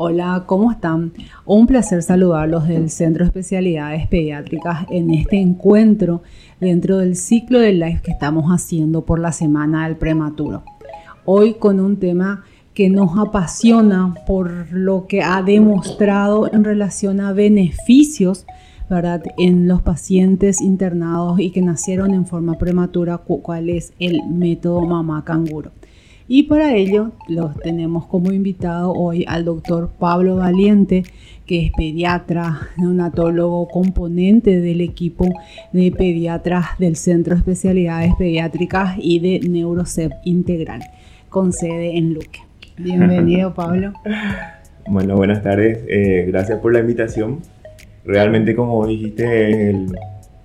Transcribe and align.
Hola, 0.00 0.44
¿cómo 0.46 0.70
están? 0.70 1.12
Un 1.44 1.66
placer 1.66 2.04
saludarlos 2.04 2.68
del 2.68 2.88
Centro 2.88 3.24
de 3.24 3.30
Especialidades 3.30 4.06
Pediátricas 4.06 4.86
en 4.90 5.10
este 5.10 5.40
encuentro 5.40 6.22
dentro 6.60 6.98
del 6.98 7.16
ciclo 7.16 7.58
de 7.58 7.72
live 7.72 8.00
que 8.04 8.12
estamos 8.12 8.44
haciendo 8.48 9.04
por 9.04 9.18
la 9.18 9.32
Semana 9.32 9.88
del 9.88 9.96
Prematuro. 9.96 10.62
Hoy 11.24 11.54
con 11.54 11.80
un 11.80 11.96
tema 11.96 12.44
que 12.74 12.90
nos 12.90 13.18
apasiona 13.18 14.14
por 14.24 14.70
lo 14.70 15.08
que 15.08 15.22
ha 15.22 15.42
demostrado 15.42 16.48
en 16.52 16.62
relación 16.62 17.20
a 17.20 17.32
beneficios 17.32 18.46
¿verdad? 18.88 19.24
en 19.36 19.66
los 19.66 19.82
pacientes 19.82 20.60
internados 20.60 21.40
y 21.40 21.50
que 21.50 21.60
nacieron 21.60 22.14
en 22.14 22.24
forma 22.24 22.56
prematura, 22.56 23.18
cuál 23.18 23.68
es 23.68 23.92
el 23.98 24.20
método 24.28 24.82
mamá 24.82 25.24
canguro. 25.24 25.72
Y 26.30 26.42
para 26.42 26.76
ello 26.76 27.12
los 27.26 27.56
tenemos 27.56 28.04
como 28.06 28.30
invitado 28.32 28.92
hoy 28.92 29.24
al 29.26 29.46
doctor 29.46 29.88
Pablo 29.98 30.36
Valiente, 30.36 31.04
que 31.46 31.64
es 31.64 31.72
pediatra, 31.74 32.68
neonatólogo, 32.76 33.66
componente 33.68 34.60
del 34.60 34.82
equipo 34.82 35.26
de 35.72 35.90
pediatras 35.90 36.78
del 36.78 36.96
Centro 36.96 37.34
de 37.34 37.38
Especialidades 37.38 38.12
Pediátricas 38.18 38.96
y 38.98 39.20
de 39.20 39.48
Neurocep 39.48 40.12
Integral, 40.24 40.82
con 41.30 41.54
sede 41.54 41.96
en 41.96 42.12
Luque. 42.12 42.40
Bienvenido, 42.76 43.54
Pablo. 43.54 43.94
Bueno, 44.86 45.16
buenas 45.16 45.42
tardes. 45.42 45.78
Eh, 45.88 46.26
gracias 46.28 46.60
por 46.60 46.74
la 46.74 46.80
invitación. 46.80 47.38
Realmente, 48.04 48.54
como 48.54 48.86
dijiste, 48.86 49.70
el, 49.70 49.86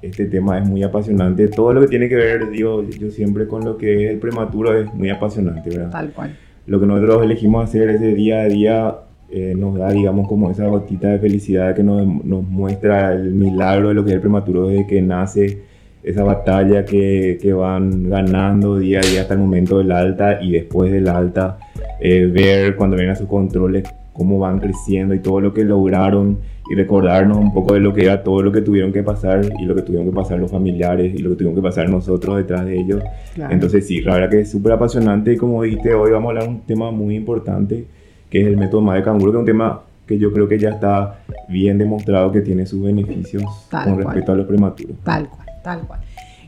este 0.03 0.25
tema 0.25 0.59
es 0.59 0.67
muy 0.67 0.84
apasionante. 0.84 1.48
Todo 1.48 1.73
lo 1.73 1.81
que 1.81 1.88
tiene 1.88 2.09
que 2.09 2.16
ver, 2.16 2.49
digo, 2.49 2.84
yo 2.84 3.09
siempre 3.09 3.48
con 3.48 3.63
lo 3.63 3.77
que 3.77 4.05
es 4.05 4.12
el 4.12 4.20
prematuro 4.20 4.77
es 4.77 4.93
muy 4.93 5.09
apasionante, 5.09 5.70
¿verdad? 5.70 5.91
Tal 5.91 6.12
cual. 6.12 6.38
Lo 6.67 6.79
que 6.79 6.85
nosotros 6.85 7.23
elegimos 7.23 7.63
hacer 7.63 7.89
ese 7.89 8.13
día 8.13 8.41
a 8.41 8.45
día 8.45 8.95
eh, 9.29 9.55
nos 9.57 9.77
da, 9.77 9.89
digamos, 9.91 10.27
como 10.27 10.52
esa 10.52 10.67
gotita 10.67 11.07
de 11.07 11.20
felicidad 11.20 11.73
que 11.73 11.84
nos, 11.84 12.05
nos, 12.05 12.43
muestra 12.43 13.13
el 13.13 13.34
milagro 13.34 13.90
de 13.90 13.96
lo 13.96 14.04
que 14.04 14.12
es 14.12 14.15
el 14.15 14.21
prematuro 14.21 14.68
desde 14.68 14.85
que 14.85 15.01
nace, 15.01 15.62
esa 16.04 16.24
batalla 16.24 16.85
que, 16.85 17.40
que 17.41 17.54
van 17.54 18.09
ganando 18.09 18.77
día 18.77 18.99
a 18.99 19.01
día 19.01 19.21
hasta 19.21 19.34
el 19.34 19.40
momento 19.40 19.77
del 19.77 19.91
alta 19.91 20.41
y 20.41 20.51
después 20.51 20.91
del 20.91 21.07
alta, 21.07 21.57
eh, 22.01 22.26
ver 22.26 22.76
cuando 22.76 22.98
vienen 22.98 23.13
a 23.13 23.15
sus 23.15 23.27
controles 23.27 23.85
cómo 24.12 24.37
van 24.37 24.59
creciendo 24.59 25.13
y 25.15 25.20
todo 25.20 25.40
lo 25.40 25.54
que 25.54 25.63
lograron 25.63 26.40
y 26.69 26.75
recordarnos 26.75 27.37
un 27.37 27.53
poco 27.53 27.73
de 27.73 27.79
lo 27.79 27.93
que 27.93 28.05
era 28.05 28.23
todo 28.23 28.41
lo 28.41 28.51
que 28.51 28.61
tuvieron 28.61 28.93
que 28.93 29.03
pasar 29.03 29.41
y 29.59 29.65
lo 29.65 29.75
que 29.75 29.81
tuvieron 29.81 30.09
que 30.09 30.15
pasar 30.15 30.39
los 30.39 30.51
familiares 30.51 31.13
y 31.13 31.17
lo 31.17 31.29
que 31.31 31.35
tuvieron 31.35 31.55
que 31.55 31.61
pasar 31.61 31.89
nosotros 31.89 32.37
detrás 32.37 32.65
de 32.65 32.79
ellos. 32.79 33.03
Entonces 33.49 33.85
sí, 33.85 34.01
la 34.01 34.13
verdad 34.15 34.29
que 34.29 34.41
es 34.41 34.51
súper 34.51 34.73
apasionante 34.73 35.34
y 35.34 35.37
como 35.37 35.63
dijiste, 35.63 35.93
hoy 35.93 36.11
vamos 36.11 36.27
a 36.27 36.29
hablar 36.29 36.43
de 36.45 36.49
un 36.49 36.61
tema 36.61 36.91
muy 36.91 37.15
importante 37.15 37.85
que 38.29 38.41
es 38.41 38.47
el 38.47 38.57
método 38.57 38.81
MADE 38.81 39.03
Canguro, 39.03 39.31
que 39.31 39.37
es 39.37 39.39
un 39.41 39.45
tema 39.45 39.81
que 40.07 40.17
yo 40.17 40.34
creo 40.34 40.47
que 40.47 40.57
ya 40.57 40.69
está 40.69 41.19
bien 41.49 41.77
demostrado 41.77 42.31
que 42.31 42.41
tiene 42.41 42.65
sus 42.65 42.81
beneficios 42.81 43.43
con 43.69 43.97
respecto 43.97 44.31
a 44.31 44.35
los 44.35 44.47
prematuros. 44.47 44.97
Tal 45.03 45.29
cual, 45.29 45.47
tal 45.63 45.81
cual. 45.81 45.99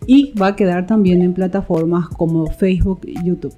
y 0.08 0.32
va 0.42 0.48
a 0.48 0.56
quedar 0.56 0.88
también 0.88 1.22
en 1.22 1.34
plataformas 1.34 2.08
como 2.08 2.48
Facebook 2.48 3.02
y 3.04 3.22
YouTube. 3.26 3.56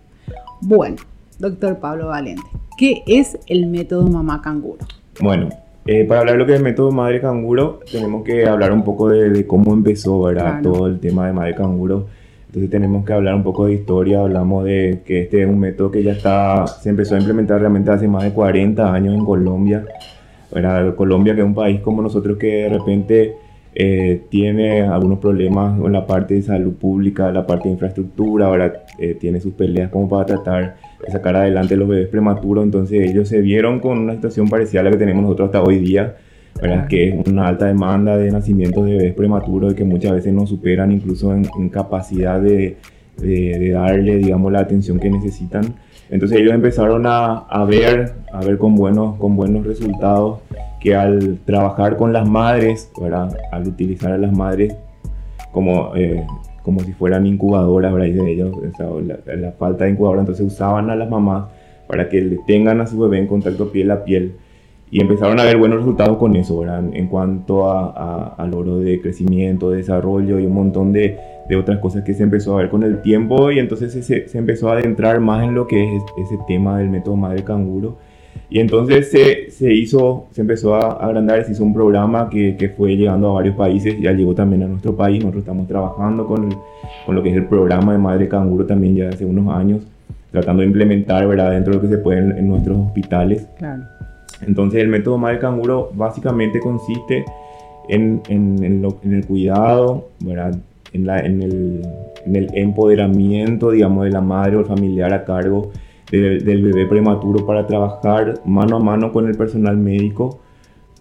Bueno, 0.62 0.96
doctor 1.38 1.78
Pablo 1.78 2.08
Valente, 2.08 2.42
¿qué 2.76 3.04
es 3.06 3.38
el 3.46 3.68
método 3.68 4.08
mamá 4.08 4.42
canguro? 4.42 4.84
Bueno, 5.20 5.50
eh, 5.86 6.06
para 6.06 6.22
hablar 6.22 6.36
de 6.36 6.40
lo 6.40 6.46
que 6.46 6.54
es 6.54 6.60
el 6.60 6.64
método 6.64 6.92
Madre 6.92 7.22
Canguro, 7.22 7.80
tenemos 7.92 8.24
que 8.24 8.46
hablar 8.46 8.72
un 8.72 8.84
poco 8.84 9.10
de, 9.10 9.46
cómo 9.48 9.74
empezó, 9.74 10.22
¿verdad? 10.22 10.62
Todo 10.62 10.88
el 10.88 11.00
tema 11.00 11.28
de 11.28 11.34
Madre 11.34 11.56
Canguro. 11.56 12.08
Entonces 12.48 12.70
tenemos 12.70 13.06
que 13.06 13.14
hablar 13.14 13.36
un 13.36 13.44
poco 13.44 13.66
de 13.66 13.74
historia, 13.74 14.20
hablamos 14.20 14.66
de 14.66 15.02
que 15.06 15.22
este 15.22 15.42
es 15.42 15.48
un 15.48 15.60
método 15.60 15.90
que 15.90 16.04
ya 16.04 16.12
está, 16.12 16.68
se 16.68 16.90
empezó 16.90 17.16
a 17.16 17.20
implementar 17.20 17.60
realmente 17.60 17.92
hace 17.92 18.08
más 18.08 18.24
de 18.24 18.32
40 18.32 18.94
años 18.94 19.14
en 19.16 19.26
Colombia. 19.26 19.86
¿verdad? 20.52 20.96
Colombia 20.96 21.34
que 21.34 21.42
es 21.42 21.48
un 21.48 21.56
país 21.56 21.80
como 21.80 22.02
nosotros 22.02 22.38
que 22.38 22.64
de 22.64 22.70
repente 22.70 23.36
eh, 23.74 24.26
tiene 24.30 24.82
algunos 24.82 25.20
problemas 25.20 25.80
en 25.80 25.94
la 25.94 26.06
parte 26.06 26.34
de 26.34 26.42
salud 26.42 26.74
pública, 26.74 27.32
la 27.32 27.48
parte 27.48 27.70
de 27.70 27.74
infraestructura, 27.74 28.48
ahora 28.48 28.84
eh, 29.00 29.16
tiene 29.16 29.40
sus 29.40 29.54
peleas 29.54 29.90
como 29.90 30.10
para 30.10 30.26
tratar 30.26 30.76
sacar 31.10 31.36
adelante 31.36 31.76
los 31.76 31.88
bebés 31.88 32.08
prematuros, 32.08 32.64
entonces 32.64 33.10
ellos 33.10 33.28
se 33.28 33.42
vieron 33.42 33.80
con 33.80 33.98
una 33.98 34.14
situación 34.14 34.48
parecida 34.50 34.82
a 34.82 34.84
la 34.84 34.92
que 34.92 34.98
tenemos 34.98 35.24
nosotros 35.24 35.48
hasta 35.48 35.64
hoy 35.64 35.80
día, 35.80 36.16
¿verdad? 36.62 36.88
que 36.88 37.10
es 37.10 37.28
una 37.28 37.48
alta 37.48 37.66
demanda 37.66 38.18
de 38.18 38.32
nacimientos 38.32 38.86
de 38.86 38.98
bebés 38.98 39.14
prematuros 39.14 39.74
y 39.74 39.76
que 39.76 39.84
muchas 39.84 40.14
veces 40.14 40.34
nos 40.34 40.50
superan 40.50 40.92
incluso 40.92 41.34
en, 41.34 41.70
capacidad 41.70 42.40
de, 42.40 42.78
de, 43.18 43.72
darle, 43.72 44.18
digamos, 44.18 44.52
la 44.52 44.60
atención 44.60 45.00
que 45.00 45.10
necesitan. 45.10 45.64
Entonces 46.10 46.40
ellos 46.40 46.54
empezaron 46.54 47.06
a, 47.06 47.38
a, 47.38 47.64
ver, 47.64 48.14
a 48.34 48.44
ver 48.44 48.58
con 48.58 48.76
buenos, 48.76 49.18
con 49.18 49.36
buenos 49.36 49.66
resultados 49.66 50.40
que 50.82 50.96
al 50.96 51.40
trabajar 51.46 51.96
con 51.96 52.12
las 52.12 52.28
madres, 52.28 52.92
¿verdad? 53.00 53.38
al 53.52 53.68
utilizar 53.68 54.12
a 54.12 54.18
las 54.18 54.34
madres 54.34 54.76
como, 55.52 55.96
eh, 55.96 56.26
como 56.64 56.82
si 56.82 56.94
fueran 56.94 57.26
incubadoras, 57.26 57.94
¿verdad? 57.94 58.24
de 58.24 58.32
ellos, 58.32 58.56
la, 59.26 59.52
falta 59.54 59.86
de 59.86 59.92
incubadora, 59.92 60.22
entonces 60.22 60.46
usaban 60.46 60.90
a 60.90 60.96
las 60.96 61.10
mamás 61.10 61.46
para 61.88 62.08
que 62.08 62.22
le 62.22 62.38
tengan 62.48 62.82
a 62.82 62.88
su 62.88 63.00
bebé 63.00 63.20
en 63.20 63.28
contacto 63.28 63.72
piel 63.72 63.92
a 63.92 64.04
piel 64.04 64.36
y 64.92 65.02
empezaron 65.02 65.40
a 65.40 65.44
ver 65.44 65.58
buenos 65.58 65.80
resultados 65.80 66.18
con 66.18 66.36
eso. 66.36 66.64
En 66.94 67.08
cuanto 67.08 67.70
a, 67.72 68.36
a, 68.36 68.48
logro 68.48 68.78
de 68.80 69.02
crecimiento, 69.02 69.72
de 69.72 69.78
desarrollo 69.78 70.40
y 70.40 70.46
un 70.46 70.54
montón 70.54 70.92
de, 70.92 71.18
de, 71.48 71.56
otras 71.56 71.80
cosas 71.80 72.04
que 72.04 72.14
se 72.14 72.24
empezó 72.24 72.54
a 72.54 72.62
ver 72.62 72.70
con 72.70 72.84
el 72.84 73.02
tiempo 73.02 73.52
y 73.52 73.60
entonces 73.60 73.94
se, 73.94 74.28
se 74.28 74.38
empezó 74.38 74.70
a 74.70 74.74
adentrar 74.74 75.20
más 75.22 75.46
en 75.46 75.56
lo 75.56 75.66
que 75.66 75.96
es 75.96 76.04
ese 76.26 76.38
tema 76.48 76.78
del 76.78 76.90
método 76.90 77.16
madre 77.16 77.44
canguro 77.44 77.98
y 78.52 78.60
entonces 78.60 79.10
se, 79.10 79.50
se, 79.50 79.74
hizo, 79.74 80.28
se 80.32 80.42
empezó 80.42 80.76
a 80.76 80.92
agrandar, 81.06 81.42
se 81.46 81.54
hizo 81.54 81.64
un 81.64 81.74
programa 81.74 82.30
que, 82.30 82.58
que, 82.58 82.68
fue 82.68 82.98
llegando 82.98 83.30
a 83.30 83.34
varios 83.36 83.56
países, 83.56 83.96
ya 84.02 84.12
llegó 84.12 84.36
también 84.36 84.64
a 84.64 84.68
nuestro 84.68 84.94
país, 84.94 85.20
nosotros 85.20 85.44
estamos 85.44 85.70
trabajando 85.70 86.28
con, 86.28 86.54
con 87.06 87.16
lo 87.16 87.24
que 87.24 87.30
es 87.30 87.38
el 87.38 87.46
programa 87.46 87.94
de 87.94 87.98
Madre 87.98 88.28
Canguro 88.28 88.66
también 88.66 88.94
ya 88.94 89.08
hace 89.08 89.24
unos 89.24 89.56
años, 89.56 89.84
tratando 90.32 90.64
de 90.64 90.68
implementar, 90.68 91.26
¿verdad?, 91.28 91.52
dentro 91.52 91.72
de 91.72 91.78
lo 91.78 91.82
que 91.82 91.96
se 91.96 91.98
puede 91.98 92.20
en, 92.20 92.50
nuestros 92.50 92.78
hospitales. 92.78 93.48
Claro. 93.58 93.84
Entonces 94.46 94.82
el 94.82 94.90
método 94.90 95.18
Madre 95.18 95.40
Canguro 95.40 95.90
básicamente 95.94 96.60
consiste 96.60 97.24
en, 97.88 98.22
en, 98.28 98.84
en 99.02 99.14
el 99.14 99.26
cuidado, 99.26 100.10
¿verdad?, 100.20 100.58
en, 100.92 101.08
la, 101.08 101.20
en, 101.20 101.42
el, 101.42 101.82
en 102.26 102.36
el 102.36 102.50
empoderamiento, 102.54 103.72
digamos, 103.72 104.04
de 104.04 104.12
la 104.12 104.20
madre 104.20 104.58
o 104.58 104.60
el 104.60 104.66
familiar 104.66 105.14
a 105.14 105.24
cargo 105.24 105.72
del 106.18 106.64
bebé 106.64 106.86
prematuro 106.86 107.46
para 107.46 107.66
trabajar 107.66 108.42
mano 108.46 108.78
a 108.78 108.80
mano 108.80 109.12
con 109.12 109.28
el 109.28 109.36
personal 109.36 109.78
médico 109.78 110.40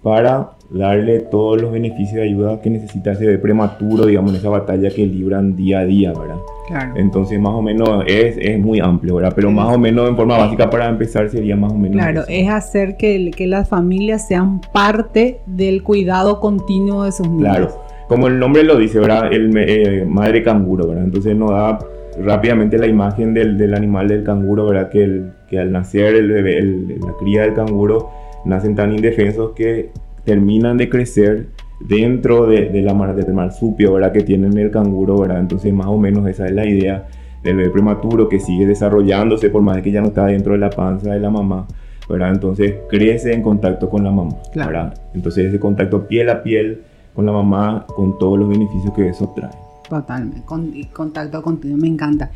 para 0.03 0.53
darle 0.71 1.21
todos 1.21 1.60
los 1.60 1.72
beneficios 1.72 2.15
de 2.15 2.22
ayuda 2.22 2.60
que 2.60 2.71
necesita 2.71 3.12
ese 3.12 3.26
bebé 3.26 3.38
prematuro, 3.38 4.06
digamos, 4.06 4.32
en 4.32 4.38
esa 4.38 4.48
batalla 4.48 4.88
que 4.91 5.04
libran 5.04 5.56
día 5.56 5.81
a 5.81 5.84
día, 5.84 6.12
¿verdad? 6.12 6.37
Claro. 6.69 6.93
Entonces, 6.97 7.41
más 7.41 7.53
o 7.53 7.60
menos 7.60 8.04
es, 8.06 8.37
es 8.38 8.59
muy 8.60 8.78
amplio, 8.78 9.16
¿verdad? 9.16 9.32
Pero 9.34 9.50
más 9.50 9.75
o 9.75 9.78
menos 9.78 10.09
en 10.09 10.16
forma 10.16 10.38
básica 10.38 10.71
para 10.71 10.88
empezar 10.88 11.28
sería 11.28 11.56
más 11.56 11.72
o 11.72 11.77
menos. 11.77 11.97
Claro, 11.97 12.22
es 12.28 12.48
hacer 12.48 12.97
que, 12.97 13.31
que 13.37 13.47
las 13.47 13.69
familias 13.69 14.28
sean 14.28 14.60
parte 14.72 15.41
del 15.47 15.82
cuidado 15.82 16.41
continuo 16.41 17.04
de 17.04 17.12
sus 17.12 17.28
niños. 17.28 17.56
Claro, 17.56 17.69
como 18.09 18.28
el 18.28 18.38
nombre 18.38 18.62
lo 18.62 18.78
dice, 18.78 19.00
¿verdad? 19.00 19.32
El 19.32 19.53
eh, 19.56 20.06
madre 20.09 20.42
canguro, 20.42 20.87
¿verdad? 20.87 21.04
Entonces 21.04 21.37
nos 21.37 21.50
da 21.50 21.78
rápidamente 22.22 22.78
la 22.78 22.86
imagen 22.86 23.34
del, 23.34 23.58
del, 23.58 23.75
animal 23.75 24.08
del 24.08 24.25
canguro, 24.25 24.66
¿verdad? 24.66 24.88
Que, 24.91 25.04
el, 25.04 25.33
que 25.48 25.59
al 25.59 25.72
nacer 25.72 26.15
el 26.15 26.28
bebé, 26.30 26.62
la 26.62 27.15
cría 27.18 27.42
del 27.42 27.54
canguro, 27.54 28.10
nacen 28.45 28.74
tan 28.74 28.92
indefensos 28.92 29.53
que 29.53 29.91
terminan 30.24 30.77
de 30.77 30.89
crecer 30.89 31.47
dentro 31.80 32.47
de, 32.47 32.68
de 32.68 32.83
la 32.83 32.95
del 33.12 33.33
marsupio, 33.33 33.95
¿verdad? 33.95 34.12
Que 34.12 34.22
tienen 34.22 34.56
el 34.59 34.71
canguro, 34.71 35.18
¿verdad? 35.18 35.41
Entonces 35.41 35.72
más 35.72 35.86
o 35.86 35.98
menos 35.98 36.28
esa 36.28 36.47
es 36.47 36.53
la 36.53 36.66
idea 36.66 37.06
del 37.42 37.56
bebé 37.56 37.71
prematuro 37.71 38.28
que 38.28 38.39
sigue 38.39 38.66
desarrollándose 38.66 39.48
por 39.48 39.62
más 39.62 39.77
de 39.77 39.83
que 39.83 39.91
ya 39.91 40.00
no 40.00 40.09
está 40.09 40.27
dentro 40.27 40.53
de 40.53 40.59
la 40.59 40.71
panza 40.71 41.12
de 41.12 41.21
la 41.21 41.30
mamá, 41.30 41.66
¿verdad? 42.09 42.33
Entonces 42.33 42.74
crece 42.89 43.33
en 43.33 43.42
contacto 43.42 43.89
con 43.89 44.04
la 44.04 44.10
mamá, 44.10 44.36
¿verdad? 44.54 44.95
Entonces 45.15 45.47
ese 45.47 45.59
contacto 45.59 46.06
piel 46.06 46.28
a 46.28 46.42
piel 46.42 46.83
con 47.15 47.24
la 47.24 47.33
mamá, 47.33 47.86
con 47.89 48.18
todos 48.18 48.39
los 48.39 48.48
beneficios 48.48 48.92
que 48.95 49.09
eso 49.09 49.33
trae. 49.34 49.70
Totalmente, 49.91 50.42
con, 50.47 50.72
contacto 50.92 51.42
continuo, 51.42 51.77
me 51.77 51.89
encanta. 51.89 52.31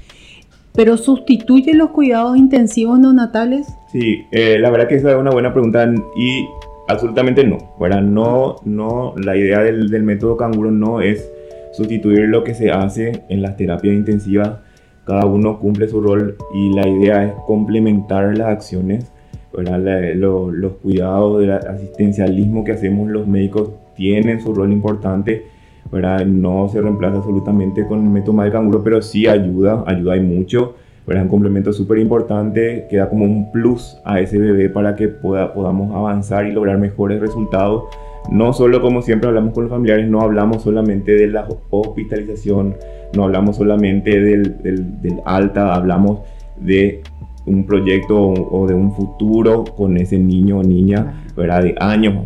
¿Pero 0.75 0.97
sustituye 0.97 1.73
los 1.73 1.91
cuidados 1.91 2.37
intensivos 2.37 2.99
neonatales? 2.99 3.67
Sí, 3.91 4.25
eh, 4.33 4.59
la 4.59 4.71
verdad 4.71 4.89
que 4.89 4.97
esa 4.97 5.13
es 5.13 5.17
una 5.17 5.31
buena 5.31 5.53
pregunta 5.53 5.89
y 6.17 6.47
absolutamente 6.89 7.45
no. 7.45 7.59
¿verdad? 7.81 8.03
No, 8.03 8.57
no, 8.65 9.15
la 9.17 9.37
idea 9.37 9.61
del, 9.61 10.03
método 10.03 10.37
canguro 10.37 10.71
no 10.71 11.01
es 11.01 11.31
sustituir 11.73 12.29
lo 12.29 12.45
que 12.45 12.55
se 12.55 12.71
hace 12.71 13.25
en 13.29 13.41
las 13.41 13.57
terapias 13.57 13.95
intensivas 13.95 14.59
cada 15.05 15.27
uno 15.27 15.59
cumple 15.59 15.87
su 15.89 16.01
rol 16.01 16.37
y 16.55 16.73
la 16.73 16.89
idea 16.89 17.25
es 17.25 17.33
complementar 17.47 18.37
las 18.37 18.49
acciones, 18.49 19.13
los 19.53 20.73
cuidados, 20.83 21.43
el 21.43 21.53
asistencialismo 21.53 22.65
que 22.65 22.73
hacemos 22.73 23.11
los 23.11 23.27
médicos 23.27 23.71
tienen 23.95 24.41
su 24.41 24.55
rol 24.55 24.73
importante, 24.73 25.47
¿verdad? 25.95 26.27
no 26.27 26.69
se 26.69 26.81
reemplaza 26.81 27.19
absolutamente 27.19 27.87
con 27.87 28.03
el 28.03 28.11
método 28.11 28.43
de 28.43 28.51
canguro, 28.51 28.83
pero 28.83 29.01
sí 29.01 29.29
ayuda, 29.29 29.85
ayuda 29.87 30.17
y 30.17 30.21
mucho. 30.21 30.75
Es 31.07 31.23
un 31.23 31.29
complemento 31.29 31.73
súper 31.73 31.99
importante 31.99 32.87
que 32.91 32.97
da 32.97 33.09
como 33.09 33.27
un 33.27 33.53
plus 33.53 33.97
a 34.05 34.19
ese 34.19 34.39
bebé 34.39 34.71
para 34.71 34.97
que 34.97 35.07
pueda, 35.07 35.55
podamos 35.55 35.95
avanzar 35.95 36.47
y 36.47 36.53
lograr 36.53 36.79
mejores 36.79 37.21
resultados. 37.21 37.85
No 38.29 38.53
solo 38.53 38.81
como 38.81 39.03
siempre 39.03 39.29
hablamos 39.29 39.53
con 39.55 39.65
los 39.65 39.71
familiares, 39.71 40.09
no 40.09 40.23
hablamos 40.23 40.63
solamente 40.63 41.13
de 41.13 41.29
la 41.29 41.47
hospitalización, 41.71 42.75
no 43.15 43.25
hablamos 43.25 43.57
solamente 43.57 44.19
del, 44.19 44.63
del, 44.63 45.21
alta, 45.27 45.75
hablamos 45.75 46.23
de 46.57 47.03
un 47.47 47.67
proyecto 47.67 48.19
o, 48.19 48.67
de 48.67 48.75
un 48.75 48.93
futuro 48.93 49.63
con 49.63 49.97
ese 49.99 50.19
niño 50.19 50.59
o 50.59 50.63
niña, 50.65 51.25
¿verdad? 51.37 51.63
De 51.63 51.75
años 51.79 52.25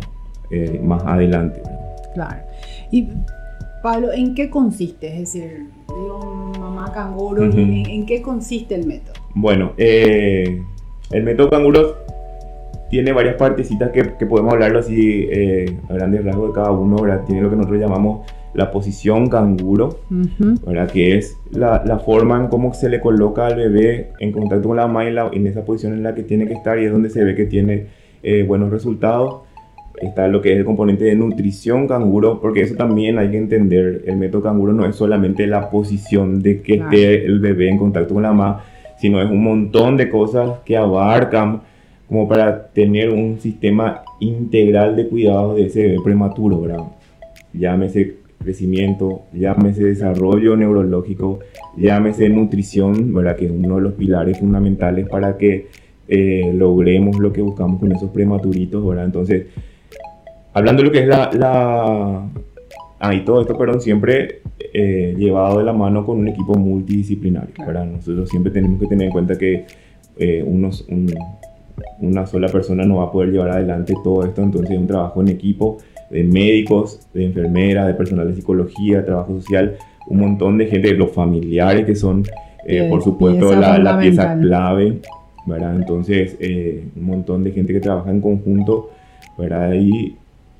eh, 0.49 0.81
más 0.83 1.03
adelante. 1.05 1.61
Claro. 2.15 2.37
Y 2.91 3.09
Pablo, 3.81 4.11
¿en 4.11 4.35
qué 4.35 4.49
consiste? 4.49 5.07
Es 5.07 5.19
decir, 5.19 5.67
digo, 5.87 6.51
mamá 6.59 6.91
canguro, 6.93 7.43
¿en, 7.43 8.05
qué 8.05 8.21
consiste 8.21 8.75
el 8.75 8.85
método? 8.85 9.13
Bueno, 9.33 9.73
eh, 9.77 10.61
el 11.11 11.23
método 11.23 11.49
canguro 11.49 11.95
tiene 12.89 13.13
varias 13.13 13.35
partecitas 13.35 13.91
que, 13.91 14.15
que 14.17 14.25
podemos 14.25 14.53
hablarlo 14.53 14.79
así 14.79 15.27
eh, 15.31 15.77
a 15.89 15.93
grandes 15.93 16.25
rasgos 16.25 16.49
de 16.49 16.55
cada 16.55 16.71
uno, 16.71 16.97
¿verdad? 16.97 17.23
Tiene 17.25 17.41
lo 17.41 17.49
que 17.49 17.55
nosotros 17.55 17.79
llamamos 17.79 18.27
la 18.53 18.71
posición 18.71 19.29
canguro, 19.29 19.99
¿verdad? 20.09 20.89
Que 20.89 21.17
es 21.17 21.37
la, 21.51 21.83
la, 21.85 21.99
forma 21.99 22.39
en 22.39 22.47
cómo 22.47 22.73
se 22.73 22.89
le 22.89 22.99
coloca 22.99 23.45
al 23.45 23.55
bebé 23.55 24.11
en 24.19 24.31
contacto 24.31 24.69
con 24.69 24.77
la 24.77 24.87
mamá 24.87 25.05
y 25.05 25.37
en 25.37 25.47
esa 25.47 25.63
posición 25.63 25.93
en 25.93 26.01
la 26.01 26.15
que 26.15 26.23
tiene 26.23 26.47
que 26.47 26.53
estar 26.53 26.79
y 26.79 26.85
es 26.85 26.91
donde 26.91 27.11
se 27.11 27.23
ve 27.23 27.35
que 27.35 27.45
tiene 27.45 27.87
eh, 28.23 28.43
buenos 28.43 28.71
resultados 28.71 29.43
está 30.01 30.27
lo 30.27 30.41
que 30.41 30.53
es 30.53 30.59
el 30.59 30.65
componente 30.65 31.03
de 31.05 31.15
nutrición 31.15 31.87
canguro, 31.87 32.39
porque 32.39 32.61
eso 32.61 32.75
también 32.75 33.17
hay 33.17 33.31
que 33.31 33.37
entender. 33.37 34.03
El 34.05 34.17
método 34.17 34.43
canguro 34.43 34.73
no 34.73 34.85
es 34.85 34.95
solamente 34.95 35.47
la 35.47 35.69
posición 35.69 36.41
de 36.41 36.61
que 36.61 36.75
esté 36.75 37.25
el 37.25 37.39
bebé 37.39 37.69
en 37.69 37.77
contacto 37.77 38.13
con 38.13 38.23
la 38.23 38.31
mamá, 38.33 38.63
sino 38.97 39.21
es 39.21 39.29
un 39.29 39.43
montón 39.43 39.97
de 39.97 40.09
cosas 40.09 40.59
que 40.65 40.77
abarcan 40.77 41.61
como 42.07 42.27
para 42.27 42.67
tener 42.69 43.11
un 43.11 43.39
sistema 43.39 44.01
integral 44.19 44.95
de 44.95 45.07
cuidados 45.07 45.55
de 45.55 45.67
ese 45.67 45.83
bebé 45.83 45.97
prematuro, 46.03 46.61
¿verdad? 46.61 46.83
Llámese 47.53 48.15
crecimiento, 48.39 49.23
llámese 49.33 49.83
desarrollo 49.83 50.55
neurológico, 50.55 51.39
llámese 51.77 52.29
nutrición, 52.29 53.13
¿verdad? 53.13 53.35
Que 53.35 53.45
es 53.45 53.51
uno 53.51 53.75
de 53.75 53.81
los 53.81 53.93
pilares 53.93 54.39
fundamentales 54.39 55.07
para 55.07 55.37
que 55.37 55.67
eh, 56.07 56.51
logremos 56.55 57.19
lo 57.19 57.31
que 57.31 57.41
buscamos 57.41 57.79
con 57.79 57.91
esos 57.91 58.09
prematuritos, 58.09 58.85
¿verdad? 58.85 59.05
Entonces, 59.05 59.45
hablando 60.53 60.81
de 60.81 60.87
lo 60.87 60.91
que 60.91 60.99
es 60.99 61.07
la... 61.07 61.29
la 61.33 62.25
ah, 62.99 63.13
y 63.13 63.23
todo 63.23 63.41
esto, 63.41 63.57
perdón, 63.57 63.81
siempre 63.81 64.41
eh, 64.73 65.15
llevado 65.17 65.59
de 65.59 65.63
la 65.63 65.73
mano 65.73 66.05
con 66.05 66.19
un 66.19 66.27
equipo 66.27 66.53
multidisciplinario. 66.55 67.53
Para 67.65 67.85
nosotros 67.85 68.29
siempre 68.29 68.51
tenemos 68.51 68.79
que 68.79 68.87
tener 68.87 69.07
en 69.07 69.11
cuenta 69.11 69.37
que 69.37 69.65
eh, 70.17 70.43
unos, 70.45 70.85
una 71.99 72.27
sola 72.27 72.49
persona 72.49 72.83
no 72.83 72.97
va 72.97 73.05
a 73.05 73.11
poder 73.11 73.31
llevar 73.31 73.51
adelante 73.51 73.93
todo 74.03 74.23
esto, 74.25 74.43
entonces 74.43 74.71
es 74.71 74.77
un 74.77 74.87
trabajo 74.87 75.21
en 75.21 75.29
equipo 75.29 75.77
de 76.11 76.23
médicos, 76.23 77.07
de 77.13 77.25
enfermeras, 77.25 77.87
de 77.87 77.93
personal 77.93 78.27
de 78.27 78.35
psicología, 78.35 78.97
de 78.97 79.03
trabajo 79.03 79.33
social, 79.35 79.77
un 80.07 80.19
montón 80.19 80.57
de 80.57 80.67
gente, 80.67 80.93
los 80.93 81.11
familiares 81.11 81.85
que 81.85 81.95
son, 81.95 82.23
eh, 82.65 82.87
por 82.89 83.01
supuesto, 83.01 83.55
la, 83.55 83.77
la, 83.77 83.99
pieza 83.99 84.37
clave, 84.39 84.99
¿verdad? 85.45 85.75
Entonces, 85.75 86.37
un 86.95 87.03
montón 87.03 87.43
de 87.43 87.51
gente 87.51 87.73
que 87.73 87.79
trabaja 87.79 88.11
en 88.11 88.21
conjunto, 88.21 88.89
¿verdad? 89.37 89.73
Y 89.73 90.15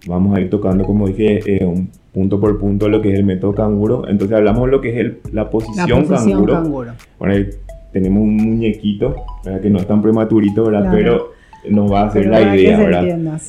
vamos 0.07 0.37
a 0.37 0.41
ir 0.41 0.49
tocando, 0.49 0.83
como 0.85 1.07
dije, 1.07 1.39
eh, 1.45 1.65
un 1.65 1.89
punto 2.13 2.39
por 2.39 2.57
punto 2.59 2.89
lo 2.89 3.01
que 3.01 3.13
es 3.13 3.19
el 3.19 3.25
método 3.25 3.53
canguro. 3.53 4.07
Entonces 4.07 4.37
hablamos 4.37 4.65
de 4.65 4.71
lo 4.71 4.81
que 4.81 4.89
es 4.89 4.97
el, 4.97 5.17
la, 5.31 5.49
posición 5.49 6.05
canguro. 6.05 6.63
Bueno, 7.17 7.33
ahí 7.33 7.49
tenemos 7.91 8.21
un 8.21 8.35
muñequito, 8.35 9.15
que 9.61 9.69
no 9.69 9.79
es 9.79 9.87
tan 9.87 10.01
prematurito, 10.01 10.65
¿verdad? 10.65 10.91
Pero 10.91 11.31
nos 11.69 11.91
va 11.91 12.01
a 12.01 12.07
hacer 12.07 12.27
la 12.27 12.55
idea, 12.55 12.77
¿verdad? 12.77 13.39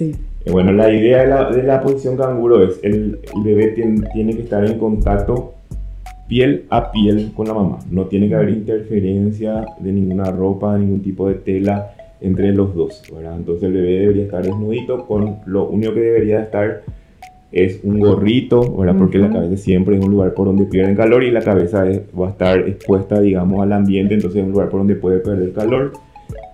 Eh, 0.43 0.51
bueno, 0.51 0.73
la 0.73 0.91
idea 0.91 1.23
de 1.23 1.27
la, 1.27 1.51
de 1.51 1.63
la 1.63 1.83
posición 1.83 2.17
canguro 2.17 2.65
es 2.65 2.81
el, 2.83 3.21
el 3.37 3.43
bebé 3.45 3.69
tiene, 3.69 4.07
tiene, 4.13 4.35
que 4.35 4.43
estar 4.43 4.65
en 4.65 4.79
contacto 4.79 5.53
piel 6.29 6.65
a 6.71 6.91
piel 6.93 7.33
con 7.35 7.49
la 7.49 7.55
mamá. 7.55 7.79
No 7.91 8.07
tiene 8.07 8.29
que 8.29 8.37
haber 8.37 8.51
interferencia 8.51 9.67
de 9.79 9.93
ninguna 9.93 10.31
ropa, 10.31 10.75
de 10.75 10.81
ningún 10.81 11.03
tipo 11.03 11.29
de 11.29 11.35
tela 11.35 11.91
entre 12.21 12.53
los 12.53 12.75
dos, 12.75 13.03
¿verdad? 13.15 13.37
Entonces 13.37 13.65
el 13.65 13.73
bebé 13.73 14.01
debería 14.01 14.25
estar 14.25 14.43
desnudito, 14.43 15.07
con 15.07 15.39
lo 15.47 15.69
único 15.69 15.95
que 15.95 16.01
debería 16.01 16.43
estar 16.43 16.83
es 17.53 17.81
un 17.83 17.99
gorrito, 17.99 18.77
¿verdad? 18.77 18.97
Porque 18.97 19.19
la 19.19 19.31
cabeza 19.31 19.57
siempre 19.57 19.97
es 19.97 20.05
un 20.05 20.11
lugar 20.13 20.35
por 20.35 20.47
donde 20.47 20.65
pierden 20.67 20.95
calor 20.95 21.25
y 21.25 21.31
la 21.31 21.41
cabeza 21.41 21.85
va 22.19 22.29
a 22.29 22.31
estar 22.31 22.61
expuesta, 22.61 23.21
digamos, 23.21 23.61
al 23.61 23.73
ambiente, 23.73 24.15
entonces 24.15 24.41
es 24.41 24.45
un 24.45 24.53
lugar 24.53 24.69
por 24.69 24.81
donde 24.81 24.95
puede 24.95 25.19
perder 25.19 25.53
calor. 25.53 25.93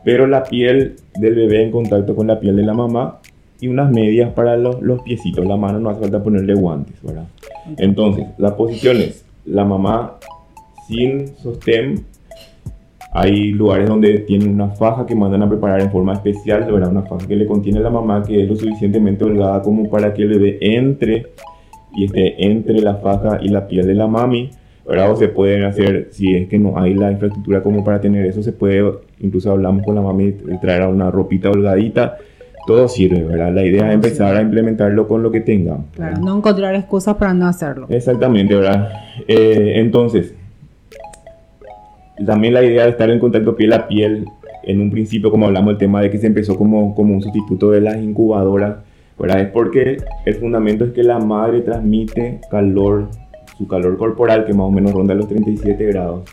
Pero 0.05 0.27
la 0.27 0.45
piel 0.45 0.95
del 1.19 1.35
bebé 1.35 1.65
en 1.65 1.71
contacto 1.71 2.15
con 2.15 2.29
la 2.29 2.41
piel 2.41 2.57
de 2.57 2.63
la 2.63 2.73
mamá 2.73 3.19
y 3.61 3.69
unas 3.69 3.91
medias 3.91 4.33
para 4.33 4.57
los, 4.57 4.81
los 4.81 5.03
piecitos. 5.03 5.45
La 5.45 5.57
mano 5.57 5.81
no 5.81 5.91
hace 5.91 6.01
falta 6.01 6.23
ponerle 6.23 6.55
guantes, 6.55 6.95
¿verdad? 7.03 7.27
Entonces, 7.77 8.27
la 8.39 8.57
posición 8.57 8.99
es 8.99 9.25
la 9.45 9.65
mamá 9.65 10.19
sin 10.89 11.29
sostén 11.37 12.05
hay 13.17 13.53
lugares 13.53 13.89
donde 13.89 14.19
tienen 14.19 14.51
una 14.51 14.69
faja 14.69 15.07
que 15.07 15.15
mandan 15.15 15.43
a 15.43 15.49
preparar 15.49 15.81
en 15.81 15.91
forma 15.91 16.13
especial, 16.13 16.71
¿verdad? 16.71 16.91
Una 16.91 17.01
faja 17.01 17.27
que 17.27 17.35
le 17.35 17.47
contiene 17.47 17.79
a 17.79 17.83
la 17.83 17.89
mamá 17.89 18.23
que 18.23 18.43
es 18.43 18.49
lo 18.49 18.55
suficientemente 18.57 19.25
holgada 19.25 19.63
como 19.63 19.89
para 19.89 20.13
que 20.13 20.23
el 20.23 20.29
bebé 20.29 20.59
entre 20.61 21.29
y 21.95 22.05
esté 22.05 22.47
entre 22.47 22.79
la 22.81 22.97
faja 22.97 23.39
y 23.41 23.49
la 23.49 23.67
piel 23.69 23.87
de 23.87 23.95
la 23.95 24.07
mami, 24.07 24.51
¿verdad? 24.87 25.13
O 25.13 25.17
se 25.17 25.29
pueden 25.29 25.65
hacer, 25.65 26.09
si 26.11 26.35
es 26.35 26.47
que 26.47 26.59
no 26.59 26.79
hay 26.79 26.93
la 26.93 27.11
infraestructura 27.11 27.63
como 27.63 27.83
para 27.83 28.03
tener 28.03 28.27
eso, 28.27 28.43
se 28.43 28.53
puede, 28.53 28.85
incluso 29.21 29.51
hablamos 29.51 29.83
con 29.87 29.95
la 29.95 30.03
mami, 30.03 30.33
traer 30.61 30.87
una 30.87 31.11
ropita 31.11 31.51
holgadita. 31.51 32.19
Todo 32.67 32.87
sirve, 32.87 33.23
¿verdad? 33.23 33.51
La 33.55 33.65
idea 33.65 33.89
es 33.89 33.95
empezar 33.95 34.37
a 34.37 34.43
implementarlo 34.43 35.09
con 35.09 35.23
lo 35.23 35.31
que 35.31 35.41
tengamos. 35.41 35.87
Claro, 35.95 36.19
no 36.21 36.37
encontrar 36.37 36.75
excusas 36.75 37.15
para 37.15 37.33
no 37.33 37.47
hacerlo. 37.47 37.87
Exactamente, 37.89 38.57
¿verdad? 38.57 38.91
Eh, 39.27 39.75
entonces, 39.77 40.35
también 42.25 42.55
la 42.55 42.65
idea 42.65 42.85
de 42.85 42.91
estar 42.91 43.11
en 43.11 43.19
contacto 43.19 43.57
piel 43.57 43.73
a 43.73 43.89
piel, 43.89 44.27
en 44.63 44.81
un 44.81 44.91
principio, 44.91 45.31
como 45.31 45.47
hablamos, 45.47 45.73
el 45.73 45.79
tema 45.79 46.01
de 46.01 46.11
que 46.11 46.19
se 46.19 46.27
empezó 46.27 46.57
como, 46.57 46.95
como 46.95 47.15
un 47.15 47.23
sustituto 47.23 47.71
de 47.71 47.81
las 47.81 47.97
incubadoras, 47.99 48.77
¿verdad? 49.19 49.41
Es 49.41 49.49
porque 49.49 49.99
el 50.25 50.35
fundamento 50.35 50.85
es 50.85 50.93
que 50.93 51.03
la 51.03 51.19
madre 51.19 51.61
transmite 51.61 52.41
calor, 52.51 53.09
su 53.59 53.67
calor 53.69 53.97
corporal, 53.97 54.45
que 54.45 54.53
más 54.53 54.67
o 54.67 54.71
menos 54.71 54.93
ronda 54.93 55.15
los 55.15 55.29
37 55.29 55.85
grados, 55.87 56.25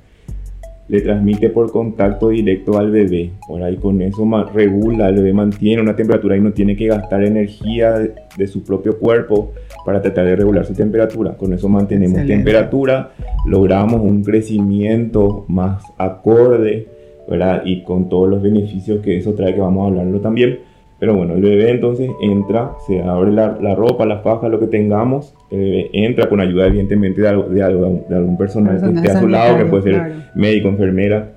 le 0.87 1.01
transmite 1.01 1.49
por 1.49 1.71
contacto 1.71 2.29
directo 2.29 2.77
al 2.77 2.91
bebé. 2.91 3.31
Por 3.47 3.63
ahí 3.63 3.77
con 3.77 4.01
eso 4.01 4.25
regula, 4.53 5.09
el 5.09 5.15
bebé 5.15 5.33
mantiene 5.33 5.81
una 5.81 5.95
temperatura 5.95 6.35
y 6.35 6.41
no 6.41 6.51
tiene 6.51 6.75
que 6.75 6.87
gastar 6.87 7.23
energía 7.23 7.99
de, 8.37 8.47
su 8.47 8.63
propio 8.63 8.99
cuerpo 8.99 9.53
para 9.85 10.01
tratar 10.01 10.25
de 10.25 10.35
regular 10.35 10.65
su 10.65 10.73
temperatura. 10.73 11.37
Con 11.37 11.53
eso 11.53 11.69
mantenemos 11.69 12.25
temperatura, 12.25 13.11
logramos 13.45 14.01
un 14.01 14.23
crecimiento 14.23 15.45
más 15.47 15.83
acorde, 15.97 16.87
¿verdad? 17.29 17.63
Y 17.65 17.83
con 17.83 18.09
todos 18.09 18.29
los 18.29 18.41
beneficios 18.41 19.01
que 19.01 19.17
eso 19.17 19.33
trae, 19.33 19.53
que 19.53 19.61
vamos 19.61 19.85
a 19.85 19.87
hablarlo 19.87 20.19
también. 20.19 20.59
Pero 21.03 21.15
bueno, 21.15 21.33
el 21.33 21.41
bebé 21.41 21.71
entonces 21.71 22.09
entra, 22.21 22.75
se 22.87 23.01
abre 23.01 23.29
la, 23.29 23.57
la, 23.59 23.75
ropa, 23.75 24.05
la 24.05 24.19
faja, 24.19 24.47
lo 24.47 24.57
que 24.57 24.67
tengamos. 24.67 25.33
El 25.51 25.59
bebé 25.59 25.89
entra 25.91 26.29
con 26.29 26.39
ayuda, 26.39 26.67
evidentemente, 26.67 27.21
de, 27.21 27.27
de, 27.27 28.03
de 28.07 28.15
algún 28.15 28.37
personal 28.37 28.79
que 28.79 28.99
esté 28.99 29.11
a 29.11 29.19
su 29.19 29.27
lado, 29.27 29.57
que 29.57 29.65
puede 29.65 29.83
ser 29.83 30.13
médico, 30.33 30.69
enfermera. 30.69 31.33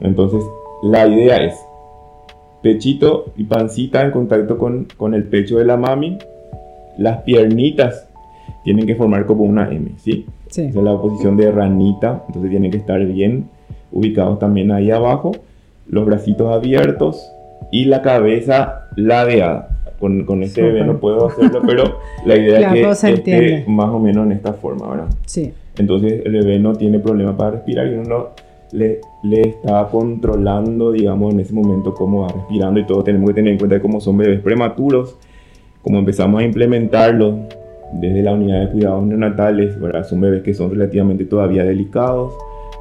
Entonces, 0.00 0.44
la 0.82 1.06
idea 1.06 1.42
es 1.42 1.54
pechito 2.60 3.32
y 3.38 3.44
pancita 3.44 4.02
en 4.02 4.10
contacto 4.10 4.58
con, 4.58 4.86
con 4.98 5.14
el 5.14 5.24
pecho 5.24 5.56
de 5.56 5.64
la 5.64 5.78
mami. 5.78 6.18
Las 6.98 7.22
piernitas 7.22 8.06
tienen 8.64 8.86
que 8.86 8.96
formar 8.96 9.24
como 9.24 9.44
una 9.44 9.72
M, 9.72 9.92
¿sí? 9.96 10.26
sí. 10.48 10.60
Esa 10.60 10.78
es 10.80 10.84
la 10.84 11.00
posición 11.00 11.38
de 11.38 11.50
ranita, 11.50 12.22
entonces 12.26 12.50
tienen 12.50 12.70
que 12.70 12.76
estar 12.76 13.02
bien 13.02 13.48
ubicados 13.92 14.38
también 14.38 14.72
ahí 14.72 14.90
abajo. 14.90 15.32
Los 15.88 16.04
bracitos 16.04 16.52
abiertos, 16.52 17.32
y 17.70 17.84
la 17.86 18.02
cabeza 18.02 18.88
ladeada. 18.96 19.70
Con, 19.98 20.24
con 20.24 20.42
este 20.42 20.60
bebé 20.60 20.84
no 20.84 20.98
puedo 20.98 21.28
hacerlo, 21.28 21.62
pero 21.64 22.00
la 22.26 22.36
idea 22.36 22.74
es 22.74 23.00
que 23.00 23.10
esté 23.10 23.64
más 23.68 23.88
o 23.88 23.98
menos 23.98 24.26
en 24.26 24.32
esta 24.32 24.52
forma, 24.52 24.88
¿verdad? 24.88 25.06
Sí. 25.24 25.52
Entonces 25.78 26.22
el 26.24 26.32
bebé 26.32 26.58
no 26.58 26.74
tiene 26.74 26.98
problema 26.98 27.36
para 27.36 27.52
respirar 27.52 27.86
y 27.86 27.94
uno 27.94 28.30
le, 28.72 29.00
le 29.22 29.40
está 29.40 29.88
controlando, 29.90 30.92
digamos, 30.92 31.32
en 31.32 31.40
ese 31.40 31.54
momento 31.54 31.94
cómo 31.94 32.22
va 32.22 32.28
respirando 32.28 32.80
y 32.80 32.84
todo. 32.84 33.02
Tenemos 33.04 33.30
que 33.30 33.34
tener 33.34 33.52
en 33.52 33.58
cuenta 33.58 33.80
como 33.80 34.00
son 34.00 34.18
bebés 34.18 34.40
prematuros, 34.40 35.16
como 35.80 35.98
empezamos 35.98 36.42
a 36.42 36.44
implementarlo 36.44 37.46
desde 37.92 38.22
la 38.22 38.32
unidad 38.32 38.60
de 38.62 38.72
cuidados 38.72 39.04
neonatales, 39.04 39.80
¿verdad? 39.80 40.04
Son 40.04 40.20
bebés 40.20 40.42
que 40.42 40.54
son 40.54 40.70
relativamente 40.70 41.24
todavía 41.24 41.64
delicados, 41.64 42.34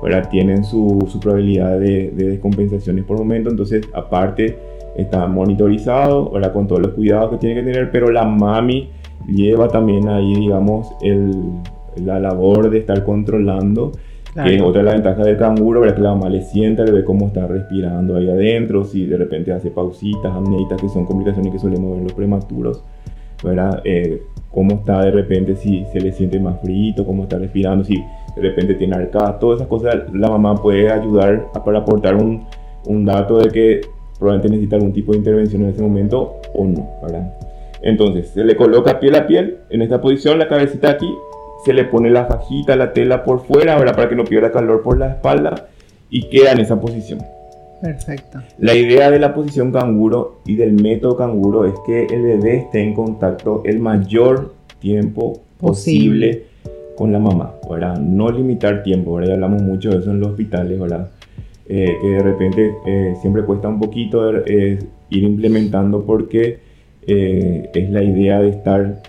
¿verdad? 0.03 0.27
tienen 0.29 0.65
su, 0.65 1.07
su 1.09 1.19
probabilidad 1.19 1.79
de, 1.79 2.11
de, 2.11 2.29
descompensaciones 2.31 3.05
por 3.05 3.17
momento, 3.17 3.49
entonces 3.49 3.87
aparte 3.93 4.57
está 4.97 5.25
monitorizado, 5.27 6.29
¿verdad? 6.29 6.51
con 6.51 6.67
todos 6.67 6.81
los 6.81 6.91
cuidados 6.91 7.31
que 7.31 7.37
tiene 7.37 7.55
que 7.55 7.71
tener, 7.71 7.89
pero 7.89 8.11
la 8.11 8.25
mami 8.25 8.89
lleva 9.27 9.69
también 9.69 10.09
ahí, 10.09 10.35
digamos, 10.35 10.91
el, 11.01 11.31
la 11.95 12.19
labor 12.19 12.69
de 12.69 12.79
estar 12.79 13.03
controlando. 13.03 13.91
Que 14.33 14.55
es 14.55 14.61
otra 14.63 14.79
de 14.79 14.85
las 14.85 14.93
ventajas 14.95 15.25
del 15.27 15.37
canguro, 15.37 15.81
¿verdad? 15.81 15.95
que 15.95 16.01
la 16.01 16.15
mamá 16.15 16.27
le 16.27 16.41
sienta, 16.41 16.83
le 16.83 16.91
ve 16.91 17.03
cómo 17.03 17.27
está 17.27 17.45
respirando 17.45 18.15
ahí 18.15 18.27
adentro, 18.27 18.83
si 18.83 19.05
de 19.05 19.15
repente 19.15 19.51
hace 19.51 19.69
pausitas, 19.69 20.33
amneitas, 20.33 20.81
que 20.81 20.89
son 20.89 21.05
complicaciones 21.05 21.53
que 21.53 21.59
solemos 21.59 21.91
ver 21.91 21.99
en 21.99 22.03
los 22.05 22.13
prematuros, 22.13 22.83
¿verdad? 23.43 23.83
Eh, 23.85 24.23
cómo 24.49 24.73
está 24.73 25.03
de 25.03 25.11
repente, 25.11 25.55
si 25.55 25.85
se 25.93 26.01
le 26.01 26.11
siente 26.11 26.39
más 26.39 26.59
frito, 26.61 27.05
cómo 27.05 27.23
está 27.23 27.37
respirando, 27.37 27.83
si 27.83 28.03
de 28.35 28.41
repente 28.41 28.75
tiene 28.75 28.95
arcada, 28.95 29.39
todas 29.39 29.57
esas 29.57 29.67
cosas 29.67 29.95
la 30.13 30.29
mamá 30.29 30.55
puede 30.55 30.91
ayudar 30.91 31.51
para 31.65 31.79
aportar 31.79 32.15
un, 32.15 32.45
un 32.85 33.05
dato 33.05 33.37
de 33.39 33.49
que 33.49 33.81
probablemente 34.19 34.49
necesita 34.49 34.75
algún 34.77 34.93
tipo 34.93 35.11
de 35.11 35.19
intervención 35.19 35.63
en 35.63 35.69
ese 35.69 35.81
momento 35.81 36.35
o 36.53 36.65
no, 36.65 36.89
¿verdad? 37.01 37.33
Entonces, 37.81 38.29
se 38.29 38.43
le 38.43 38.55
coloca 38.55 38.99
piel 38.99 39.15
a 39.15 39.27
piel 39.27 39.57
en 39.69 39.81
esta 39.81 39.99
posición, 39.99 40.39
la 40.39 40.47
cabecita 40.47 40.89
aquí, 40.91 41.13
se 41.65 41.73
le 41.73 41.83
pone 41.85 42.09
la 42.09 42.25
fajita, 42.25 42.75
la 42.75 42.93
tela 42.93 43.23
por 43.23 43.45
fuera, 43.45 43.77
¿verdad? 43.77 43.95
Para 43.95 44.09
que 44.09 44.15
no 44.15 44.23
pierda 44.23 44.51
calor 44.51 44.81
por 44.81 44.97
la 44.97 45.11
espalda 45.11 45.67
y 46.09 46.29
queda 46.29 46.53
en 46.53 46.59
esa 46.59 46.79
posición. 46.79 47.19
Perfecto. 47.81 48.39
La 48.59 48.73
idea 48.75 49.11
de 49.11 49.19
la 49.19 49.33
posición 49.33 49.73
canguro 49.73 50.39
y 50.45 50.55
del 50.55 50.71
método 50.71 51.17
canguro 51.17 51.65
es 51.65 51.73
que 51.85 52.05
el 52.05 52.21
bebé 52.21 52.57
esté 52.57 52.81
en 52.81 52.93
contacto 52.93 53.61
el 53.65 53.79
mayor 53.79 54.53
tiempo 54.79 55.41
posible, 55.59 56.45
con 56.95 57.11
la 57.11 57.19
mamá, 57.19 57.53
¿verdad? 57.69 57.99
No 57.99 58.29
limitar 58.29 58.83
tiempo, 58.83 59.15
¿verdad? 59.15 59.29
Ya 59.29 59.33
hablamos 59.35 59.61
mucho 59.61 59.89
de 59.91 59.97
eso 59.97 60.11
en 60.11 60.19
los 60.19 60.31
hospitales, 60.31 60.79
¿verdad? 60.79 61.09
Eh, 61.67 61.97
que 62.01 62.07
de 62.07 62.19
repente 62.19 62.75
eh, 62.85 63.15
siempre 63.21 63.43
cuesta 63.43 63.69
un 63.69 63.79
poquito 63.79 64.35
eh, 64.45 64.79
ir 65.09 65.23
implementando 65.23 66.03
porque 66.05 66.59
es 67.05 67.89
la 67.89 68.01
idea 68.01 68.39
de 68.39 68.49
estar, 68.49 69.01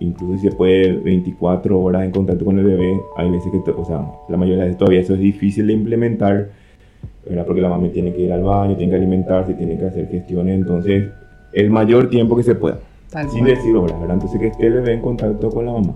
incluso 0.00 0.38
si 0.38 0.48
se 0.48 0.54
puede, 0.54 0.92
24 0.92 1.78
horas 1.78 2.04
en 2.04 2.10
contacto 2.10 2.44
con 2.44 2.58
el 2.58 2.64
bebé. 2.64 2.98
Hay 3.16 3.30
veces 3.30 3.50
que, 3.52 3.70
o 3.70 3.84
sea, 3.84 4.06
la 4.28 4.36
mayoría 4.36 4.62
de 4.62 4.68
veces 4.68 4.78
todavía 4.78 5.00
eso 5.00 5.14
es 5.14 5.20
difícil 5.20 5.66
de 5.66 5.72
implementar 5.74 6.50
porque 7.46 7.60
la 7.60 7.68
mamá 7.68 7.88
tiene 7.88 8.12
que 8.12 8.22
ir 8.22 8.32
al 8.32 8.42
baño, 8.42 8.76
tiene 8.76 8.90
que 8.90 8.96
alimentarse, 8.96 9.54
tiene 9.54 9.78
que 9.78 9.86
hacer 9.86 10.08
gestiones, 10.08 10.56
entonces 10.56 11.04
el 11.52 11.70
mayor 11.70 12.10
tiempo 12.10 12.36
que 12.36 12.42
se 12.42 12.54
pueda, 12.54 12.78
sin 13.30 13.44
decir 13.44 13.76
horas, 13.76 14.00
¿verdad? 14.00 14.14
Entonces 14.14 14.40
que 14.40 14.48
esté 14.48 14.66
el 14.66 14.74
bebé 14.74 14.94
en 14.94 15.00
contacto 15.00 15.50
con 15.50 15.66
la 15.66 15.72
mamá. 15.72 15.94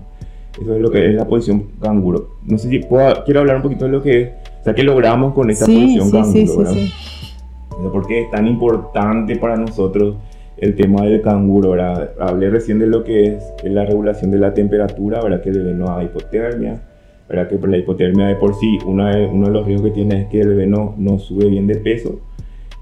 Eso 0.61 0.75
es 0.75 0.81
lo 0.81 0.89
que 0.89 1.05
es 1.05 1.15
la 1.15 1.25
posición 1.25 1.67
canguro. 1.81 2.37
No 2.45 2.57
sé 2.57 2.69
si 2.69 2.79
puedo, 2.79 3.23
quiero 3.25 3.41
hablar 3.41 3.57
un 3.57 3.61
poquito 3.61 3.85
de 3.85 3.91
lo 3.91 4.01
que 4.01 4.21
es, 4.21 4.29
o 4.61 4.63
sea, 4.63 4.73
que 4.73 4.83
logramos 4.83 5.33
con 5.33 5.49
esta 5.49 5.65
posición 5.65 6.11
canguro, 6.11 6.57
¿verdad? 6.57 6.75
¿Por 7.91 8.07
qué 8.07 8.21
es 8.23 8.31
tan 8.31 8.47
importante 8.47 9.35
para 9.35 9.55
nosotros 9.55 10.15
el 10.57 10.75
tema 10.75 11.03
del 11.03 11.21
canguro, 11.21 11.71
¿verdad? 11.71 12.11
Hablé 12.19 12.49
recién 12.49 12.79
de 12.79 12.87
lo 12.87 13.03
que 13.03 13.27
es 13.27 13.53
la 13.63 13.85
regulación 13.85 14.31
de 14.31 14.39
la 14.39 14.53
temperatura, 14.53 15.21
¿verdad? 15.21 15.41
Que 15.41 15.49
el 15.49 15.59
bebé 15.59 15.73
no 15.75 15.87
haga 15.87 16.03
hipotermia, 16.03 16.81
¿verdad? 17.29 17.47
Que 17.47 17.67
la 17.67 17.77
hipotermia 17.77 18.27
de 18.27 18.35
por 18.35 18.55
sí, 18.55 18.79
uno 18.85 19.05
de, 19.05 19.27
uno 19.27 19.47
de 19.47 19.53
los 19.53 19.65
riesgos 19.65 19.89
que 19.89 19.95
tiene 19.95 20.21
es 20.21 20.27
que 20.29 20.41
el 20.41 20.49
bebé 20.49 20.65
no, 20.65 20.95
no 20.97 21.19
sube 21.19 21.47
bien 21.47 21.67
de 21.67 21.75
peso. 21.75 22.19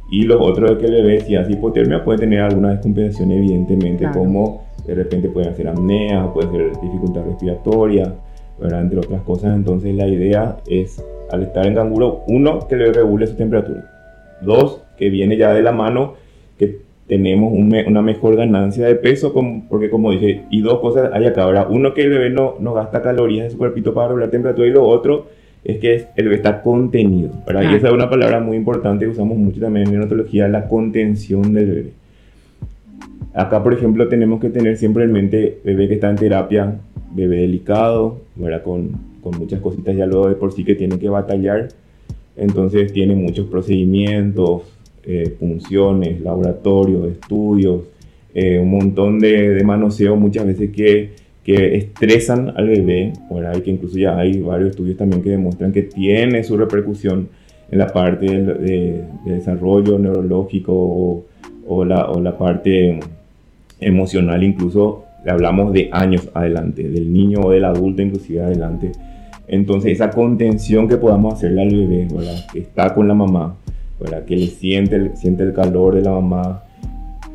Y 0.09 0.23
lo 0.23 0.41
otro 0.41 0.67
es 0.71 0.77
que 0.77 0.85
el 0.85 0.93
bebé, 0.93 1.19
si 1.21 1.35
hace 1.35 1.53
hipotermia, 1.53 2.03
puede 2.05 2.19
tener 2.19 2.41
alguna 2.41 2.71
descompensación, 2.71 3.31
evidentemente, 3.31 4.07
como 4.13 4.64
de 4.87 4.95
repente 4.95 5.29
puede 5.29 5.49
hacer 5.49 5.67
apnea, 5.67 6.31
puede 6.33 6.51
ser 6.51 6.79
dificultad 6.81 7.25
respiratoria, 7.25 8.13
¿verdad? 8.59 8.81
entre 8.81 8.99
otras 8.99 9.21
cosas. 9.23 9.55
Entonces, 9.55 9.95
la 9.95 10.07
idea 10.07 10.57
es, 10.67 11.03
al 11.31 11.43
estar 11.43 11.65
en 11.65 11.75
canguro, 11.75 12.23
uno, 12.27 12.67
que 12.67 12.75
le 12.75 12.91
regule 12.91 13.27
su 13.27 13.35
temperatura. 13.35 13.91
Dos, 14.41 14.81
que 14.97 15.09
viene 15.09 15.37
ya 15.37 15.53
de 15.53 15.61
la 15.61 15.71
mano, 15.71 16.13
que 16.57 16.79
tenemos 17.07 17.53
una 17.53 18.01
mejor 18.01 18.35
ganancia 18.35 18.87
de 18.87 18.95
peso, 18.95 19.33
porque 19.69 19.89
como 19.89 20.11
dije, 20.11 20.43
y 20.49 20.61
dos 20.61 20.79
cosas 20.79 21.11
hay 21.13 21.25
acá, 21.25 21.43
ahora 21.43 21.67
Uno, 21.69 21.93
que 21.93 22.01
el 22.01 22.09
bebé 22.09 22.29
no, 22.29 22.55
no 22.59 22.73
gasta 22.73 23.01
calorías 23.01 23.45
en 23.45 23.51
su 23.51 23.57
cuerpito 23.57 23.93
para 23.93 24.07
regular 24.09 24.31
temperatura, 24.31 24.67
y 24.67 24.71
lo 24.71 24.83
otro 24.83 25.27
es 25.63 25.79
que 25.79 26.05
el 26.15 26.25
bebé 26.25 26.35
está 26.35 26.61
contenido, 26.61 27.31
¿verdad? 27.45 27.63
Y 27.71 27.75
esa 27.75 27.87
es 27.87 27.93
una 27.93 28.09
palabra 28.09 28.39
muy 28.39 28.57
importante 28.57 29.05
que 29.05 29.11
usamos 29.11 29.37
mucho 29.37 29.59
también 29.59 29.87
en 29.87 29.93
neonatología, 29.93 30.47
la 30.47 30.67
contención 30.67 31.53
del 31.53 31.65
bebé. 31.65 31.91
Acá, 33.35 33.61
por 33.61 33.73
ejemplo, 33.73 34.07
tenemos 34.07 34.39
que 34.39 34.49
tener 34.49 34.77
siempre 34.77 35.03
en 35.03 35.11
mente 35.11 35.59
bebé 35.65 35.89
que 35.89 35.95
está 35.95 36.09
en 36.09 36.15
terapia, 36.15 36.79
bebé 37.13 37.39
delicado, 37.41 38.21
¿verdad? 38.37 38.63
Con, 38.63 38.91
con 39.21 39.37
muchas 39.37 39.59
cositas 39.59 39.93
ya 39.93 40.05
luego 40.05 40.29
de 40.29 40.35
por 40.35 40.53
sí 40.53 40.63
que 40.63 40.73
tiene 40.73 40.97
que 40.97 41.09
batallar, 41.09 41.67
entonces 42.37 42.93
tiene 42.93 43.13
muchos 43.13 43.47
procedimientos, 43.47 44.61
eh, 45.03 45.35
funciones, 45.37 46.21
laboratorios, 46.21 47.11
estudios, 47.11 47.81
eh, 48.33 48.57
un 48.57 48.71
montón 48.71 49.19
de, 49.19 49.49
de, 49.49 49.63
manoseo 49.65 50.15
muchas 50.15 50.45
veces 50.45 50.71
que, 50.71 51.11
que 51.43 51.75
estresan 51.75 52.53
al 52.55 52.69
bebé, 52.69 53.11
y 53.57 53.61
que 53.61 53.69
incluso 53.69 53.97
ya 53.97 54.17
hay 54.17 54.39
varios 54.39 54.69
estudios 54.69 54.95
también 54.95 55.21
que 55.21 55.31
demuestran 55.31 55.73
que 55.73 55.83
tiene 55.83 56.41
su 56.45 56.55
repercusión 56.55 57.27
en 57.69 57.79
la 57.79 57.87
parte 57.87 58.27
de, 58.27 59.03
desarrollo 59.25 59.99
neurológico 59.99 60.71
o, 60.73 61.25
o, 61.67 61.83
la, 61.83 62.09
o 62.09 62.21
la 62.21 62.37
parte 62.37 62.99
emocional, 63.79 64.43
incluso 64.43 65.05
hablamos 65.27 65.73
de 65.73 65.89
años 65.91 66.29
adelante, 66.33 66.83
del 66.87 67.11
niño 67.11 67.41
o 67.43 67.51
del 67.51 67.65
adulto 67.65 68.01
inclusive 68.01 68.41
adelante. 68.41 68.91
Entonces 69.47 69.93
esa 69.93 70.09
contención 70.09 70.87
que 70.87 70.97
podamos 70.97 71.35
hacerle 71.35 71.63
al 71.63 71.69
bebé, 71.69 72.07
que 72.51 72.59
está 72.59 72.93
con 72.93 73.07
la 73.07 73.13
mamá, 73.13 73.55
que 74.27 74.35
le 74.35 74.47
siente 74.47 75.15
siente 75.15 75.43
el 75.43 75.53
calor 75.53 75.95
de 75.95 76.01
la 76.01 76.11
mamá, 76.11 76.63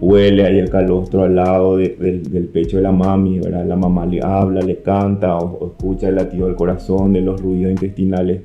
huele 0.01 0.45
ahí 0.45 0.59
el 0.59 0.71
calostro 0.71 1.23
al 1.23 1.37
lado 1.37 1.77
del 1.77 2.51
pecho 2.53 2.79
de 2.79 2.83
la 2.83 2.93
mami, 2.93 3.39
¿verdad? 3.39 3.67
La 3.67 3.77
mamá 3.77 4.07
le 4.07 4.23
habla, 4.23 4.61
le 4.61 4.77
canta 4.77 5.37
o, 5.37 5.69
escucha 5.69 6.09
el 6.09 6.17
latido 6.17 6.47
del 6.47 6.57
corazón, 6.57 7.13
de 7.13 7.21
los 7.21 7.41
ruidos 7.41 7.73
intestinales. 7.73 8.43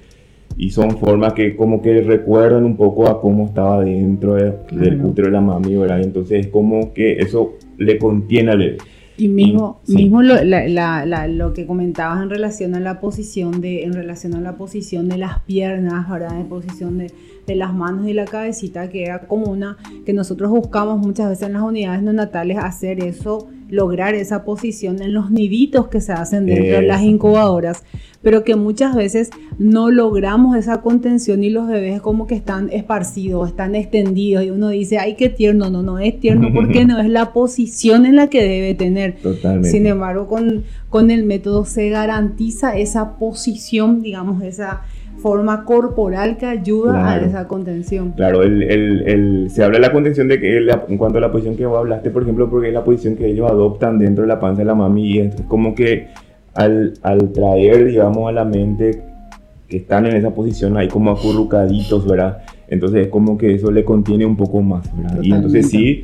Y 0.57 0.69
son 0.69 0.91
formas 0.97 1.33
que 1.33 1.55
como 1.55 1.81
que 1.81 2.01
recuerdan 2.01 2.63
un 2.63 2.77
poco 2.77 3.09
a 3.09 3.19
cómo 3.19 3.45
estaba 3.45 3.83
dentro 3.83 4.35
del 4.35 5.03
útero 5.03 5.27
de 5.27 5.33
la 5.33 5.41
mami, 5.41 5.75
¿verdad? 5.75 6.01
Entonces 6.01 6.45
es 6.45 6.51
como 6.51 6.93
que 6.93 7.13
eso 7.19 7.55
le 7.77 7.97
contiene 7.97 8.51
al 8.51 8.57
bebé. 8.57 8.77
Y 9.17 9.29
mismo, 9.29 9.79
mismo 9.87 10.21
lo, 10.21 10.35
lo, 10.43 11.53
que 11.53 11.65
comentabas 11.65 12.21
en 12.21 12.29
relación 12.29 12.75
a 12.75 12.81
la 12.81 12.99
posición 12.99 13.61
de, 13.61 13.83
en 13.83 13.93
relación 13.93 14.35
a 14.35 14.41
la 14.41 14.57
posición 14.57 15.07
de 15.07 15.17
las 15.17 15.39
piernas, 15.43 16.09
¿verdad? 16.09 16.37
En 16.37 16.47
posición 16.47 16.97
de, 16.97 17.13
de 17.47 17.55
las 17.55 17.73
manos 17.73 18.09
y 18.09 18.13
la 18.13 18.25
cabecita, 18.25 18.89
que 18.89 19.03
era 19.03 19.19
como 19.27 19.45
una 19.45 19.77
que 20.05 20.11
nosotros 20.11 20.49
buscamos 20.51 20.99
muchas 20.99 21.29
veces 21.29 21.47
en 21.47 21.53
las 21.53 21.61
unidades 21.61 22.03
neonatales 22.03 22.57
hacer 22.57 23.01
eso, 23.01 23.47
lograr 23.69 24.15
esa 24.15 24.43
posición 24.43 25.01
en 25.01 25.13
los 25.13 25.31
niditos 25.31 25.87
que 25.87 26.01
se 26.01 26.13
hacen 26.13 26.45
dentro 26.45 26.75
de 26.75 26.81
las 26.83 27.01
incubadoras, 27.01 27.83
pero 28.21 28.43
que 28.43 28.55
muchas 28.55 28.95
veces 28.95 29.29
no 29.57 29.91
logramos 29.91 30.55
esa 30.55 30.81
contención 30.81 31.43
y 31.43 31.49
los 31.49 31.67
bebés 31.67 32.01
como 32.01 32.27
que 32.27 32.35
están 32.35 32.69
esparcidos, 32.71 33.49
están 33.49 33.75
extendidos 33.75 34.43
y 34.43 34.49
uno 34.49 34.69
dice, 34.69 34.97
ay, 34.97 35.15
qué 35.15 35.29
tierno, 35.29 35.69
no, 35.69 35.83
no 35.83 35.99
es 35.99 36.19
tierno 36.19 36.49
porque 36.53 36.85
no 36.87 36.99
es 36.99 37.09
la 37.09 37.33
posición 37.33 38.05
en 38.05 38.15
la 38.15 38.27
que 38.27 38.43
debe 38.43 38.75
tener. 38.75 39.17
Totalmente. 39.17 39.69
Sin 39.69 39.85
embargo, 39.85 40.27
con, 40.27 40.63
con 40.89 41.11
el 41.11 41.23
método 41.23 41.65
se 41.65 41.89
garantiza 41.89 42.77
esa 42.77 43.17
posición, 43.17 44.01
digamos, 44.01 44.43
esa 44.43 44.81
forma 45.25 45.65
corporal 45.65 46.37
que 46.37 46.45
ayuda 46.45 47.13
a 47.13 47.17
esa 47.17 47.47
contención. 47.47 48.11
Claro, 48.11 48.43
el, 48.43 48.61
el, 48.61 49.49
se 49.49 49.63
habla 49.63 49.79
de 49.79 49.81
la 49.81 49.91
contención 49.91 50.27
de 50.27 50.39
que 50.39 50.55
en 50.87 50.97
cuanto 50.99 51.17
a 51.17 51.21
la 51.21 51.31
posición 51.31 51.55
que 51.55 51.65
vos 51.65 51.79
hablaste, 51.79 52.11
por 52.11 52.21
ejemplo, 52.21 52.47
porque 52.47 52.67
es 52.67 52.75
la 52.75 52.83
posición 52.83 53.15
que 53.15 53.25
ellos 53.25 53.49
adoptan 53.49 53.97
dentro 53.97 54.21
de 54.21 54.27
la 54.27 54.39
panza 54.39 54.59
de 54.59 54.65
la 54.65 54.75
mami 54.75 55.13
y 55.13 55.19
es 55.21 55.35
como 55.47 55.73
que 55.73 56.09
al, 56.53 56.93
al 57.01 57.31
traer, 57.31 57.85
digamos, 57.85 58.29
a 58.29 58.33
la 58.33 58.45
mente 58.45 59.01
que 59.67 59.77
están 59.77 60.05
en 60.05 60.15
esa 60.15 60.29
posición 60.29 60.77
ahí 60.77 60.89
como 60.89 61.09
acurrucaditos, 61.09 62.05
¿verdad? 62.07 62.43
Entonces 62.67 63.05
es 63.05 63.07
como 63.07 63.35
que 63.35 63.55
eso 63.55 63.71
le 63.71 63.83
contiene 63.83 64.27
un 64.27 64.37
poco 64.37 64.61
más, 64.61 64.95
¿verdad? 64.95 65.23
Y 65.23 65.33
entonces 65.33 65.71
sí, 65.71 66.01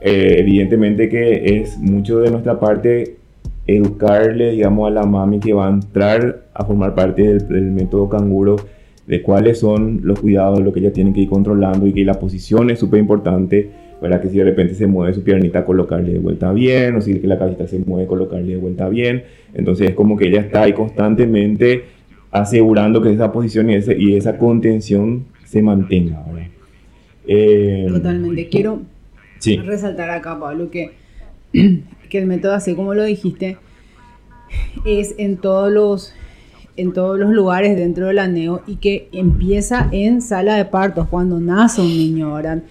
eh, 0.00 0.36
evidentemente 0.38 1.10
que 1.10 1.60
es 1.60 1.76
mucho 1.76 2.20
de 2.20 2.30
nuestra 2.30 2.58
parte 2.58 3.18
educarle, 3.66 4.52
digamos, 4.52 4.88
a 4.88 4.90
la 4.90 5.04
mami 5.04 5.38
que 5.40 5.52
va 5.52 5.68
a 5.68 5.70
entrar 5.70 6.44
a 6.52 6.64
formar 6.64 6.94
parte 6.94 7.38
del, 7.38 7.70
método 7.70 8.08
canguro, 8.08 8.56
de 9.06 9.22
cuáles 9.22 9.58
son 9.58 10.00
los 10.02 10.20
cuidados, 10.20 10.60
lo 10.60 10.72
que 10.72 10.80
ella 10.80 10.92
tiene 10.92 11.12
que 11.12 11.20
ir 11.20 11.28
controlando 11.28 11.86
y 11.86 11.92
que 11.92 12.04
la 12.04 12.14
posición 12.14 12.70
es 12.70 12.78
súper 12.78 13.00
importante, 13.00 13.70
¿verdad? 14.00 14.20
Que 14.20 14.28
si 14.28 14.38
de 14.38 14.44
repente 14.44 14.74
se 14.74 14.86
mueve 14.86 15.14
su 15.14 15.22
piernita, 15.22 15.64
colocarle 15.64 16.14
de 16.14 16.18
vuelta 16.18 16.52
bien, 16.52 16.96
o 16.96 17.00
si 17.00 17.18
que 17.18 17.26
la 17.26 17.38
cabecita 17.38 17.66
se 17.66 17.78
mueve, 17.78 18.06
colocarle 18.06 18.52
de 18.52 18.58
vuelta 18.58 18.88
bien. 18.88 19.24
Entonces 19.54 19.90
es 19.90 19.94
como 19.94 20.16
que 20.16 20.28
ella 20.28 20.40
está 20.40 20.62
ahí 20.62 20.72
constantemente 20.72 21.84
asegurando 22.30 23.02
que 23.02 23.12
esa 23.12 23.30
posición 23.30 23.70
y, 23.70 23.74
ese, 23.74 23.96
y 23.96 24.16
esa 24.16 24.38
contención 24.38 25.26
se 25.44 25.62
mantenga, 25.62 26.24
¿verdad? 26.26 26.48
Eh, 27.26 27.86
Totalmente. 27.88 28.48
Quiero 28.48 28.82
resaltar 29.64 30.10
acá, 30.10 30.38
Pablo, 30.38 30.70
que 30.70 31.01
que 32.10 32.18
el 32.18 32.26
método, 32.26 32.54
así 32.54 32.74
como 32.74 32.94
lo 32.94 33.04
dijiste, 33.04 33.58
es 34.84 35.14
en 35.18 35.38
todos 35.38 35.70
los 35.70 36.12
en 36.76 36.92
todos 36.92 37.18
los 37.18 37.30
lugares 37.30 37.76
dentro 37.76 38.06
de 38.06 38.14
la 38.14 38.28
NEO 38.28 38.62
y 38.66 38.76
que 38.76 39.08
empieza 39.12 39.88
en 39.92 40.22
sala 40.22 40.56
de 40.56 40.64
partos 40.64 41.06
cuando 41.08 41.38
nace 41.38 41.82
un 41.82 41.88
niño, 41.88 42.32
¿verdad? 42.32 42.62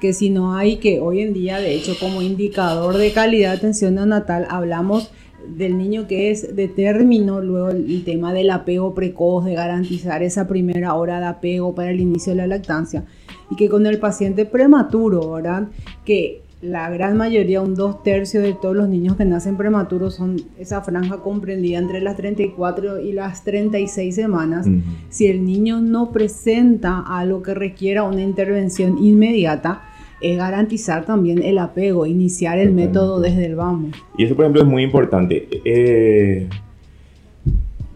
Que 0.00 0.12
si 0.12 0.30
no 0.30 0.54
hay 0.54 0.76
que 0.76 1.00
hoy 1.00 1.22
en 1.22 1.34
día, 1.34 1.58
de 1.58 1.74
hecho, 1.74 1.94
como 1.98 2.22
indicador 2.22 2.96
de 2.96 3.10
calidad 3.12 3.50
de 3.50 3.56
atención 3.56 3.96
neonatal, 3.96 4.46
hablamos 4.48 5.10
del 5.46 5.76
niño 5.76 6.06
que 6.06 6.30
es 6.30 6.54
de 6.54 6.68
término, 6.68 7.40
luego 7.40 7.70
el 7.70 8.04
tema 8.04 8.32
del 8.32 8.50
apego 8.50 8.94
precoz, 8.94 9.44
de 9.44 9.54
garantizar 9.54 10.22
esa 10.22 10.46
primera 10.46 10.94
hora 10.94 11.18
de 11.18 11.26
apego 11.26 11.74
para 11.74 11.90
el 11.90 12.00
inicio 12.00 12.32
de 12.32 12.38
la 12.38 12.46
lactancia, 12.46 13.04
y 13.50 13.56
que 13.56 13.68
con 13.68 13.86
el 13.86 13.98
paciente 13.98 14.44
prematuro, 14.44 15.32
¿verdad? 15.32 15.68
Que 16.04 16.42
la 16.60 16.90
gran 16.90 17.16
mayoría, 17.16 17.60
un 17.60 17.74
dos 17.74 18.02
tercios 18.02 18.42
de 18.42 18.52
todos 18.52 18.74
los 18.74 18.88
niños 18.88 19.16
que 19.16 19.24
nacen 19.24 19.56
prematuros 19.56 20.16
son 20.16 20.36
esa 20.58 20.82
franja 20.82 21.18
comprendida 21.18 21.78
entre 21.78 22.00
las 22.00 22.16
34 22.16 23.00
y 23.00 23.12
las 23.12 23.44
36 23.44 24.14
semanas. 24.14 24.66
Si 25.08 25.28
el 25.28 25.44
niño 25.44 25.80
no 25.80 26.10
presenta 26.10 27.04
algo 27.06 27.42
que 27.42 27.54
requiera 27.54 28.02
una 28.02 28.22
intervención 28.22 28.98
inmediata, 28.98 29.82
es 30.20 30.36
garantizar 30.36 31.06
también 31.06 31.44
el 31.44 31.58
apego, 31.58 32.06
iniciar 32.06 32.58
el 32.58 32.72
método 32.72 33.20
desde 33.20 33.46
el 33.46 33.54
vamos. 33.54 33.94
Y 34.16 34.24
eso, 34.24 34.34
por 34.34 34.44
ejemplo, 34.44 34.62
es 34.62 34.68
muy 34.68 34.82
importante. 34.82 35.48
Eh, 35.64 36.48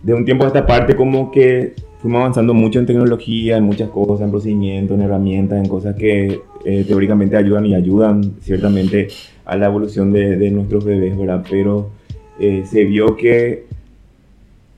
de 0.04 0.14
un 0.14 0.24
tiempo 0.24 0.44
a 0.44 0.46
esta 0.46 0.64
parte, 0.64 0.94
como 0.94 1.32
que 1.32 1.74
fuimos 1.98 2.20
avanzando 2.20 2.54
mucho 2.54 2.78
en 2.78 2.86
tecnología, 2.86 3.56
en 3.56 3.64
muchas 3.64 3.88
cosas, 3.90 4.24
en 4.24 4.30
procedimientos, 4.30 4.96
en 4.96 5.02
herramientas, 5.02 5.58
en 5.58 5.68
cosas 5.68 5.96
que 5.96 6.42
eh, 6.64 6.84
teóricamente 6.86 7.36
ayudan 7.36 7.66
y 7.66 7.74
ayudan 7.74 8.34
ciertamente 8.40 9.08
a 9.44 9.56
la 9.56 9.66
evolución 9.66 10.12
de, 10.12 10.50
nuestros 10.50 10.84
bebés, 10.84 11.16
¿verdad? 11.16 11.44
Pero 11.48 11.90
eh, 12.38 12.64
se 12.66 12.84
vio 12.84 13.16
que 13.16 13.66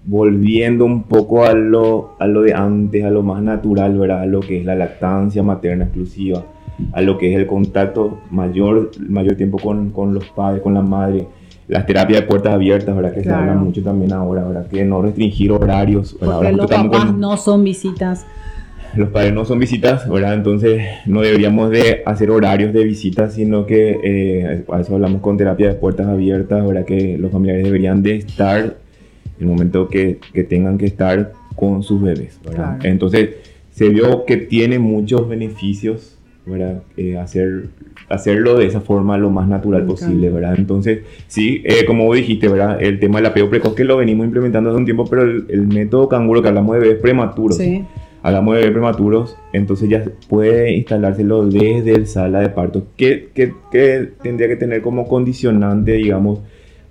volviendo 0.05 0.85
un 0.85 1.05
poco 1.05 1.45
a 1.45 1.55
lo, 1.55 2.17
a 2.19 2.27
lo 2.27 2.43
de 2.43 2.55
antes, 2.55 3.05
a 3.05 3.11
lo 3.11 3.23
más 3.23 3.43
natural, 3.43 3.99
¿verdad? 3.99 4.23
A 4.23 4.27
lo 4.27 4.41
que 4.41 4.61
es 4.61 4.65
la 4.65 4.75
lactancia 4.75 5.43
materna 5.43 5.85
exclusiva, 5.85 6.45
a 6.93 7.01
lo 7.01 7.19
que 7.19 7.33
es 7.33 7.39
el 7.39 7.47
contacto 7.47 8.19
mayor, 8.31 8.91
mayor 9.09 9.37
tiempo 9.37 9.59
con, 9.59 9.91
con 9.91 10.15
los 10.15 10.25
padres, 10.27 10.63
con 10.63 10.75
la 10.75 10.83
madre, 10.83 11.27
las 11.69 11.87
terapias 11.87 12.21
de 12.21 12.27
puertas 12.27 12.53
abiertas, 12.53 12.95
¿verdad? 12.95 13.13
Que 13.13 13.25
se 13.25 13.31
habla 13.31 13.55
mucho 13.55 13.83
también 13.83 14.13
ahora, 14.13 14.45
¿verdad? 14.45 14.67
Que 14.67 14.85
no 14.85 15.01
restringir 15.01 15.53
horarios. 15.53 16.17
Porque 16.19 16.53
los 16.53 16.71
papás 16.71 17.15
no 17.15 17.37
son 17.37 17.65
visitas. 17.65 18.27
Los 18.97 19.11
padres 19.11 19.33
no 19.33 19.45
son 19.45 19.59
visitas, 19.59 20.09
¿verdad? 20.09 20.35
Entonces 20.35 20.83
no 21.07 21.21
deberíamos 21.23 21.71
de 21.71 22.03
hacer 22.07 22.31
horarios 22.31 22.73
de 22.73 22.85
visitas, 22.85 23.35
sino 23.35 23.67
que 23.67 23.99
eh, 24.03 24.65
a 24.71 24.81
eso 24.81 24.95
hablamos 24.95 25.21
con 25.21 25.37
terapia 25.37 25.69
de 25.69 25.75
puertas 25.75 26.07
abiertas, 26.07 26.67
¿verdad? 26.67 26.85
Que 26.85 27.19
los 27.19 27.33
familiares 27.33 27.65
deberían 27.65 28.03
de 28.03 28.17
estar 28.17 28.77
el 29.41 29.47
momento 29.47 29.89
que, 29.89 30.19
que 30.33 30.45
tengan 30.45 30.79
que 30.79 30.87
estar 30.87 31.33
con 31.57 31.83
sus 31.83 32.03
bebés, 32.03 32.41
¿verdad? 32.45 32.79
Entonces 32.85 33.31
se 33.71 33.89
vio 33.89 34.25
que 34.25 34.37
tiene 34.37 34.79
muchos 34.79 35.29
beneficios, 35.29 36.17
¿verdad? 36.47 36.83
Eh, 36.97 37.17
hacer 37.19 37.69
hacerlo 38.09 38.57
de 38.57 38.67
esa 38.67 38.81
forma 38.81 39.17
lo 39.17 39.31
más 39.31 39.49
natural 39.49 39.85
posible, 39.85 40.31
¿verdad? 40.31 40.55
Entonces, 40.59 41.01
sí, 41.27 41.63
eh, 41.65 41.85
como 41.87 42.13
dijiste, 42.15 42.49
¿verdad? 42.49 42.81
El 42.81 43.01
tema 43.01 43.19
del 43.19 43.27
apego 43.27 43.49
precoz 43.49 43.75
que 43.75 43.85
lo 43.85 43.97
venimos 43.97 44.27
implementando 44.27 44.71
hace 44.71 44.79
un 44.79 44.85
tiempo, 44.85 45.07
pero 45.07 45.23
el, 45.23 45.67
método 45.67 46.09
canguro 46.09 46.43
que 46.43 46.49
hablamos 46.49 46.75
de 46.75 46.81
bebés 46.81 46.99
prematuros, 46.99 47.57
sí. 47.57 47.85
Hablamos 48.25 48.55
de 48.55 48.61
bebés 48.61 48.73
prematuros, 48.73 49.37
entonces 49.53 49.87
ya 49.91 50.03
puede 50.31 50.73
instalárselo 50.73 51.45
desde 51.45 51.93
el 51.93 52.07
sala 52.07 52.41
de 52.41 52.49
parto. 52.49 52.87
¿Qué, 52.97 53.29
tendría 54.23 54.49
que 54.49 54.57
tener 54.57 54.81
como 54.81 55.07
condicionante, 55.07 55.93
digamos? 55.93 56.41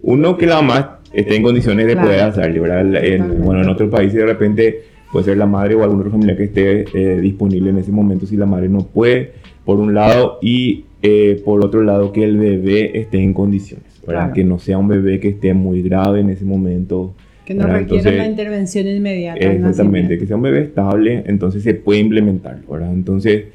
Uno, 0.03 0.37
que 0.37 0.45
la 0.45 0.61
mamá 0.61 0.99
esté 1.11 1.35
en 1.35 1.41
condiciones 1.41 1.87
de 1.87 1.95
poder 1.95 2.19
hacerlo, 2.19 2.61
¿verdad? 2.61 3.27
bueno, 3.39 3.63
en 3.63 3.69
otros 3.69 3.89
países 3.89 4.13
de 4.13 4.27
repente 4.27 4.83
puede 5.11 5.25
ser 5.25 5.37
la 5.37 5.47
madre 5.47 5.73
o 5.73 5.81
algún 5.81 6.01
otro 6.01 6.11
familiar 6.11 6.37
que 6.37 6.43
esté 6.43 6.85
eh, 6.93 7.19
disponible 7.19 7.71
en 7.71 7.79
ese 7.79 7.91
momento 7.91 8.27
si 8.27 8.37
la 8.37 8.45
madre 8.45 8.69
no 8.69 8.85
puede, 8.85 9.31
por 9.65 9.79
un 9.79 9.95
lado, 9.95 10.37
y 10.39 10.85
eh, 11.01 11.41
por 11.43 11.65
otro 11.65 11.81
lado, 11.81 12.11
que 12.11 12.23
el 12.23 12.37
bebé 12.37 12.99
esté 12.99 13.23
en 13.23 13.33
condiciones, 13.33 13.87
para 14.05 14.33
que 14.33 14.43
no 14.43 14.59
sea 14.59 14.77
un 14.77 14.87
bebé 14.87 15.19
que 15.19 15.29
esté 15.29 15.55
muy 15.55 15.81
grave 15.81 16.19
en 16.19 16.29
ese 16.29 16.45
momento. 16.45 17.15
Que 17.45 17.53
no 17.53 17.67
requiera 17.67 18.11
una 18.11 18.27
intervención 18.27 18.87
inmediata. 18.87 19.39
Exactamente, 19.39 20.17
que 20.17 20.25
sea 20.25 20.35
un 20.35 20.43
bebé 20.43 20.61
estable, 20.61 21.23
entonces 21.25 21.63
se 21.63 21.73
puede 21.73 21.99
implementar, 21.99 22.59
¿verdad? 22.69 22.93
Entonces, 22.93 23.45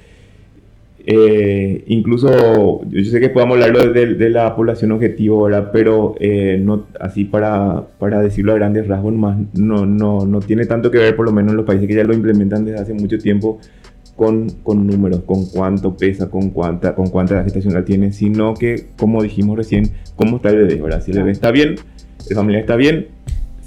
eh, 1.11 1.85
incluso, 1.87 2.85
yo 2.91 3.05
sé 3.05 3.19
que 3.19 3.31
podemos 3.31 3.59
hablar 3.63 3.95
de, 3.95 4.15
de, 4.15 4.29
la 4.29 4.55
población 4.55 4.93
objetivo, 4.93 5.45
¿verdad? 5.45 5.71
Pero 5.73 6.15
eh, 6.21 6.61
no, 6.63 6.85
así 7.01 7.25
para, 7.25 7.87
para 7.99 8.21
decirlo 8.21 8.53
a 8.53 8.57
grandes 8.57 8.87
rasgos, 8.87 9.15
más, 9.15 9.39
no, 9.55 9.87
no, 9.87 10.27
no 10.27 10.41
tiene 10.41 10.67
tanto 10.67 10.91
que 10.91 10.99
ver, 10.99 11.17
por 11.17 11.25
lo 11.25 11.33
menos 11.33 11.53
en 11.53 11.57
los 11.57 11.65
países 11.65 11.89
que 11.89 11.95
ya 11.95 12.05
lo 12.05 12.13
implementan 12.13 12.67
desde 12.67 12.81
hace 12.81 12.93
mucho 12.93 13.17
tiempo, 13.17 13.59
con, 14.17 14.51
con, 14.63 14.87
números, 14.87 15.23
con 15.25 15.47
cuánto 15.47 15.97
pesa, 15.97 16.29
con 16.29 16.51
cuánta, 16.51 16.95
con 16.95 17.09
cuánta 17.09 17.43
gestacional 17.43 17.87
tiene, 17.87 18.13
sino 18.13 18.53
que, 18.53 18.89
como 18.99 19.23
dijimos 19.23 19.57
recién, 19.57 19.91
cómo 20.15 20.37
está 20.37 20.51
el 20.51 20.57
bebé, 20.57 20.75
¿verdad? 20.83 21.03
Si 21.03 21.13
el 21.13 21.19
bebé 21.19 21.31
está 21.31 21.51
bien, 21.53 21.77
la 22.29 22.37
familia 22.37 22.61
está 22.61 22.77
bien, 22.77 23.07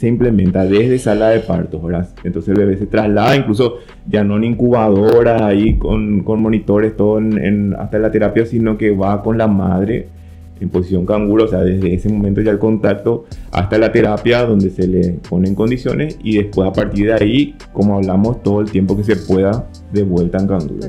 se 0.02 0.08
implementa 0.08 0.66
desde 0.66 0.98
sala 0.98 1.30
de 1.30 1.42
partos, 1.42 1.80
¿verdad? 1.84 2.10
Entonces 2.24 2.50
el 2.50 2.58
bebé 2.58 2.76
se 2.76 2.88
traslada, 2.88 3.36
incluso 3.36 3.76
ya 4.08 4.24
no 4.24 4.38
en 4.38 4.46
incubadora, 4.46 5.46
ahí 5.46 5.78
con, 5.78 6.24
con 6.24 6.42
monitores, 6.42 6.98
todo 6.98 7.20
en, 7.20 7.76
hasta 7.78 8.00
la 8.00 8.10
terapia, 8.10 8.48
sino 8.48 8.80
que 8.80 8.90
va 8.90 9.22
con 9.22 9.38
la 9.38 9.46
madre 9.46 10.08
en 10.60 10.70
posición 10.70 11.06
canguro, 11.06 11.46
o 11.46 11.48
sea, 11.48 11.60
desde 11.60 11.94
ese 11.94 12.10
momento 12.10 12.42
ya 12.42 12.50
el 12.50 12.58
contacto 12.58 13.26
hasta 13.52 13.78
la 13.78 13.92
terapia 13.92 14.44
donde 14.44 14.72
se 14.72 14.88
le 14.88 15.20
pone 15.30 15.50
en 15.50 15.54
condiciones 15.54 16.18
y 16.24 16.38
después 16.38 16.68
a 16.68 16.74
partir 16.74 17.06
de 17.06 17.14
ahí, 17.14 17.56
como 17.72 17.98
hablamos, 17.98 18.42
todo 18.42 18.62
el 18.62 18.72
tiempo 18.72 18.98
que 18.98 19.04
se 19.04 19.16
pueda 19.16 19.68
de 19.92 20.02
vuelta 20.02 20.40
en 20.40 20.48
canguro. 20.48 20.88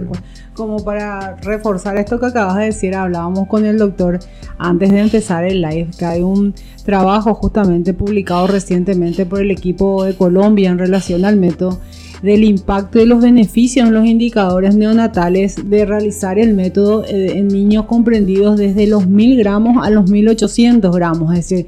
Como 0.55 0.85
para 0.85 1.37
reforzar 1.37 1.97
esto 1.97 2.19
que 2.19 2.27
acabas 2.27 2.57
de 2.57 2.65
decir, 2.65 2.95
hablábamos 2.95 3.47
con 3.49 3.65
el 3.67 3.77
doctor 3.79 4.19
antes 4.59 4.91
de 4.91 5.01
empezar 5.01 5.45
el 5.45 5.61
live, 5.61 5.89
que 5.99 6.05
hay 6.05 6.23
un 6.23 6.55
trabajo 6.85 7.35
justamente 7.35 7.95
publicado 7.95 8.47
recientemente 8.47 9.27
por 9.27 9.41
el 9.41 9.51
equipo 9.51 10.05
de 10.05 10.15
Colombia 10.15 10.71
en 10.71 10.79
relación 10.79 11.25
al 11.25 11.37
método 11.37 11.81
del 12.23 12.45
impacto 12.45 13.01
y 13.01 13.05
los 13.05 13.21
beneficios 13.21 13.89
en 13.89 13.95
los 13.95 14.07
indicadores 14.07 14.77
neonatales 14.77 15.69
de 15.69 15.85
realizar 15.85 16.39
el 16.39 16.55
método 16.55 17.05
eh, 17.05 17.39
en 17.39 17.49
niños 17.49 17.87
comprendidos 17.87 18.57
desde 18.59 18.87
los 18.87 19.09
1000 19.09 19.39
gramos 19.39 19.85
a 19.85 19.91
los 19.91 20.09
1800 20.09 20.95
gramos. 20.95 21.35
Es 21.35 21.49
decir, 21.49 21.67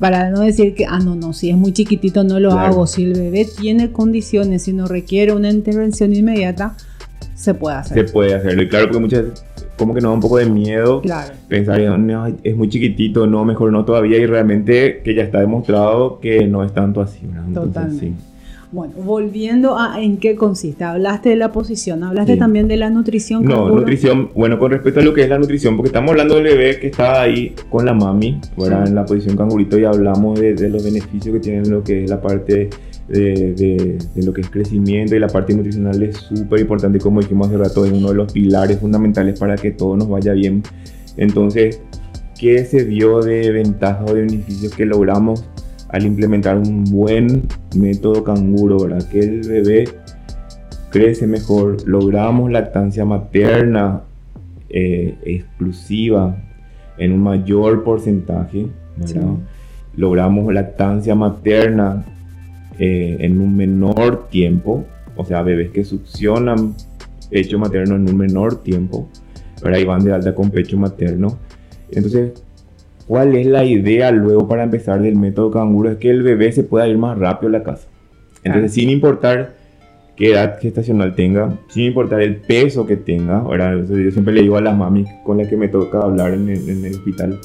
para 0.00 0.30
no 0.30 0.40
decir 0.40 0.74
que, 0.74 0.84
ah, 0.86 0.98
no, 0.98 1.14
no, 1.14 1.32
si 1.32 1.50
es 1.50 1.56
muy 1.56 1.72
chiquitito 1.72 2.24
no 2.24 2.40
lo 2.40 2.52
hago. 2.52 2.86
Si 2.88 3.04
el 3.04 3.14
bebé 3.14 3.46
tiene 3.60 3.92
condiciones 3.92 4.66
y 4.66 4.72
no 4.72 4.86
requiere 4.86 5.32
una 5.32 5.50
intervención 5.50 6.12
inmediata, 6.12 6.76
se 7.36 7.54
puede 7.54 7.76
hacer. 7.76 8.06
Se 8.06 8.12
puede 8.12 8.34
hacerlo. 8.34 8.62
Y 8.62 8.68
claro, 8.68 8.86
porque 8.86 9.00
muchas 9.00 9.24
como 9.76 9.94
que 9.94 10.00
nos 10.00 10.10
da 10.10 10.14
un 10.14 10.20
poco 10.20 10.38
de 10.38 10.46
miedo 10.46 11.02
pensar, 11.48 11.80
no, 11.98 12.26
es 12.42 12.56
muy 12.56 12.68
chiquitito, 12.68 13.26
no, 13.26 13.44
mejor 13.44 13.72
no 13.72 13.84
todavía, 13.84 14.18
y 14.18 14.26
realmente 14.26 15.02
que 15.02 15.14
ya 15.14 15.22
está 15.22 15.40
demostrado 15.40 16.20
que 16.20 16.46
no 16.46 16.64
es 16.64 16.72
tanto 16.72 17.00
así. 17.00 17.20
Totalmente. 17.52 18.12
Bueno, 18.74 18.92
volviendo 19.04 19.78
a 19.78 20.02
en 20.02 20.16
qué 20.16 20.34
consiste, 20.34 20.82
hablaste 20.82 21.28
de 21.28 21.36
la 21.36 21.52
posición, 21.52 22.02
hablaste 22.02 22.36
también 22.36 22.66
de 22.66 22.76
la 22.76 22.90
nutrición. 22.90 23.44
No, 23.44 23.68
nutrición, 23.68 24.30
bueno, 24.34 24.58
con 24.58 24.72
respecto 24.72 24.98
a 24.98 25.04
lo 25.04 25.14
que 25.14 25.22
es 25.22 25.28
la 25.28 25.38
nutrición, 25.38 25.76
porque 25.76 25.90
estamos 25.90 26.10
hablando 26.10 26.34
del 26.34 26.42
bebé 26.42 26.80
que 26.80 26.88
está 26.88 27.22
ahí 27.22 27.54
con 27.70 27.86
la 27.86 27.94
mami, 27.94 28.40
¿verdad? 28.58 28.88
en 28.88 28.96
la 28.96 29.06
posición 29.06 29.36
cangurito 29.36 29.78
y 29.78 29.84
hablamos 29.84 30.40
de, 30.40 30.68
los 30.68 30.82
beneficios 30.82 31.34
que 31.34 31.40
tienen 31.40 31.70
lo 31.70 31.84
que 31.84 32.02
es 32.02 32.10
la 32.10 32.20
parte 32.20 32.68
de, 33.08 33.98
de, 34.14 34.22
lo 34.22 34.32
que 34.32 34.40
es 34.40 34.50
crecimiento 34.50 35.14
y 35.14 35.18
la 35.18 35.28
parte 35.28 35.54
nutricional 35.54 36.02
es 36.02 36.16
súper 36.16 36.60
importante, 36.60 36.98
como 36.98 37.20
dijimos 37.20 37.48
hace 37.48 37.58
rato, 37.58 37.84
es 37.84 37.92
uno 37.92 38.08
de 38.08 38.14
los 38.14 38.32
pilares 38.32 38.78
fundamentales 38.78 39.38
para 39.38 39.56
que 39.56 39.70
todo 39.70 39.96
nos 39.96 40.08
vaya 40.08 40.32
bien. 40.32 40.62
Entonces, 41.16 41.80
¿qué 42.38 42.64
se 42.64 42.84
vio 42.84 43.20
de 43.20 43.50
ventajas 43.52 44.10
o 44.10 44.14
de 44.14 44.22
beneficios 44.22 44.74
que 44.74 44.86
logramos 44.86 45.44
al 45.88 46.06
implementar 46.06 46.58
un 46.58 46.84
buen 46.84 47.46
método 47.76 48.24
canguro, 48.24 48.80
¿verdad? 48.80 49.08
Que 49.08 49.20
el 49.20 49.40
bebé 49.42 49.84
crece 50.90 51.26
mejor, 51.26 51.76
logramos 51.86 52.50
lactancia 52.50 53.04
materna 53.04 54.02
eh, 54.70 55.16
exclusiva 55.24 56.36
en 56.98 57.12
un 57.12 57.20
mayor 57.20 57.84
porcentaje, 57.84 58.66
¿verdad? 58.96 59.34
Logramos 59.96 60.52
lactancia 60.52 61.14
materna 61.14 62.04
eh, 62.78 63.16
en 63.20 63.40
un 63.40 63.56
menor 63.56 64.28
tiempo, 64.28 64.84
o 65.16 65.24
sea, 65.24 65.42
bebés 65.42 65.70
que 65.70 65.84
succionan 65.84 66.74
pecho 67.30 67.58
materno 67.58 67.96
en 67.96 68.08
un 68.08 68.16
menor 68.16 68.62
tiempo, 68.62 69.08
¿verdad? 69.62 69.78
Y 69.78 69.84
van 69.84 70.04
de 70.04 70.12
alta 70.12 70.34
con 70.34 70.50
pecho 70.50 70.76
materno. 70.76 71.38
Entonces, 71.90 72.32
¿Cuál 73.06 73.36
es 73.36 73.46
la 73.46 73.64
idea 73.64 74.10
luego 74.10 74.48
para 74.48 74.62
empezar 74.62 75.02
del 75.02 75.16
método 75.16 75.50
canguro? 75.50 75.90
Es 75.90 75.98
que 75.98 76.10
el 76.10 76.22
bebé 76.22 76.52
se 76.52 76.64
pueda 76.64 76.88
ir 76.88 76.96
más 76.96 77.18
rápido 77.18 77.48
a 77.48 77.52
la 77.52 77.62
casa. 77.62 77.86
Entonces, 78.42 78.72
sin 78.72 78.88
importar 78.88 79.54
qué 80.16 80.32
edad 80.32 80.58
gestacional 80.60 81.14
tenga, 81.14 81.58
sin 81.68 81.84
importar 81.84 82.22
el 82.22 82.36
peso 82.36 82.86
que 82.86 82.96
tenga, 82.96 83.44
yo 83.44 84.10
siempre 84.10 84.32
le 84.32 84.42
digo 84.42 84.56
a 84.56 84.60
las 84.60 84.76
mami 84.76 85.04
con 85.24 85.38
las 85.38 85.48
que 85.48 85.56
me 85.56 85.68
toca 85.68 85.98
hablar 86.00 86.32
en 86.32 86.48
el, 86.48 86.94
hospital, 86.94 87.38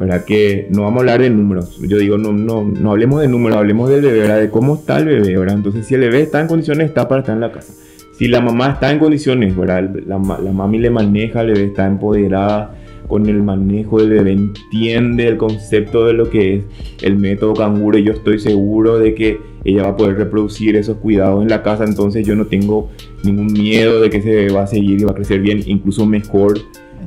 ¿verdad? 0.00 0.24
Que 0.24 0.66
no 0.70 0.84
vamos 0.84 0.96
a 0.96 1.00
hablar 1.00 1.20
de 1.20 1.28
números. 1.28 1.78
Yo 1.78 1.98
digo, 1.98 2.16
no, 2.16 2.32
no, 2.32 2.64
no 2.64 2.90
hablemos 2.90 3.20
de 3.20 3.28
números, 3.28 3.58
hablemos 3.58 3.90
del 3.90 4.00
bebé, 4.00 4.20
¿verdad? 4.20 4.40
De 4.40 4.48
cómo 4.48 4.76
está 4.76 4.98
el 4.98 5.04
bebé, 5.04 5.36
¿verdad? 5.36 5.56
Entonces, 5.56 5.86
si 5.86 5.94
el 5.94 6.00
bebé 6.00 6.22
está 6.22 6.40
en 6.40 6.46
condiciones, 6.46 6.88
está 6.88 7.06
para 7.06 7.20
estar 7.20 7.34
en 7.34 7.42
la 7.42 7.52
casa. 7.52 7.74
Si 8.12 8.26
la 8.26 8.40
mamá 8.40 8.70
está 8.70 8.90
en 8.90 8.98
condiciones, 8.98 9.54
¿verdad? 9.54 9.90
La, 10.06 10.16
la 10.16 10.52
mami 10.52 10.78
le 10.78 10.88
maneja, 10.88 11.42
el 11.42 11.48
bebé 11.48 11.64
está 11.66 11.86
empoderada 11.86 12.74
con 13.08 13.28
el 13.28 13.42
manejo 13.42 13.98
del 14.00 14.08
bebé, 14.08 14.32
entiende 14.32 15.28
el 15.28 15.36
concepto 15.36 16.06
de 16.06 16.14
lo 16.14 16.30
que 16.30 16.54
es 16.54 16.64
el 17.02 17.16
método 17.16 17.52
canguro 17.52 17.98
y 17.98 18.04
yo 18.04 18.12
estoy 18.12 18.38
seguro 18.38 18.98
de 18.98 19.14
que 19.14 19.38
ella 19.64 19.82
va 19.82 19.88
a 19.90 19.96
poder 19.96 20.16
reproducir 20.16 20.76
esos 20.76 20.96
cuidados 20.98 21.42
en 21.42 21.48
la 21.48 21.62
casa, 21.62 21.84
entonces 21.84 22.24
yo 22.24 22.36
no 22.36 22.46
tengo 22.46 22.88
ningún 23.24 23.52
miedo 23.52 24.00
de 24.00 24.10
que 24.10 24.20
bebé 24.20 24.52
va 24.52 24.62
a 24.62 24.66
seguir 24.66 25.00
y 25.00 25.04
va 25.04 25.10
a 25.10 25.14
crecer 25.14 25.40
bien, 25.40 25.60
incluso 25.66 26.06
mejor 26.06 26.58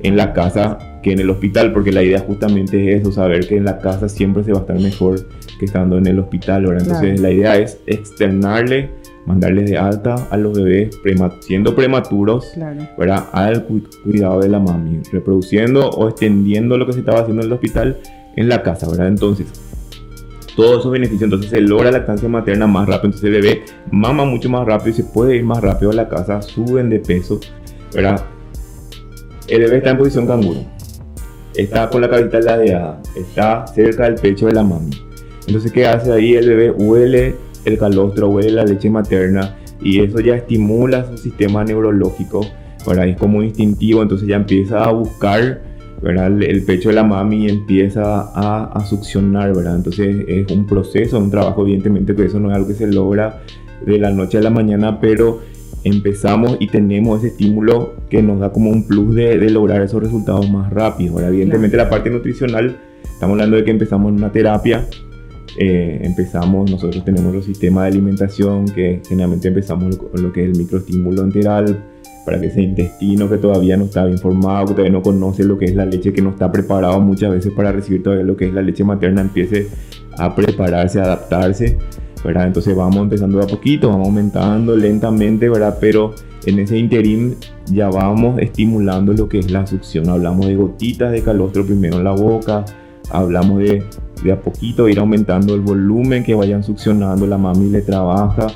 en 0.01 0.17
la 0.17 0.33
casa 0.33 0.92
que 1.03 1.11
en 1.11 1.19
el 1.19 1.29
hospital, 1.29 1.71
porque 1.73 1.91
la 1.91 2.01
idea 2.01 2.19
justamente 2.19 2.95
es 2.95 3.01
eso, 3.01 3.11
saber 3.11 3.47
que 3.47 3.57
en 3.57 3.65
la 3.65 3.77
casa 3.77 4.09
siempre 4.09 4.43
se 4.43 4.51
va 4.51 4.59
a 4.59 4.61
estar 4.61 4.79
mejor 4.79 5.27
que 5.59 5.65
estando 5.65 5.97
en 5.97 6.07
el 6.07 6.17
hospital, 6.17 6.65
¿verdad? 6.65 6.87
Entonces 6.87 7.19
la 7.19 7.29
idea 7.29 7.57
es 7.57 7.79
externarle 7.85 8.89
mandarles 9.25 9.69
de 9.69 9.77
alta 9.77 10.15
a 10.29 10.37
los 10.37 10.57
bebés 10.57 10.99
siendo 11.41 11.75
prematuros 11.75 12.53
¿verdad? 12.97 13.25
al 13.31 13.65
cuidado 14.03 14.41
de 14.41 14.49
la 14.49 14.59
mami, 14.59 15.01
reproduciendo 15.11 15.89
o 15.89 16.09
extendiendo 16.09 16.77
lo 16.77 16.85
que 16.85 16.93
se 16.93 16.99
estaba 16.99 17.21
haciendo 17.21 17.41
en 17.41 17.47
el 17.47 17.53
hospital 17.53 17.97
en 18.35 18.49
la 18.49 18.63
casa, 18.63 18.89
¿verdad? 18.89 19.07
Entonces, 19.07 19.47
todos 20.55 20.79
esos 20.79 20.91
beneficios, 20.91 21.23
entonces 21.23 21.49
se 21.49 21.61
logra 21.61 21.91
la 21.91 21.99
lactancia 21.99 22.27
materna 22.29 22.67
más 22.67 22.87
rápido, 22.87 23.07
entonces 23.07 23.23
el 23.23 23.41
bebé 23.41 23.63
mama 23.91 24.25
mucho 24.25 24.49
más 24.49 24.65
rápido 24.65 24.89
y 24.89 24.93
se 24.93 25.03
puede 25.03 25.35
ir 25.35 25.43
más 25.43 25.61
rápido 25.61 25.91
a 25.91 25.95
la 25.95 26.09
casa, 26.09 26.41
suben 26.41 26.89
de 26.89 26.99
peso, 26.99 27.39
¿verdad? 27.93 28.25
El 29.47 29.61
bebé 29.61 29.77
está 29.77 29.91
en 29.91 29.97
posición 29.97 30.27
canguro, 30.27 30.61
está 31.55 31.89
con 31.89 32.01
la 32.01 32.09
cabeza 32.09 32.39
ladeada, 32.39 33.01
está 33.15 33.65
cerca 33.67 34.03
del 34.05 34.15
pecho 34.15 34.47
de 34.47 34.53
la 34.53 34.63
mami. 34.63 34.91
Entonces, 35.47 35.71
¿qué 35.71 35.85
hace 35.85 36.11
ahí? 36.11 36.33
El 36.33 36.49
bebé 36.49 36.71
huele 36.71 37.35
el 37.65 37.77
calostro, 37.77 38.29
huele 38.29 38.51
la 38.51 38.65
leche 38.65 38.89
materna 38.89 39.55
y 39.81 39.99
eso 39.99 40.19
ya 40.19 40.35
estimula 40.35 41.05
su 41.05 41.17
sistema 41.17 41.63
neurológico, 41.63 42.45
¿verdad? 42.87 43.07
Es 43.07 43.17
como 43.17 43.43
instintivo, 43.43 44.01
entonces 44.01 44.27
ya 44.27 44.37
empieza 44.37 44.83
a 44.83 44.91
buscar, 44.91 45.61
¿verdad? 46.01 46.27
El, 46.41 46.63
pecho 46.63 46.89
de 46.89 46.95
la 46.95 47.03
mami 47.03 47.45
y 47.45 47.49
empieza 47.49 48.21
a, 48.21 48.71
a, 48.73 48.85
succionar. 48.85 49.49
Entonces 49.49 50.25
es 50.27 50.51
un 50.51 50.65
proceso, 50.65 51.19
un 51.19 51.31
trabajo, 51.31 51.61
evidentemente 51.63 52.15
que 52.15 52.25
eso 52.25 52.39
no 52.39 52.49
es 52.49 52.55
algo 52.55 52.67
que 52.67 52.75
se 52.75 52.87
logra 52.87 53.41
de 53.85 53.99
la 53.99 54.11
noche 54.11 54.37
a 54.37 54.41
la 54.41 54.49
mañana, 54.49 54.99
pero 54.99 55.41
empezamos 55.83 56.57
y 56.59 56.67
tenemos 56.67 57.19
ese 57.19 57.27
estímulo 57.27 57.93
que 58.09 58.21
nos 58.21 58.39
da 58.39 58.51
como 58.51 58.69
un 58.69 58.87
plus 58.87 59.15
de, 59.15 59.37
de 59.37 59.49
lograr 59.49 59.81
esos 59.81 60.01
resultados 60.01 60.49
más 60.49 60.71
rápidos. 60.71 61.15
¿verdad? 61.15 61.31
Evidentemente 61.31 61.77
la 61.77 61.89
parte 61.89 62.09
nutricional, 62.09 62.77
estamos 63.03 63.33
hablando 63.33 63.57
de 63.57 63.63
que 63.63 63.71
empezamos 63.71 64.09
en 64.09 64.15
una 64.15 64.31
terapia, 64.31 64.87
eh, 65.57 65.99
empezamos, 66.01 66.71
nosotros 66.71 67.05
tenemos 67.05 67.33
los 67.33 67.45
sistemas 67.45 67.83
de 67.83 67.89
alimentación 67.89 68.65
que 68.65 69.01
generalmente 69.07 69.49
empezamos 69.49 69.97
con 69.97 70.23
lo 70.23 70.33
que 70.33 70.43
es 70.43 70.51
el 70.51 70.57
microestímulo 70.57 71.21
enteral 71.21 71.83
para 72.25 72.39
que 72.39 72.47
ese 72.47 72.61
intestino 72.61 73.29
que 73.29 73.37
todavía 73.37 73.77
no 73.77 73.85
está 73.85 74.05
bien 74.05 74.17
formado, 74.17 74.67
que 74.67 74.73
todavía 74.73 74.93
no 74.93 75.01
conoce 75.01 75.43
lo 75.43 75.57
que 75.57 75.65
es 75.65 75.75
la 75.75 75.85
leche, 75.85 76.13
que 76.13 76.21
no 76.21 76.29
está 76.29 76.51
preparado 76.51 76.99
muchas 77.01 77.31
veces 77.31 77.51
para 77.53 77.71
recibir 77.71 78.01
todavía 78.01 78.25
lo 78.25 78.37
que 78.37 78.47
es 78.47 78.53
la 78.53 78.61
leche 78.61 78.83
materna, 78.83 79.21
empiece 79.21 79.67
a 80.17 80.33
prepararse, 80.33 80.99
a 80.99 81.03
adaptarse, 81.03 81.77
¿verdad? 82.23 82.47
Entonces 82.47 82.75
vamos 82.75 82.97
empezando 82.97 83.37
de 83.37 83.45
a 83.45 83.47
poquito, 83.47 83.89
vamos 83.89 84.07
aumentando 84.07 84.75
lentamente, 84.75 85.49
¿verdad? 85.49 85.77
Pero 85.79 86.13
en 86.45 86.59
ese 86.59 86.77
interim 86.77 87.35
ya 87.65 87.89
vamos 87.89 88.39
estimulando 88.39 89.13
lo 89.13 89.27
que 89.27 89.39
es 89.39 89.51
la 89.51 89.65
succión. 89.65 90.09
Hablamos 90.09 90.47
de 90.47 90.55
gotitas 90.55 91.11
de 91.11 91.21
calostro 91.21 91.65
primero 91.65 91.97
en 91.97 92.03
la 92.03 92.11
boca, 92.11 92.65
hablamos 93.11 93.59
de 93.59 93.83
de 94.23 94.31
a 94.31 94.39
poquito 94.39 94.87
ir 94.87 94.99
aumentando 94.99 95.53
el 95.53 95.61
volumen 95.61 96.23
que 96.23 96.33
vayan 96.33 96.63
succionando, 96.63 97.27
la 97.27 97.37
mami 97.37 97.69
le 97.69 97.81
trabaja 97.81 98.47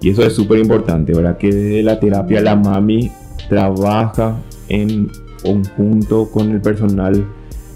y 0.00 0.10
eso 0.10 0.22
es 0.22 0.32
súper 0.32 0.58
importante, 0.58 1.12
¿verdad? 1.12 1.36
Que 1.36 1.52
desde 1.52 1.82
la 1.82 2.00
terapia 2.00 2.40
la 2.40 2.56
mami 2.56 3.12
trabaja 3.48 4.36
en 4.68 5.10
conjunto 5.42 6.30
con 6.30 6.50
el 6.50 6.60
personal 6.60 7.26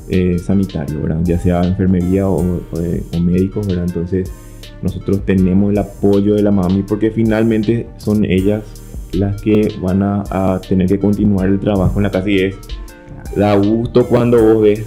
eh, 0.09 0.39
sanitario, 0.39 1.03
¿verdad? 1.03 1.21
Ya 1.25 1.39
sea 1.39 1.63
enfermería 1.63 2.29
o, 2.29 2.39
o, 2.41 3.21
médicos, 3.21 3.67
¿verdad? 3.67 3.85
Entonces 3.87 4.31
nosotros 4.85 5.25
tenemos 5.25 5.73
el 5.73 5.79
apoyo 5.79 6.35
de 6.35 6.43
la 6.43 6.53
mami 6.53 6.85
porque 6.85 7.11
finalmente 7.11 7.89
son 7.97 8.25
ellas 8.25 8.63
las 9.13 9.43
que 9.43 9.73
van 9.81 10.03
a, 10.03 10.23
a 10.31 10.61
tener 10.61 10.87
que 10.87 10.99
continuar 10.99 11.49
el 11.49 11.59
trabajo 11.59 11.99
en 11.99 12.05
la 12.05 12.11
casa 12.11 12.31
y 12.31 12.39
es 12.41 12.57
da 13.35 13.57
gusto 13.57 14.07
cuando 14.07 14.41
vos 14.41 14.63
ves 14.63 14.87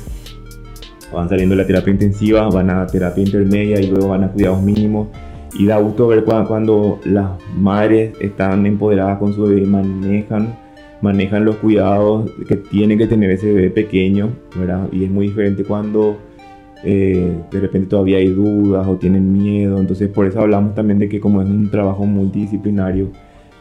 van 1.14 1.30
saliendo 1.30 1.56
de 1.56 1.62
la 1.62 1.68
terapia 1.68 1.92
intensiva, 1.92 2.50
van 2.50 2.70
a 2.70 2.86
terapia 2.88 3.24
intermedia 3.24 3.80
y 3.80 3.88
luego 3.88 4.10
van 4.10 4.24
a 4.26 4.32
cuidados 4.32 4.62
mínimos. 4.62 5.08
Y 5.54 5.66
da 5.66 5.78
gusto 5.78 6.08
ver 6.08 6.24
cuando, 6.24 7.00
las 7.06 7.32
madres 7.56 8.14
están 8.20 8.66
empoderadas 8.66 9.18
con 9.18 9.34
su 9.34 9.44
bebé, 9.44 9.66
manejan, 9.66 10.56
manejan 11.02 11.46
los 11.46 11.56
cuidados 11.58 12.30
que 12.48 12.58
tiene 12.58 12.98
que 12.98 13.08
tener 13.08 13.32
ese 13.32 13.52
bebé 13.52 13.70
pequeño, 13.70 14.30
¿verdad? 14.56 14.88
Y 14.92 15.06
es 15.06 15.10
muy 15.10 15.28
diferente 15.28 15.64
cuando 15.64 16.18
eh, 16.90 17.34
de 17.52 17.60
repente 17.60 17.90
todavía 17.90 18.18
hay 18.18 18.30
dudas 18.30 18.88
o 18.88 18.96
tienen 18.96 19.34
miedo. 19.34 19.78
Entonces 19.78 20.08
por 20.10 20.26
eso 20.26 20.40
hablamos 20.40 20.74
también 20.74 21.00
de 21.00 21.10
que 21.10 21.20
como 21.20 21.42
es 21.42 21.50
un 21.50 21.70
trabajo 21.70 22.06
multidisciplinario, 22.06 23.10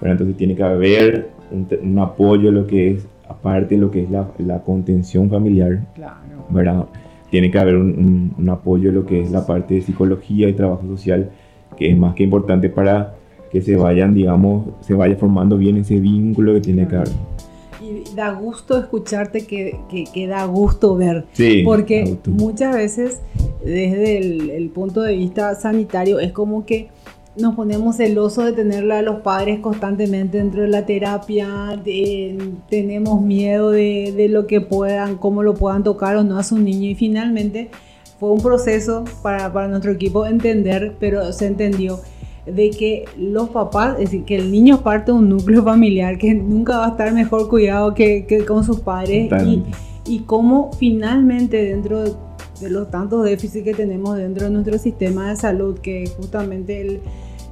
entonces 0.00 0.36
tiene 0.36 0.54
que 0.54 0.62
haber 0.62 1.30
un, 1.50 1.98
apoyo 1.98 2.52
lo 2.52 2.66
que 2.66 2.92
es, 2.92 3.08
aparte 3.28 3.74
de 3.74 3.80
lo 3.80 3.90
que 3.90 4.04
es 4.04 4.10
la, 4.10 4.28
la 4.38 4.62
contención 4.62 5.28
familiar, 5.28 5.80
claro. 5.94 6.46
¿verdad? 6.50 6.86
tiene 7.30 7.50
que 7.50 7.58
haber 7.58 7.76
un, 7.76 8.48
apoyo 8.48 8.90
en 8.90 8.94
lo 8.94 9.06
que 9.06 9.20
es 9.20 9.30
la 9.30 9.44
parte 9.44 9.74
de 9.74 9.82
psicología 9.82 10.48
y 10.48 10.52
trabajo 10.52 10.86
social, 10.86 11.30
que 11.76 11.90
es 11.90 11.96
más 11.96 12.14
que 12.14 12.22
importante 12.22 12.68
para 12.68 13.14
que 13.50 13.60
se 13.60 13.76
vayan, 13.76 14.14
digamos, 14.14 14.66
se 14.80 14.94
vaya 14.94 15.16
formando 15.16 15.58
bien 15.58 15.76
ese 15.78 15.98
vínculo 15.98 16.54
que 16.54 16.60
tiene 16.60 16.86
que 16.86 16.96
haber. 16.96 17.08
Y 17.80 18.14
da 18.14 18.32
gusto 18.32 18.78
escucharte, 18.78 19.46
que, 19.46 19.78
que, 20.12 20.26
da 20.26 20.44
gusto 20.46 20.96
ver, 20.96 21.26
sí, 21.32 21.62
porque 21.64 22.16
muchas 22.26 22.74
veces 22.74 23.20
desde 23.64 24.18
el, 24.18 24.50
el 24.50 24.70
punto 24.70 25.02
de 25.02 25.14
vista 25.16 25.54
sanitario 25.54 26.18
es 26.18 26.32
como 26.32 26.64
que 26.64 26.88
nos 27.36 27.54
ponemos 27.54 27.96
celosos 27.96 28.46
de 28.46 28.52
tenerla 28.52 28.98
a 28.98 29.02
los 29.02 29.20
padres 29.20 29.60
constantemente 29.60 30.38
dentro 30.38 30.62
de 30.62 30.68
la 30.68 30.86
terapia, 30.86 31.80
tenemos 32.68 33.20
miedo 33.20 33.70
de, 33.70 34.26
lo 34.30 34.46
que 34.46 34.60
puedan, 34.60 35.16
cómo 35.16 35.42
lo 35.42 35.54
puedan 35.54 35.82
tocar 35.82 36.16
o 36.16 36.24
no 36.24 36.38
a 36.38 36.42
su 36.42 36.58
niño. 36.58 36.88
Y 36.88 36.94
finalmente 36.94 37.70
fue 38.18 38.30
un 38.30 38.40
proceso 38.40 39.04
para, 39.22 39.52
para 39.52 39.68
nuestro 39.68 39.92
equipo 39.92 40.24
entender, 40.26 40.94
pero 40.98 41.32
se 41.32 41.46
entendió 41.46 42.00
de 42.46 42.70
que 42.70 43.04
los 43.18 43.50
papás, 43.50 43.94
es 43.94 44.10
decir, 44.10 44.24
que 44.24 44.36
el 44.36 44.52
niño 44.52 44.82
parte 44.82 45.10
de 45.10 45.18
un 45.18 45.28
núcleo 45.28 45.62
familiar 45.62 46.16
que 46.16 46.32
nunca 46.32 46.78
va 46.78 46.86
a 46.86 46.90
estar 46.90 47.12
mejor 47.12 47.48
cuidado 47.48 47.94
que, 47.94 48.24
que 48.26 48.44
con 48.44 48.64
sus 48.64 48.80
padres 48.80 49.30
y, 49.44 49.64
y 50.06 50.20
cómo 50.20 50.70
finalmente 50.78 51.64
dentro 51.64 52.04
de, 52.04 52.14
los 52.70 52.90
tantos 52.90 53.24
déficits 53.24 53.64
que 53.64 53.74
tenemos 53.74 54.16
dentro 54.16 54.44
de 54.44 54.50
nuestro 54.50 54.78
sistema 54.78 55.28
de 55.28 55.36
salud, 55.36 55.78
que 55.78 56.10
justamente 56.16 56.80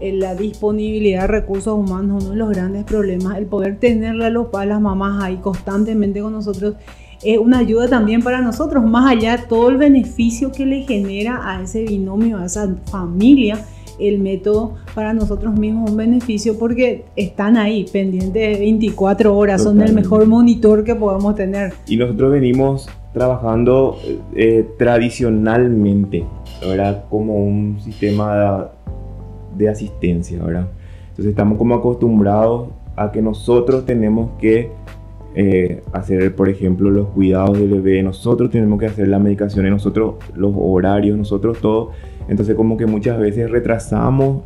el, 0.00 0.20
la 0.20 0.34
disponibilidad 0.34 1.22
de 1.22 1.26
recursos 1.26 1.76
humanos, 1.76 2.24
uno 2.24 2.30
de 2.32 2.36
los 2.36 2.50
grandes 2.50 2.84
problemas, 2.84 3.36
el 3.36 3.46
poder 3.46 3.78
tenerle 3.78 4.26
a 4.26 4.30
los 4.30 4.46
padres, 4.46 4.70
las 4.70 4.80
mamás 4.80 5.22
ahí 5.22 5.36
constantemente 5.36 6.20
con 6.22 6.32
nosotros, 6.32 6.76
es 7.22 7.38
una 7.38 7.58
ayuda 7.58 7.88
también 7.88 8.22
para 8.22 8.40
nosotros, 8.40 8.84
más 8.84 9.10
allá 9.10 9.36
de 9.36 9.46
todo 9.46 9.68
el 9.68 9.76
beneficio 9.76 10.52
que 10.52 10.64
le 10.64 10.82
genera 10.82 11.40
a 11.42 11.62
ese 11.62 11.84
binomio, 11.84 12.38
a 12.38 12.46
esa 12.46 12.74
familia, 12.90 13.64
el 13.98 14.18
método 14.18 14.74
para 14.94 15.12
nosotros 15.12 15.58
mismos 15.58 15.90
un 15.90 15.96
beneficio 15.96 16.58
porque 16.58 17.04
están 17.16 17.56
ahí 17.56 17.86
pendientes 17.92 18.32
de 18.32 18.58
24 18.58 19.36
horas, 19.36 19.62
son 19.62 19.80
el 19.82 19.92
mejor 19.92 20.26
monitor 20.26 20.84
que 20.84 20.94
podemos 20.94 21.34
tener. 21.34 21.72
Y 21.86 21.96
nosotros 21.96 22.32
venimos 22.32 22.88
trabajando 23.12 23.98
eh, 24.34 24.68
tradicionalmente, 24.76 26.24
¿verdad? 26.60 27.04
Como 27.08 27.36
un 27.36 27.78
sistema 27.80 28.68
de 29.56 29.68
asistencia, 29.68 30.42
¿verdad? 30.42 30.68
Entonces 31.10 31.30
estamos 31.30 31.58
como 31.58 31.76
acostumbrados 31.76 32.68
a 32.96 33.12
que 33.12 33.22
nosotros 33.22 33.86
tenemos 33.86 34.30
que 34.40 34.70
eh, 35.36 35.82
hacer, 35.92 36.34
por 36.36 36.48
ejemplo, 36.48 36.90
los 36.90 37.08
cuidados 37.08 37.58
del 37.58 37.68
bebé, 37.68 38.02
nosotros 38.02 38.50
tenemos 38.50 38.78
que 38.78 38.86
hacer 38.86 39.08
la 39.08 39.18
medicación, 39.18 39.68
nosotros 39.68 40.16
los 40.34 40.52
horarios, 40.56 41.18
nosotros 41.18 41.58
todo. 41.58 41.90
Entonces 42.28 42.54
como 42.54 42.76
que 42.76 42.86
muchas 42.86 43.18
veces 43.18 43.50
retrasamos, 43.50 44.42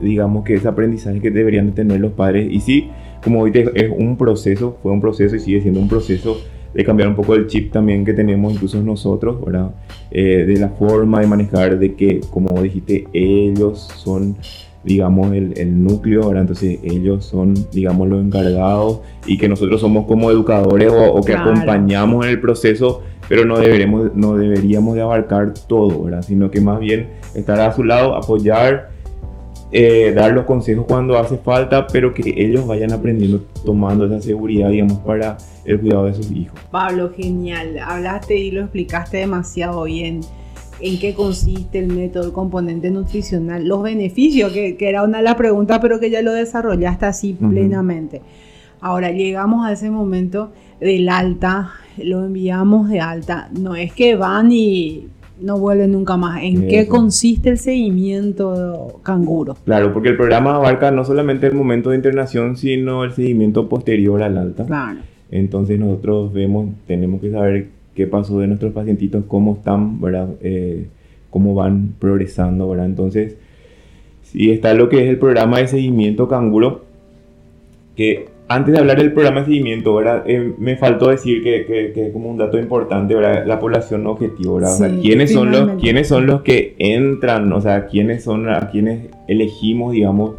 digamos 0.00 0.44
que 0.44 0.54
ese 0.54 0.68
aprendizaje 0.68 1.20
que 1.20 1.30
deberían 1.30 1.66
de 1.66 1.72
tener 1.72 2.00
los 2.00 2.12
padres. 2.12 2.48
Y 2.50 2.60
sí, 2.60 2.90
como 3.22 3.44
viste, 3.44 3.70
es 3.74 3.90
un 3.96 4.16
proceso, 4.16 4.78
fue 4.82 4.92
un 4.92 5.00
proceso 5.00 5.36
y 5.36 5.40
sigue 5.40 5.60
siendo 5.60 5.80
un 5.80 5.88
proceso 5.88 6.38
de 6.76 6.84
cambiar 6.84 7.08
un 7.08 7.16
poco 7.16 7.34
el 7.34 7.46
chip 7.46 7.72
también 7.72 8.04
que 8.04 8.12
tenemos 8.12 8.52
incluso 8.52 8.82
nosotros, 8.82 9.42
¿verdad? 9.42 9.70
Eh, 10.10 10.44
de 10.46 10.58
la 10.58 10.68
forma 10.68 11.20
de 11.20 11.26
manejar, 11.26 11.78
de 11.78 11.94
que, 11.94 12.20
como 12.30 12.60
dijiste, 12.60 13.06
ellos 13.14 13.88
son, 13.96 14.36
digamos, 14.84 15.32
el, 15.32 15.54
el 15.56 15.82
núcleo, 15.82 16.28
¿verdad? 16.28 16.42
Entonces 16.42 16.78
ellos 16.82 17.24
son, 17.24 17.54
digamos, 17.72 18.08
los 18.08 18.22
encargados 18.22 19.00
y 19.26 19.38
que 19.38 19.48
nosotros 19.48 19.80
somos 19.80 20.04
como 20.04 20.30
educadores 20.30 20.92
o, 20.94 21.22
que 21.22 21.32
acompañamos 21.32 22.26
en 22.26 22.32
el 22.32 22.40
proceso, 22.40 23.02
pero 23.28 23.44
no, 23.44 23.58
deberemos, 23.58 24.14
no 24.14 24.36
deberíamos 24.36 24.94
de 24.94 25.02
abarcar 25.02 25.54
todo, 25.66 26.04
¿verdad? 26.04 26.22
Sino 26.22 26.50
que 26.50 26.60
más 26.60 26.80
bien 26.80 27.08
estar 27.34 27.60
a 27.60 27.72
su 27.74 27.84
lado, 27.84 28.14
apoyar 28.14 28.96
eh, 29.72 30.12
dar 30.14 30.32
los 30.32 30.44
consejos 30.44 30.86
cuando 30.86 31.18
hace 31.18 31.38
falta, 31.38 31.88
pero 31.88 32.14
que 32.14 32.22
ellos 32.36 32.66
vayan 32.66 32.92
aprendiendo, 32.92 33.44
tomando 33.64 34.06
esa 34.06 34.20
seguridad, 34.20 34.70
digamos, 34.70 34.98
para 35.00 35.38
el 35.64 35.80
cuidado 35.80 36.06
de 36.06 36.14
sus 36.14 36.30
hijos. 36.30 36.58
Pablo, 36.70 37.12
genial. 37.16 37.78
Hablaste 37.84 38.38
y 38.38 38.52
lo 38.52 38.62
explicaste 38.62 39.18
demasiado 39.18 39.82
bien. 39.84 40.20
¿En 40.78 40.98
qué 41.00 41.14
consiste 41.14 41.78
el 41.78 41.88
método, 41.88 42.26
el 42.26 42.32
componente 42.32 42.90
nutricional? 42.90 43.66
Los 43.66 43.82
beneficios, 43.82 44.52
que, 44.52 44.76
era 44.78 45.02
una 45.02 45.18
de 45.18 45.24
las 45.24 45.34
preguntas, 45.34 45.78
pero 45.82 45.98
que 45.98 46.10
ya 46.10 46.22
lo 46.22 46.32
desarrollaste 46.32 47.06
así 47.06 47.32
plenamente. 47.32 48.22
Ahora 48.80 49.10
llegamos 49.10 49.66
a 49.66 49.72
ese 49.72 49.90
momento 49.90 50.52
del 50.78 51.08
alta, 51.08 51.72
lo 51.98 52.24
enviamos 52.24 52.88
de 52.88 53.00
alta. 53.00 53.48
No 53.58 53.74
es 53.74 53.92
que 53.92 54.16
van 54.16 54.52
y 54.52 55.08
no 55.40 55.58
vuelve 55.58 55.86
nunca 55.88 56.16
más. 56.16 56.42
¿En 56.42 56.68
qué 56.68 56.86
consiste 56.86 57.50
el 57.50 57.58
seguimiento 57.58 59.00
canguro? 59.02 59.56
Claro, 59.64 59.92
porque 59.92 60.10
el 60.10 60.16
programa 60.16 60.56
abarca 60.56 60.90
no 60.90 61.04
solamente 61.04 61.46
el 61.46 61.54
momento 61.54 61.90
de 61.90 61.96
internación, 61.96 62.56
sino 62.56 63.04
el 63.04 63.12
seguimiento 63.12 63.68
posterior 63.68 64.22
al 64.22 64.38
alta. 64.38 64.64
Claro. 64.64 65.00
Entonces 65.30 65.78
nosotros 65.78 66.32
vemos, 66.32 66.68
tenemos 66.86 67.20
que 67.20 67.30
saber 67.30 67.68
qué 67.94 68.06
pasó 68.06 68.38
de 68.40 68.46
nuestros 68.46 68.72
pacientitos, 68.72 69.24
cómo 69.26 69.54
están, 69.54 70.00
¿verdad? 70.00 70.28
Eh, 70.40 70.86
cómo 71.30 71.54
van 71.54 71.94
progresando, 71.98 72.68
¿verdad? 72.68 72.86
Entonces, 72.86 73.36
si 74.22 74.50
está 74.50 74.74
lo 74.74 74.88
que 74.88 75.02
es 75.02 75.08
el 75.08 75.18
programa 75.18 75.58
de 75.58 75.68
seguimiento 75.68 76.28
canguro, 76.28 76.84
que 77.96 78.28
antes 78.48 78.72
de 78.74 78.80
hablar 78.80 78.98
del 78.98 79.12
programa 79.12 79.40
de 79.40 79.46
seguimiento, 79.46 79.94
¿verdad? 79.94 80.22
Eh, 80.26 80.54
me 80.58 80.76
faltó 80.76 81.10
decir 81.10 81.42
que, 81.42 81.92
que, 81.92 82.12
como 82.12 82.30
un 82.30 82.38
dato 82.38 82.58
importante, 82.58 83.14
¿verdad? 83.14 83.44
La 83.46 83.58
población 83.58 84.06
objetivo, 84.06 84.56
¿verdad? 84.56 84.98
¿quiénes, 85.00 85.32
son 85.32 85.50
los, 85.50 85.80
¿quiénes 85.80 86.06
son 86.08 86.26
los 86.26 86.42
que 86.42 86.76
entran? 86.78 87.52
O 87.52 87.60
sea, 87.60 87.86
¿quiénes 87.86 88.22
son 88.22 88.48
a 88.48 88.70
quienes 88.70 89.08
elegimos, 89.26 89.92
digamos, 89.92 90.36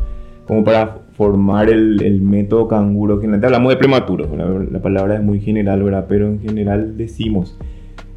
como 0.47 0.63
para 0.63 0.99
formar 1.17 1.69
el, 1.69 2.01
el 2.01 2.21
método 2.21 2.69
canguro? 2.69 3.19
Que 3.19 3.27
hablamos 3.27 3.71
de 3.71 3.77
prematuros, 3.77 4.29
la 4.71 4.81
palabra 4.81 5.15
es 5.15 5.23
muy 5.23 5.41
general, 5.41 5.83
¿verdad? 5.83 6.05
Pero 6.07 6.27
en 6.27 6.39
general 6.39 6.97
decimos 6.97 7.57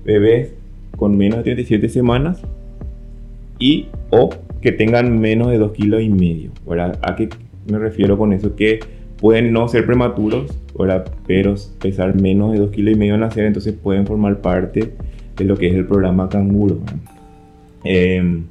bebés 0.05 0.55
con 0.96 1.16
menos 1.16 1.38
de 1.38 1.44
37 1.44 1.88
semanas 1.88 2.42
y 3.59 3.88
o 4.11 4.31
que 4.61 4.70
tengan 4.70 5.18
menos 5.18 5.50
de 5.50 5.59
2 5.59 5.72
kilos 5.72 6.00
y 6.03 6.11
medio, 6.11 6.53
¿verdad? 6.66 6.98
¿A 7.03 7.16
qué 7.16 7.29
me 7.70 7.79
refiero 7.79 8.16
con 8.16 8.33
eso? 8.33 8.55
Que 8.55 8.81
pueden 9.20 9.52
no 9.52 9.68
ser 9.68 9.87
prematuros, 9.87 10.50
pero 11.26 11.54
pesar 11.78 12.14
menos 12.20 12.52
de 12.52 12.59
2 12.59 12.70
kilos 12.70 12.94
y 12.94 12.98
medio 12.98 13.14
al 13.14 13.20
nacer, 13.20 13.44
entonces 13.44 13.74
pueden 13.74 14.06
formar 14.06 14.40
parte 14.40 14.94
de 15.37 15.44
lo 15.44 15.56
que 15.56 15.68
es 15.68 15.74
el 15.74 15.87
programa 15.87 16.28
canguro. 16.28 16.78
Em, 17.85 18.44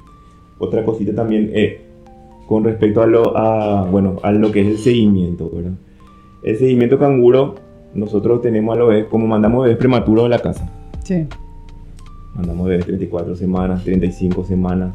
otra 0.58 0.84
cosita 0.84 1.14
también 1.14 1.50
eh, 1.54 1.80
con 2.46 2.64
respecto 2.64 3.02
a 3.02 3.06
lo, 3.06 3.36
a, 3.36 3.84
bueno, 3.84 4.18
a 4.22 4.30
lo 4.30 4.52
que 4.52 4.60
es 4.60 4.68
el 4.68 4.78
seguimiento. 4.78 5.50
El 6.42 6.56
seguimiento 6.56 6.98
canguro, 6.98 7.56
nosotros 7.94 8.40
tenemos 8.40 8.76
a 8.76 8.78
lo 8.78 8.86
vez, 8.88 9.06
como 9.06 9.26
mandamos 9.26 9.64
bebés 9.64 9.78
prematuros 9.78 10.26
a 10.26 10.28
la 10.28 10.38
casa. 10.38 10.70
Sí. 11.02 11.26
Mandamos 12.36 12.68
bebés 12.68 12.86
34 12.86 13.34
semanas, 13.34 13.82
35 13.82 14.44
semanas. 14.44 14.94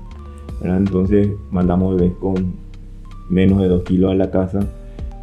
Entonces 0.64 1.30
mandamos 1.52 1.98
bebés 1.98 2.14
con 2.14 2.54
menos 3.30 3.62
de 3.62 3.68
2 3.68 3.84
kilos 3.84 4.12
a 4.12 4.16
la 4.16 4.32
casa 4.32 4.62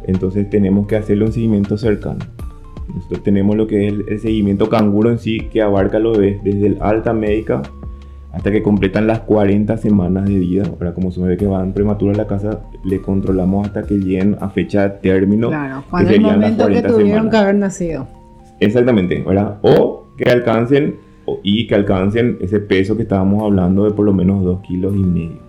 entonces 0.05 0.49
tenemos 0.49 0.87
que 0.87 0.95
hacerle 0.95 1.25
un 1.25 1.31
seguimiento 1.31 1.77
cercano. 1.77 2.19
Nosotros 2.93 3.23
tenemos 3.23 3.55
lo 3.55 3.67
que 3.67 3.87
es 3.87 3.93
el, 4.07 4.19
seguimiento 4.19 4.69
canguro 4.69 5.09
en 5.09 5.19
sí, 5.19 5.39
que 5.51 5.61
abarca 5.61 5.99
los 5.99 6.17
bebés 6.17 6.43
desde 6.43 6.67
el 6.67 6.77
alta 6.81 7.13
médica 7.13 7.61
hasta 8.31 8.51
que 8.51 8.63
completan 8.63 9.07
las 9.07 9.19
40 9.21 9.77
semanas 9.77 10.27
de 10.27 10.35
vida. 10.35 10.63
Ahora, 10.67 10.93
como 10.93 11.11
son 11.11 11.23
bebés 11.23 11.39
que 11.39 11.45
van 11.45 11.73
prematuros 11.73 12.15
a 12.15 12.23
la 12.23 12.27
casa, 12.27 12.61
le 12.83 12.99
controlamos 12.99 13.67
hasta 13.67 13.83
que 13.83 13.95
lleguen 13.95 14.37
a 14.41 14.49
fecha 14.49 14.89
de 14.89 14.89
término. 14.99 15.49
Claro, 15.49 15.83
cuando 15.89 16.11
el 16.11 16.21
momento 16.21 16.67
que 16.67 16.81
tuvieron 16.81 17.29
que 17.29 17.37
haber 17.37 17.55
nacido. 17.55 18.07
Exactamente, 18.59 19.23
¿verdad? 19.25 19.59
O 19.61 20.07
que 20.17 20.29
alcancen 20.29 20.95
y 21.43 21.67
que 21.67 21.75
alcancen 21.75 22.37
ese 22.41 22.59
peso 22.59 22.95
que 22.95 23.03
estábamos 23.03 23.43
hablando 23.43 23.85
de 23.85 23.91
por 23.91 24.05
lo 24.05 24.13
menos 24.13 24.43
2 24.43 24.61
kilos 24.61 24.93
y 24.95 25.03
medio, 25.03 25.39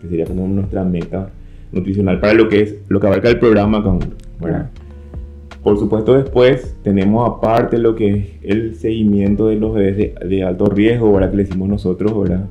que 0.00 0.08
sería 0.08 0.24
como 0.24 0.46
nuestra 0.46 0.84
meta 0.84 1.30
nutricional 1.72 2.20
para 2.20 2.34
lo 2.34 2.48
que 2.48 2.62
es 2.62 2.76
lo 2.88 3.00
que 3.00 3.06
abarca 3.06 3.28
el 3.28 3.38
programa 3.38 3.82
Canguro. 3.82 4.16
Por 5.62 5.78
supuesto 5.78 6.14
después 6.14 6.74
tenemos 6.82 7.28
aparte 7.28 7.78
lo 7.78 7.94
que 7.94 8.08
es 8.08 8.26
el 8.42 8.74
seguimiento 8.76 9.48
de 9.48 9.56
los 9.56 9.74
bebés 9.74 10.14
de, 10.28 10.42
alto 10.42 10.66
riesgo, 10.66 11.08
ahora 11.08 11.30
que 11.30 11.36
le 11.36 11.44
decimos 11.44 11.68
nosotros, 11.68 12.18
¿verdad? 12.22 12.46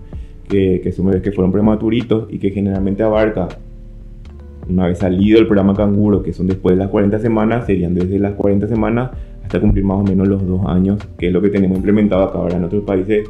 Que, 0.47 0.79
que 0.81 0.91
son 0.91 1.07
bebés 1.07 1.23
que 1.23 1.31
fueron 1.31 1.51
prematuritos 1.51 2.27
y 2.31 2.37
que 2.37 2.51
generalmente 2.51 3.01
abarca 3.01 3.47
una 4.69 4.87
vez 4.87 4.99
salido 4.99 5.39
el 5.39 5.47
programa 5.47 5.73
canguro, 5.73 6.21
que 6.21 6.33
son 6.33 6.45
después 6.45 6.75
de 6.75 6.83
las 6.83 6.89
40 6.89 7.19
semanas, 7.19 7.65
serían 7.65 7.95
desde 7.95 8.19
las 8.19 8.33
40 8.33 8.67
semanas 8.67 9.11
hasta 9.43 9.59
cumplir 9.59 9.83
más 9.83 9.97
o 9.97 10.03
menos 10.03 10.27
los 10.27 10.45
dos 10.45 10.61
años, 10.67 10.99
que 11.17 11.27
es 11.27 11.33
lo 11.33 11.41
que 11.41 11.49
tenemos 11.49 11.77
implementado 11.77 12.23
acá. 12.23 12.37
Ahora 12.37 12.57
en 12.57 12.65
otros 12.65 12.83
países 12.83 13.27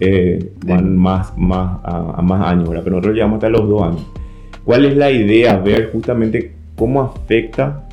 eh, 0.00 0.52
van 0.66 0.96
más, 0.96 1.36
más 1.36 1.78
a, 1.84 2.22
más 2.22 2.46
años, 2.46 2.70
¿verdad? 2.70 2.82
pero 2.84 2.96
nosotros 2.96 3.14
llegamos 3.14 3.36
hasta 3.36 3.50
los 3.50 3.68
dos 3.68 3.82
años. 3.82 4.06
¿Cuál 4.64 4.84
es 4.84 4.96
la 4.96 5.10
idea? 5.10 5.58
Ver 5.58 5.90
justamente 5.92 6.52
cómo 6.76 7.02
afecta 7.02 7.88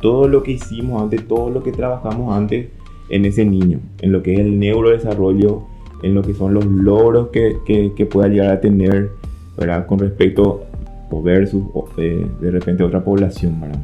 todo 0.00 0.28
lo 0.28 0.42
que 0.42 0.52
hicimos 0.52 1.02
antes, 1.02 1.26
todo 1.26 1.50
lo 1.50 1.62
que 1.62 1.72
trabajamos 1.72 2.36
antes 2.36 2.68
en 3.08 3.24
ese 3.24 3.44
niño, 3.44 3.80
en 4.00 4.12
lo 4.12 4.22
que 4.22 4.34
es 4.34 4.40
el 4.40 4.58
neurodesarrollo, 4.58 5.62
en 6.02 6.14
lo 6.14 6.22
que 6.22 6.34
son 6.34 6.54
los 6.54 6.64
logros 6.64 7.28
que, 7.28 7.56
que, 7.66 8.06
pueda 8.06 8.28
llegar 8.28 8.50
a 8.50 8.60
tener, 8.60 9.10
¿verdad? 9.58 9.86
Con 9.86 9.98
respecto 9.98 10.64
o 11.10 11.22
versus 11.22 11.64
de, 11.96 12.26
de 12.40 12.50
repente 12.50 12.82
otra 12.84 13.02
población, 13.02 13.60
¿verdad? 13.60 13.80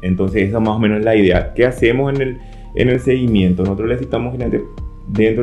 Entonces 0.00 0.48
esa 0.48 0.60
más 0.60 0.76
o 0.76 0.78
menos 0.78 0.98
es 0.98 1.04
la 1.04 1.16
idea. 1.16 1.54
¿Qué 1.54 1.66
hacemos 1.66 2.14
en 2.14 2.20
el, 2.20 2.38
en 2.74 2.88
el 2.90 3.00
seguimiento? 3.00 3.62
Nosotros 3.62 3.88
necesitamos 3.88 4.38
dentro 4.38 4.62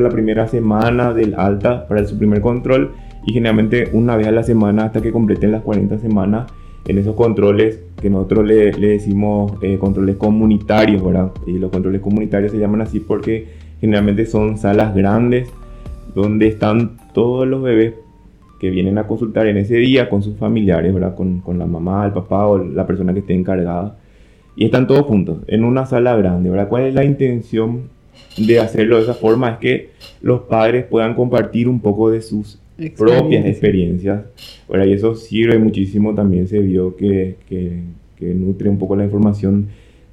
la 0.00 0.08
primera 0.08 0.46
semana 0.46 1.12
del 1.12 1.34
alta 1.34 1.86
para 1.88 2.04
su 2.04 2.16
primer 2.16 2.40
control 2.40 2.92
y 3.24 3.32
generalmente 3.32 3.88
una 3.92 4.16
vez 4.16 4.26
a 4.26 4.32
la 4.32 4.42
semana 4.42 4.84
hasta 4.84 5.00
que 5.00 5.12
completen 5.12 5.52
las 5.52 5.62
40 5.62 5.98
semanas 5.98 6.52
en 6.86 6.98
esos 6.98 7.14
controles 7.14 7.80
que 8.00 8.10
nosotros 8.10 8.46
le, 8.46 8.72
le 8.72 8.88
decimos 8.88 9.52
eh, 9.62 9.78
controles 9.78 10.16
comunitarios, 10.16 11.04
¿verdad? 11.04 11.32
Y 11.46 11.58
los 11.58 11.70
controles 11.70 12.00
comunitarios 12.00 12.50
se 12.50 12.58
llaman 12.58 12.80
así 12.80 13.00
porque 13.00 13.46
generalmente 13.80 14.26
son 14.26 14.58
salas 14.58 14.94
grandes 14.94 15.48
donde 16.14 16.48
están 16.48 16.96
todos 17.14 17.46
los 17.46 17.62
bebés 17.62 17.94
que 18.58 18.70
vienen 18.70 18.98
a 18.98 19.06
consultar 19.06 19.46
en 19.46 19.56
ese 19.56 19.76
día 19.76 20.08
con 20.08 20.22
sus 20.22 20.36
familiares, 20.36 20.92
¿verdad? 20.92 21.14
Con, 21.14 21.40
con 21.40 21.58
la 21.58 21.66
mamá, 21.66 22.06
el 22.06 22.12
papá 22.12 22.46
o 22.46 22.58
la 22.58 22.86
persona 22.86 23.12
que 23.12 23.20
esté 23.20 23.34
encargada. 23.34 23.96
Y 24.54 24.66
están 24.66 24.86
todos 24.86 25.02
juntos 25.02 25.38
en 25.46 25.64
una 25.64 25.86
sala 25.86 26.14
grande, 26.16 26.50
¿verdad? 26.50 26.68
¿Cuál 26.68 26.84
es 26.84 26.94
la 26.94 27.04
intención 27.04 27.88
de 28.36 28.60
hacerlo 28.60 28.96
de 28.96 29.02
esa 29.02 29.14
forma? 29.14 29.50
Es 29.50 29.58
que 29.58 29.90
los 30.20 30.42
padres 30.42 30.84
puedan 30.84 31.14
compartir 31.14 31.68
un 31.68 31.80
poco 31.80 32.10
de 32.10 32.22
sus 32.22 32.61
propias 32.90 33.46
experiencias. 33.46 34.22
Bueno, 34.68 34.86
y 34.86 34.92
eso 34.92 35.14
sirve 35.14 35.58
muchísimo, 35.58 36.14
también 36.14 36.48
se 36.48 36.58
vio 36.58 36.96
que, 36.96 37.36
que, 37.48 37.82
nutre 38.34 38.68
un 38.68 38.78
poco 38.78 38.94
la 38.94 39.04
información 39.04 39.66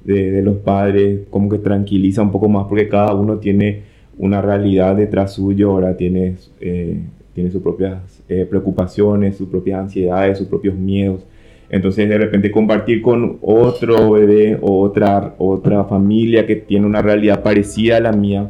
de, 0.04 0.32
de, 0.32 0.42
los 0.42 0.56
padres, 0.56 1.20
como 1.30 1.48
que 1.48 1.58
tranquiliza 1.58 2.22
un 2.22 2.32
poco 2.32 2.48
más 2.48 2.66
porque 2.66 2.88
cada 2.88 3.14
uno 3.14 3.38
tiene 3.38 3.82
una 4.20 4.42
realidad 4.42 4.96
detrás 4.96 5.32
suyo, 5.32 5.70
ahora 5.70 5.96
tiene, 5.96 6.34
eh, 6.60 7.00
tiene 7.34 7.50
sus 7.50 7.62
propias 7.62 8.22
eh, 8.28 8.46
preocupaciones, 8.48 9.36
sus 9.36 9.48
propias 9.48 9.80
ansiedades, 9.80 10.36
sus 10.36 10.46
propios 10.46 10.74
miedos. 10.74 11.24
Entonces 11.70 12.06
de 12.08 12.18
repente 12.18 12.50
compartir 12.50 13.00
con 13.00 13.38
otro 13.40 14.10
bebé 14.10 14.58
o 14.60 14.80
otra, 14.80 15.36
otra 15.38 15.84
familia 15.84 16.46
que 16.46 16.56
tiene 16.56 16.84
una 16.84 17.00
realidad 17.00 17.42
parecida 17.42 17.96
a 17.96 18.00
la 18.00 18.12
mía, 18.12 18.46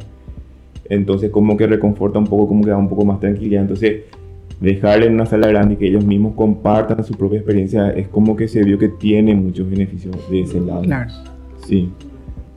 entonces 0.90 1.31
como 1.31 1.57
que 1.57 1.66
reconforta 1.66 2.18
un 2.18 2.26
poco, 2.26 2.48
como 2.48 2.62
que 2.62 2.70
da 2.70 2.76
un 2.76 2.88
poco 2.88 3.05
más 3.05 3.20
tranquilidad. 3.20 3.62
Entonces 3.62 4.03
dejarle 4.61 5.07
en 5.07 5.14
una 5.14 5.24
sala 5.24 5.48
grande 5.48 5.74
y 5.74 5.76
que 5.79 5.87
ellos 5.87 6.05
mismos 6.05 6.35
compartan 6.35 7.03
su 7.05 7.14
propia 7.14 7.38
experiencia 7.38 7.90
es 7.90 8.09
como 8.09 8.37
que 8.37 8.46
se 8.48 8.62
vio 8.62 8.79
que 8.79 8.88
tiene 8.88 9.35
muchos 9.35 9.70
beneficios 9.70 10.14
de 10.31 10.40
ese 10.40 10.61
lado. 10.61 10.83
Claro. 10.83 11.11
Sí. 11.64 11.90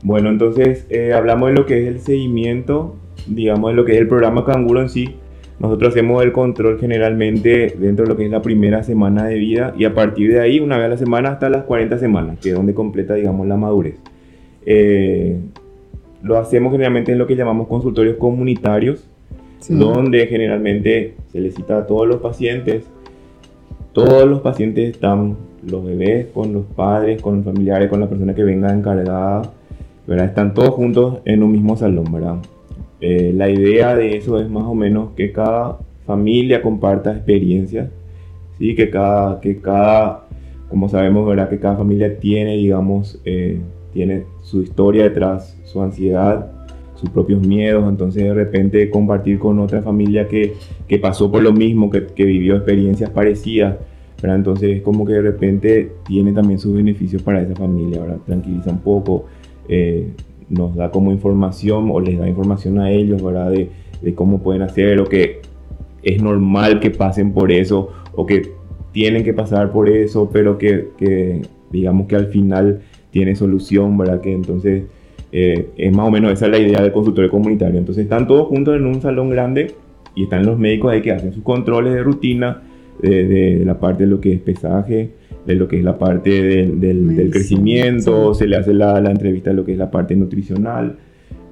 Bueno, 0.03 0.29
entonces 0.29 0.85
eh, 0.89 1.13
hablamos 1.13 1.49
de 1.49 1.55
lo 1.55 1.65
que 1.65 1.81
es 1.81 1.87
el 1.87 1.99
seguimiento, 1.99 2.95
digamos 3.27 3.71
de 3.71 3.75
lo 3.77 3.85
que 3.85 3.93
es 3.93 3.99
el 3.99 4.07
programa 4.07 4.43
Canguro 4.43 4.81
en 4.81 4.89
sí. 4.89 5.15
Nosotros 5.59 5.93
hacemos 5.93 6.21
el 6.23 6.33
control 6.33 6.77
generalmente 6.79 7.75
dentro 7.79 8.03
de 8.03 8.09
lo 8.09 8.17
que 8.17 8.25
es 8.25 8.31
la 8.31 8.41
primera 8.41 8.83
semana 8.83 9.25
de 9.25 9.35
vida 9.35 9.73
y 9.77 9.85
a 9.85 9.93
partir 9.93 10.33
de 10.33 10.41
ahí, 10.41 10.59
una 10.59 10.77
vez 10.77 10.87
a 10.87 10.89
la 10.89 10.97
semana 10.97 11.29
hasta 11.29 11.49
las 11.49 11.63
40 11.63 11.99
semanas, 11.99 12.39
que 12.41 12.49
es 12.49 12.55
donde 12.55 12.73
completa, 12.73 13.13
digamos, 13.13 13.47
la 13.47 13.55
madurez. 13.55 13.95
Eh, 14.65 15.37
lo 16.23 16.37
hacemos 16.37 16.71
generalmente 16.71 17.11
en 17.11 17.19
lo 17.19 17.27
que 17.27 17.35
llamamos 17.35 17.67
consultorios 17.67 18.15
comunitarios, 18.17 19.05
donde 19.69 20.25
generalmente 20.27 21.15
se 21.31 21.39
les 21.39 21.55
cita 21.55 21.79
a 21.79 21.87
todos 21.87 22.07
los 22.07 22.17
pacientes. 22.17 22.85
Todos 23.91 24.27
los 24.27 24.39
pacientes 24.39 24.89
están, 24.89 25.37
los 25.65 25.85
bebés 25.85 26.27
con 26.33 26.51
los 26.51 26.65
padres, 26.65 27.21
con 27.21 27.37
los 27.37 27.45
familiares, 27.45 27.89
con 27.89 27.99
la 27.99 28.09
persona 28.09 28.33
que 28.33 28.43
venga 28.43 28.73
encargada, 28.73 29.51
¿verdad? 30.07 30.25
Están 30.25 30.53
todos 30.53 30.71
juntos 30.71 31.19
en 31.25 31.43
un 31.43 31.51
mismo 31.51 31.77
salón, 31.77 32.11
¿verdad? 32.11 32.37
Eh, 32.99 33.33
la 33.35 33.49
idea 33.49 33.95
de 33.95 34.17
eso 34.17 34.39
es 34.39 34.49
más 34.49 34.63
o 34.63 34.73
menos 34.73 35.11
que 35.15 35.31
cada 35.31 35.77
familia 36.05 36.61
comparta 36.61 37.11
experiencias, 37.11 37.89
¿sí? 38.57 38.75
que, 38.75 38.89
cada, 38.89 39.41
que 39.41 39.59
cada, 39.59 40.25
como 40.69 40.87
sabemos, 40.87 41.27
¿verdad? 41.27 41.49
que 41.49 41.59
cada 41.59 41.75
familia 41.75 42.17
tiene, 42.17 42.55
digamos, 42.55 43.19
eh, 43.25 43.59
tiene 43.93 44.23
su 44.41 44.61
historia 44.61 45.03
detrás, 45.03 45.57
su 45.65 45.81
ansiedad, 45.81 46.51
sus 46.95 47.09
propios 47.09 47.45
miedos, 47.45 47.87
entonces 47.87 48.23
de 48.23 48.33
repente 48.33 48.89
compartir 48.89 49.39
con 49.39 49.59
otra 49.59 49.81
familia 49.81 50.27
que, 50.27 50.53
que 50.87 50.97
pasó 50.99 51.31
por 51.31 51.43
lo 51.43 51.51
mismo, 51.51 51.89
que, 51.89 52.07
que 52.07 52.23
vivió 52.25 52.55
experiencias 52.55 53.09
parecidas, 53.09 53.75
¿verdad? 54.21 54.37
entonces 54.37 54.77
es 54.77 54.81
como 54.81 55.05
que 55.05 55.13
de 55.13 55.21
repente 55.21 55.91
tiene 56.05 56.31
también 56.31 56.59
sus 56.59 56.73
beneficios 56.73 57.21
para 57.21 57.41
esa 57.41 57.55
familia, 57.55 58.01
¿verdad? 58.01 58.17
tranquiliza 58.25 58.71
un 58.71 58.79
poco, 58.79 59.25
eh, 59.67 60.11
nos 60.49 60.75
da 60.75 60.91
como 60.91 61.11
información 61.11 61.89
o 61.91 61.99
les 61.99 62.17
da 62.17 62.27
información 62.27 62.79
a 62.79 62.91
ellos, 62.91 63.23
¿verdad? 63.23 63.51
De, 63.51 63.69
de 64.01 64.13
cómo 64.13 64.39
pueden 64.39 64.61
hacer 64.61 64.99
o 64.99 65.05
que 65.05 65.41
es 66.03 66.21
normal 66.21 66.79
que 66.79 66.91
pasen 66.91 67.33
por 67.33 67.51
eso 67.51 67.89
o 68.13 68.25
que 68.25 68.51
tienen 68.91 69.23
que 69.23 69.33
pasar 69.33 69.71
por 69.71 69.89
eso, 69.89 70.29
pero 70.31 70.57
que, 70.57 70.89
que 70.97 71.41
digamos 71.71 72.07
que 72.07 72.15
al 72.15 72.27
final 72.27 72.81
tiene 73.13 73.35
solución, 73.35 73.97
¿verdad? 73.97 74.19
Que 74.19 74.33
entonces 74.33 74.83
eh, 75.31 75.69
es 75.77 75.95
más 75.95 76.07
o 76.07 76.11
menos 76.11 76.33
esa 76.33 76.47
es 76.47 76.51
la 76.51 76.57
idea 76.57 76.81
del 76.81 76.91
consultorio 76.91 77.29
comunitario. 77.29 77.77
Entonces 77.77 78.03
están 78.03 78.27
todos 78.27 78.47
juntos 78.47 78.75
en 78.75 78.85
un 78.85 79.01
salón 79.01 79.29
grande 79.29 79.71
y 80.15 80.23
están 80.23 80.45
los 80.45 80.59
médicos 80.59 80.91
ahí 80.91 81.01
que 81.01 81.11
hacen 81.11 81.31
sus 81.31 81.43
controles 81.43 81.93
de 81.93 82.03
rutina, 82.03 82.63
de, 83.01 83.61
la 83.65 83.79
parte 83.79 84.03
de 84.03 84.09
lo 84.09 84.19
que 84.19 84.33
es 84.33 84.39
pesaje, 84.39 85.11
de 85.45 85.55
lo 85.55 85.67
que 85.67 85.77
es 85.77 85.83
la 85.83 85.97
parte 85.97 86.41
del, 86.41 86.79
del, 86.79 87.29
crecimiento, 87.29 88.33
se 88.33 88.47
le 88.47 88.55
hace 88.55 88.73
la, 88.73 88.99
la, 88.99 89.11
entrevista 89.11 89.51
de 89.51 89.57
lo 89.57 89.65
que 89.65 89.73
es 89.73 89.77
la 89.77 89.91
parte 89.91 90.15
nutricional, 90.15 90.97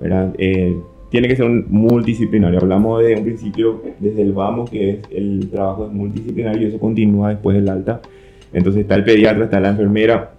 ¿verdad? 0.02 0.34
Eh, 0.38 0.76
tiene 1.10 1.28
que 1.28 1.36
ser 1.36 1.46
un 1.46 1.66
multidisciplinario. 1.70 2.60
Hablamos 2.60 3.04
de 3.04 3.16
un 3.16 3.24
principio 3.24 3.82
desde 4.00 4.22
el 4.22 4.32
vamos, 4.32 4.70
que 4.70 4.92
es 4.92 5.00
el 5.12 5.50
trabajo 5.52 5.88
es 5.88 5.92
multidisciplinario 5.92 6.62
y 6.62 6.66
eso 6.70 6.80
continúa 6.80 7.30
después 7.30 7.56
del 7.56 7.68
alta. 7.68 8.02
Entonces 8.54 8.84
está 8.84 8.96
el 8.96 9.04
pediatra, 9.04 9.46
está 9.46 9.60
la 9.60 9.70
enfermera, 9.70 10.32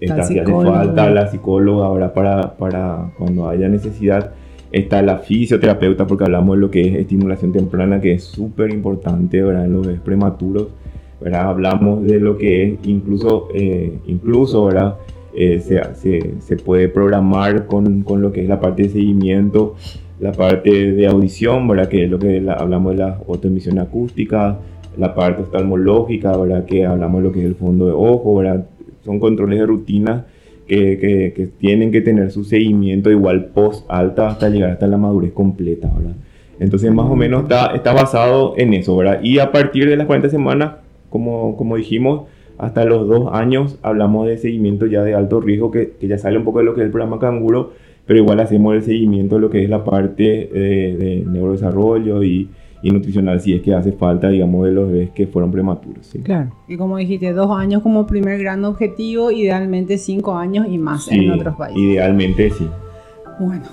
está 0.00 0.22
si 0.22 0.38
hace 0.38 0.52
falta 0.52 1.10
la 1.10 1.28
psicóloga 1.28 1.86
ahora 1.86 2.12
para, 2.12 2.56
para 2.56 3.10
cuando 3.18 3.48
haya 3.48 3.68
necesidad. 3.68 4.32
Está 4.70 5.00
la 5.00 5.18
fisioterapeuta 5.18 6.06
porque 6.06 6.24
hablamos 6.24 6.56
de 6.56 6.60
lo 6.60 6.70
que 6.70 6.86
es 6.86 6.94
estimulación 6.96 7.52
temprana, 7.52 8.00
que 8.00 8.12
es 8.12 8.24
súper 8.24 8.70
importante 8.70 9.42
¿verdad? 9.42 9.64
en 9.64 9.72
los 9.72 9.86
bebés 9.86 10.00
prematuros. 10.00 10.68
¿verdad? 11.20 11.48
Hablamos 11.48 12.04
de 12.04 12.20
lo 12.20 12.36
que 12.36 12.64
es 12.64 12.78
incluso, 12.84 13.48
eh, 13.54 13.98
incluso 14.06 14.66
¿verdad? 14.66 14.96
Eh, 15.34 15.60
se, 15.60 15.80
se, 15.94 16.34
se, 16.40 16.56
puede 16.56 16.88
programar 16.88 17.66
con, 17.66 18.02
con, 18.02 18.22
lo 18.22 18.32
que 18.32 18.42
es 18.42 18.48
la 18.48 18.60
parte 18.60 18.84
de 18.84 18.88
seguimiento, 18.88 19.76
la 20.20 20.32
parte 20.32 20.92
de 20.92 21.06
audición, 21.06 21.68
¿verdad? 21.68 21.88
que 21.88 22.04
es 22.04 22.10
lo 22.10 22.18
que 22.18 22.44
hablamos 22.50 22.92
de 22.92 22.98
la 22.98 23.20
autoemisión 23.28 23.78
acústica, 23.78 24.58
la 24.96 25.14
parte 25.14 25.42
oftalmológica, 25.42 26.36
¿verdad? 26.36 26.64
que 26.64 26.84
hablamos 26.84 27.22
de 27.22 27.28
lo 27.28 27.32
que 27.32 27.40
es 27.40 27.46
el 27.46 27.54
fondo 27.54 27.86
de 27.86 27.92
ojo, 27.92 28.36
¿verdad? 28.36 28.66
Son 29.08 29.18
controles 29.18 29.58
de 29.58 29.66
rutina 29.66 30.26
que, 30.66 31.32
que, 31.34 31.46
tienen 31.58 31.90
que 31.90 32.02
tener 32.02 32.30
su 32.30 32.44
seguimiento 32.44 33.10
igual 33.10 33.46
post 33.46 33.86
alta 33.88 34.28
hasta 34.28 34.50
llegar 34.50 34.70
hasta 34.72 34.86
la 34.86 34.98
madurez 34.98 35.32
completa. 35.32 35.90
Entonces 36.60 36.92
más 36.92 37.06
o 37.06 37.16
menos 37.16 37.44
está, 37.44 37.74
está 37.74 37.94
basado 37.94 38.52
en 38.58 38.74
eso, 38.74 38.94
¿verdad? 38.94 39.20
Y 39.22 39.38
a 39.38 39.50
partir 39.50 39.88
de 39.88 39.96
las 39.96 40.06
40 40.06 40.28
semanas, 40.28 40.72
como, 41.08 41.56
como 41.56 41.76
dijimos, 41.76 42.24
hasta 42.58 42.84
los 42.84 43.08
dos 43.08 43.30
años 43.32 43.78
hablamos 43.82 44.26
de 44.28 44.36
seguimiento 44.36 44.84
ya 44.84 45.02
de 45.02 45.14
alto 45.14 45.40
riesgo, 45.40 45.70
que, 45.70 45.94
ya 46.02 46.18
sale 46.18 46.36
un 46.36 46.44
poco 46.44 46.58
de 46.58 46.66
lo 46.66 46.74
que 46.74 46.82
es 46.82 46.86
el 46.86 46.92
programa 46.92 47.18
Canguro, 47.18 47.72
pero 48.04 48.18
igual 48.18 48.38
hacemos 48.40 48.74
el 48.74 48.82
seguimiento 48.82 49.36
de 49.36 49.40
lo 49.40 49.48
que 49.48 49.64
es 49.64 49.70
la 49.70 49.84
parte 49.84 50.50
de, 50.52 50.96
de 50.98 51.24
neurodesarrollo 51.26 52.22
y, 52.22 52.50
y 52.82 52.90
nutricional 52.90 53.40
si 53.40 53.54
es 53.54 53.62
que 53.62 53.74
hace 53.74 53.92
falta, 53.92 54.28
digamos, 54.28 54.66
de 54.66 54.72
los 54.72 54.90
bebés 54.90 55.10
que 55.10 55.26
fueron 55.26 55.50
prematuros. 55.50 56.06
¿sí? 56.06 56.20
Claro. 56.20 56.50
Y 56.68 56.76
como 56.76 56.96
dijiste, 56.96 57.32
dos 57.32 57.50
años 57.50 57.82
como 57.82 58.06
primer 58.06 58.38
gran 58.38 58.64
objetivo, 58.64 59.30
idealmente 59.30 59.98
cinco 59.98 60.34
años 60.36 60.66
y 60.70 60.78
más 60.78 61.10
en 61.10 61.30
otros 61.30 61.56
países. 61.56 61.82
Idealmente 61.82 62.50
sí. 62.50 62.68
Bueno, 63.40 63.64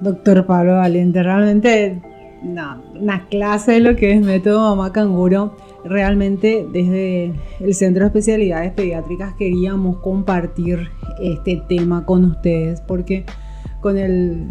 doctor 0.00 0.46
Pablo 0.46 0.76
Valente, 0.76 1.22
realmente 1.22 2.00
una 2.42 3.26
clase 3.28 3.72
de 3.72 3.80
lo 3.80 3.96
que 3.96 4.12
es 4.12 4.24
método 4.24 4.60
mamá 4.60 4.92
canguro. 4.92 5.56
Realmente 5.84 6.66
desde 6.72 7.32
el 7.60 7.74
Centro 7.74 8.02
de 8.02 8.06
Especialidades 8.08 8.72
Pediátricas 8.72 9.34
queríamos 9.34 9.98
compartir 9.98 10.88
este 11.22 11.62
tema 11.68 12.04
con 12.04 12.24
ustedes 12.24 12.80
porque 12.80 13.24
con 13.80 13.96
el, 13.96 14.48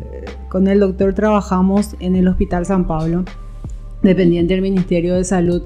con 0.50 0.68
el 0.68 0.80
doctor 0.80 1.14
trabajamos 1.14 1.96
en 2.00 2.16
el 2.16 2.28
Hospital 2.30 2.66
San 2.66 2.88
Pablo 2.88 3.26
dependiente 4.06 4.54
del 4.54 4.62
Ministerio 4.62 5.16
de 5.16 5.24
Salud. 5.24 5.64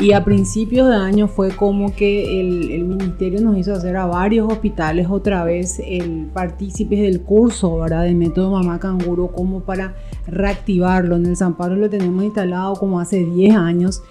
Y 0.00 0.12
a 0.12 0.24
principios 0.24 0.88
de 0.88 0.94
año 0.94 1.26
fue 1.26 1.50
como 1.50 1.92
que 1.92 2.40
el, 2.40 2.84
ministerio 2.84 3.40
nos 3.40 3.58
hizo 3.58 3.72
hacer 3.72 3.96
a 3.96 4.06
varios 4.06 4.50
hospitales 4.50 5.08
otra 5.10 5.42
vez 5.42 5.80
el 5.84 6.28
partícipes 6.32 7.00
del 7.00 7.22
curso, 7.22 7.80
¿verdad? 7.80 8.04
Del 8.04 8.14
método 8.14 8.52
mamá 8.52 8.78
canguro, 8.78 9.32
como 9.32 9.62
para 9.62 9.96
reactivarlo. 10.28 11.16
En 11.16 11.26
el 11.26 11.36
San 11.36 11.56
Pablo 11.56 11.74
lo 11.74 11.90
tenemos 11.90 12.22
instalado 12.22 12.74
como 12.76 13.00
hace 13.00 13.24
10 13.24 13.56
años 13.56 14.02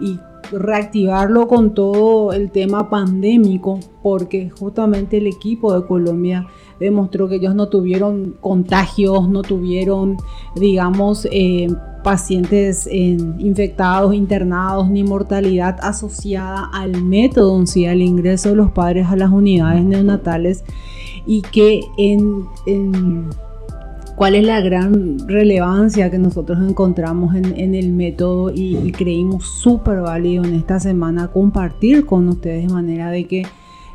y 0.00 0.16
reactivarlo 0.52 1.48
con 1.48 1.74
todo 1.74 2.32
el 2.32 2.52
tema 2.52 2.88
pandémico, 2.88 3.80
porque 4.00 4.48
justamente 4.48 5.18
el 5.18 5.26
equipo 5.26 5.74
de 5.74 5.84
Colombia 5.88 6.46
demostró 6.82 7.28
que 7.28 7.36
ellos 7.36 7.54
no 7.54 7.68
tuvieron 7.68 8.34
contagios, 8.40 9.28
no 9.28 9.42
tuvieron, 9.42 10.16
digamos, 10.56 11.26
eh, 11.30 11.68
pacientes 12.02 12.88
infectados, 12.90 14.14
internados, 14.14 14.90
ni 14.90 15.04
mortalidad 15.04 15.78
asociada 15.82 16.68
al 16.72 17.02
método 17.02 17.58
en 17.58 17.66
sí, 17.66 17.86
al 17.86 18.02
ingreso 18.02 18.50
de 18.50 18.56
los 18.56 18.72
padres 18.72 19.06
a 19.08 19.16
las 19.16 19.30
unidades 19.30 19.84
neonatales 19.84 20.64
y 21.26 21.42
que 21.42 21.82
en, 21.96 22.46
cuál 24.16 24.34
es 24.34 24.44
la 24.44 24.60
gran 24.60 25.28
relevancia 25.28 26.10
que 26.10 26.18
nosotros 26.18 26.58
encontramos 26.68 27.34
en, 27.34 27.74
el 27.74 27.92
método 27.92 28.50
y, 28.50 28.76
y 28.76 28.92
creímos 28.92 29.46
súper 29.46 30.00
válido 30.00 30.44
en 30.44 30.54
esta 30.54 30.80
semana 30.80 31.28
compartir 31.28 32.04
con 32.04 32.28
ustedes 32.28 32.66
de 32.66 32.74
manera 32.74 33.10
de 33.10 33.26
que 33.26 33.46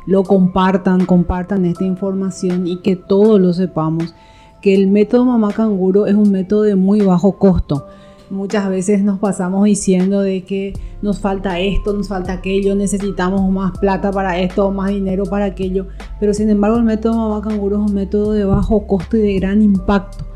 lo 0.08 0.24
compartan, 0.24 1.04
compartan 1.04 1.66
esta 1.66 1.84
información 1.84 2.66
y 2.66 2.78
que 2.78 2.96
todos 2.96 3.38
lo 3.38 3.52
sepamos 3.52 4.14
que 4.62 4.74
el 4.74 4.88
método 4.88 5.26
mamá 5.26 5.52
canguro 5.52 6.06
es 6.06 6.14
un 6.14 6.32
método 6.32 6.62
de 6.62 6.76
muy 6.76 7.02
bajo 7.02 7.32
costo. 7.32 7.86
Muchas 8.30 8.70
veces 8.70 9.02
nos 9.02 9.18
pasamos 9.18 9.64
diciendo 9.64 10.22
de 10.22 10.44
que 10.44 10.72
nos 11.02 11.20
falta 11.20 11.60
esto, 11.60 11.92
nos 11.92 12.08
falta 12.08 12.32
aquello, 12.32 12.74
necesitamos 12.74 13.50
más 13.50 13.78
plata 13.78 14.10
para 14.10 14.38
esto, 14.40 14.70
más 14.70 14.88
dinero 14.88 15.24
para 15.24 15.44
aquello. 15.44 15.88
Pero 16.18 16.32
sin 16.32 16.48
embargo 16.48 16.78
el 16.78 16.84
método 16.84 17.14
mamá 17.16 17.42
canguro 17.42 17.76
es 17.76 17.90
un 17.90 17.94
método 17.94 18.32
de 18.32 18.46
bajo 18.46 18.86
costo 18.86 19.18
y 19.18 19.20
de 19.20 19.34
gran 19.34 19.60
impacto. 19.60 20.27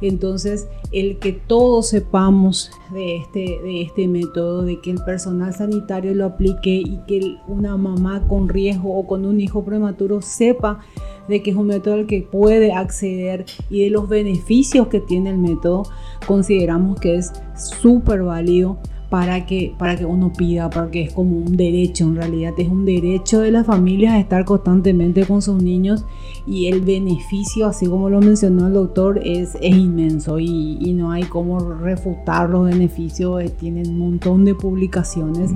Entonces, 0.00 0.68
el 0.92 1.18
que 1.18 1.32
todos 1.32 1.88
sepamos 1.88 2.70
de 2.92 3.16
este, 3.16 3.60
de 3.62 3.82
este 3.82 4.08
método, 4.08 4.62
de 4.62 4.80
que 4.80 4.90
el 4.90 5.02
personal 5.04 5.54
sanitario 5.54 6.14
lo 6.14 6.26
aplique 6.26 6.70
y 6.70 7.00
que 7.06 7.36
una 7.46 7.76
mamá 7.76 8.26
con 8.26 8.48
riesgo 8.48 8.96
o 8.96 9.06
con 9.06 9.26
un 9.26 9.40
hijo 9.40 9.64
prematuro 9.64 10.22
sepa 10.22 10.80
de 11.28 11.42
que 11.42 11.50
es 11.50 11.56
un 11.56 11.68
método 11.68 11.94
al 11.94 12.06
que 12.06 12.22
puede 12.22 12.72
acceder 12.72 13.44
y 13.68 13.84
de 13.84 13.90
los 13.90 14.08
beneficios 14.08 14.88
que 14.88 15.00
tiene 15.00 15.30
el 15.30 15.38
método, 15.38 15.84
consideramos 16.26 16.98
que 16.98 17.16
es 17.16 17.32
súper 17.54 18.22
válido 18.22 18.78
para 19.10 19.44
que, 19.44 19.74
para 19.76 19.96
que 19.96 20.06
uno 20.06 20.32
pida, 20.32 20.70
porque 20.70 21.02
es 21.02 21.12
como 21.12 21.36
un 21.36 21.56
derecho 21.56 22.04
en 22.04 22.14
realidad, 22.14 22.54
es 22.56 22.68
un 22.68 22.84
derecho 22.84 23.40
de 23.40 23.50
las 23.50 23.66
familias 23.66 24.20
estar 24.20 24.44
constantemente 24.44 25.26
con 25.26 25.42
sus 25.42 25.60
niños 25.60 26.04
y 26.46 26.68
el 26.68 26.80
beneficio, 26.80 27.66
así 27.66 27.86
como 27.86 28.08
lo 28.08 28.20
mencionó 28.20 28.68
el 28.68 28.74
doctor, 28.74 29.20
es, 29.24 29.56
es 29.60 29.76
inmenso 29.76 30.38
y, 30.38 30.78
y, 30.80 30.92
no 30.92 31.10
hay 31.10 31.24
cómo 31.24 31.58
refutar 31.58 32.48
los 32.50 32.66
beneficios, 32.66 33.42
eh, 33.42 33.50
tienen 33.50 33.90
un 33.90 33.98
montón 33.98 34.44
de 34.44 34.54
publicaciones. 34.54 35.50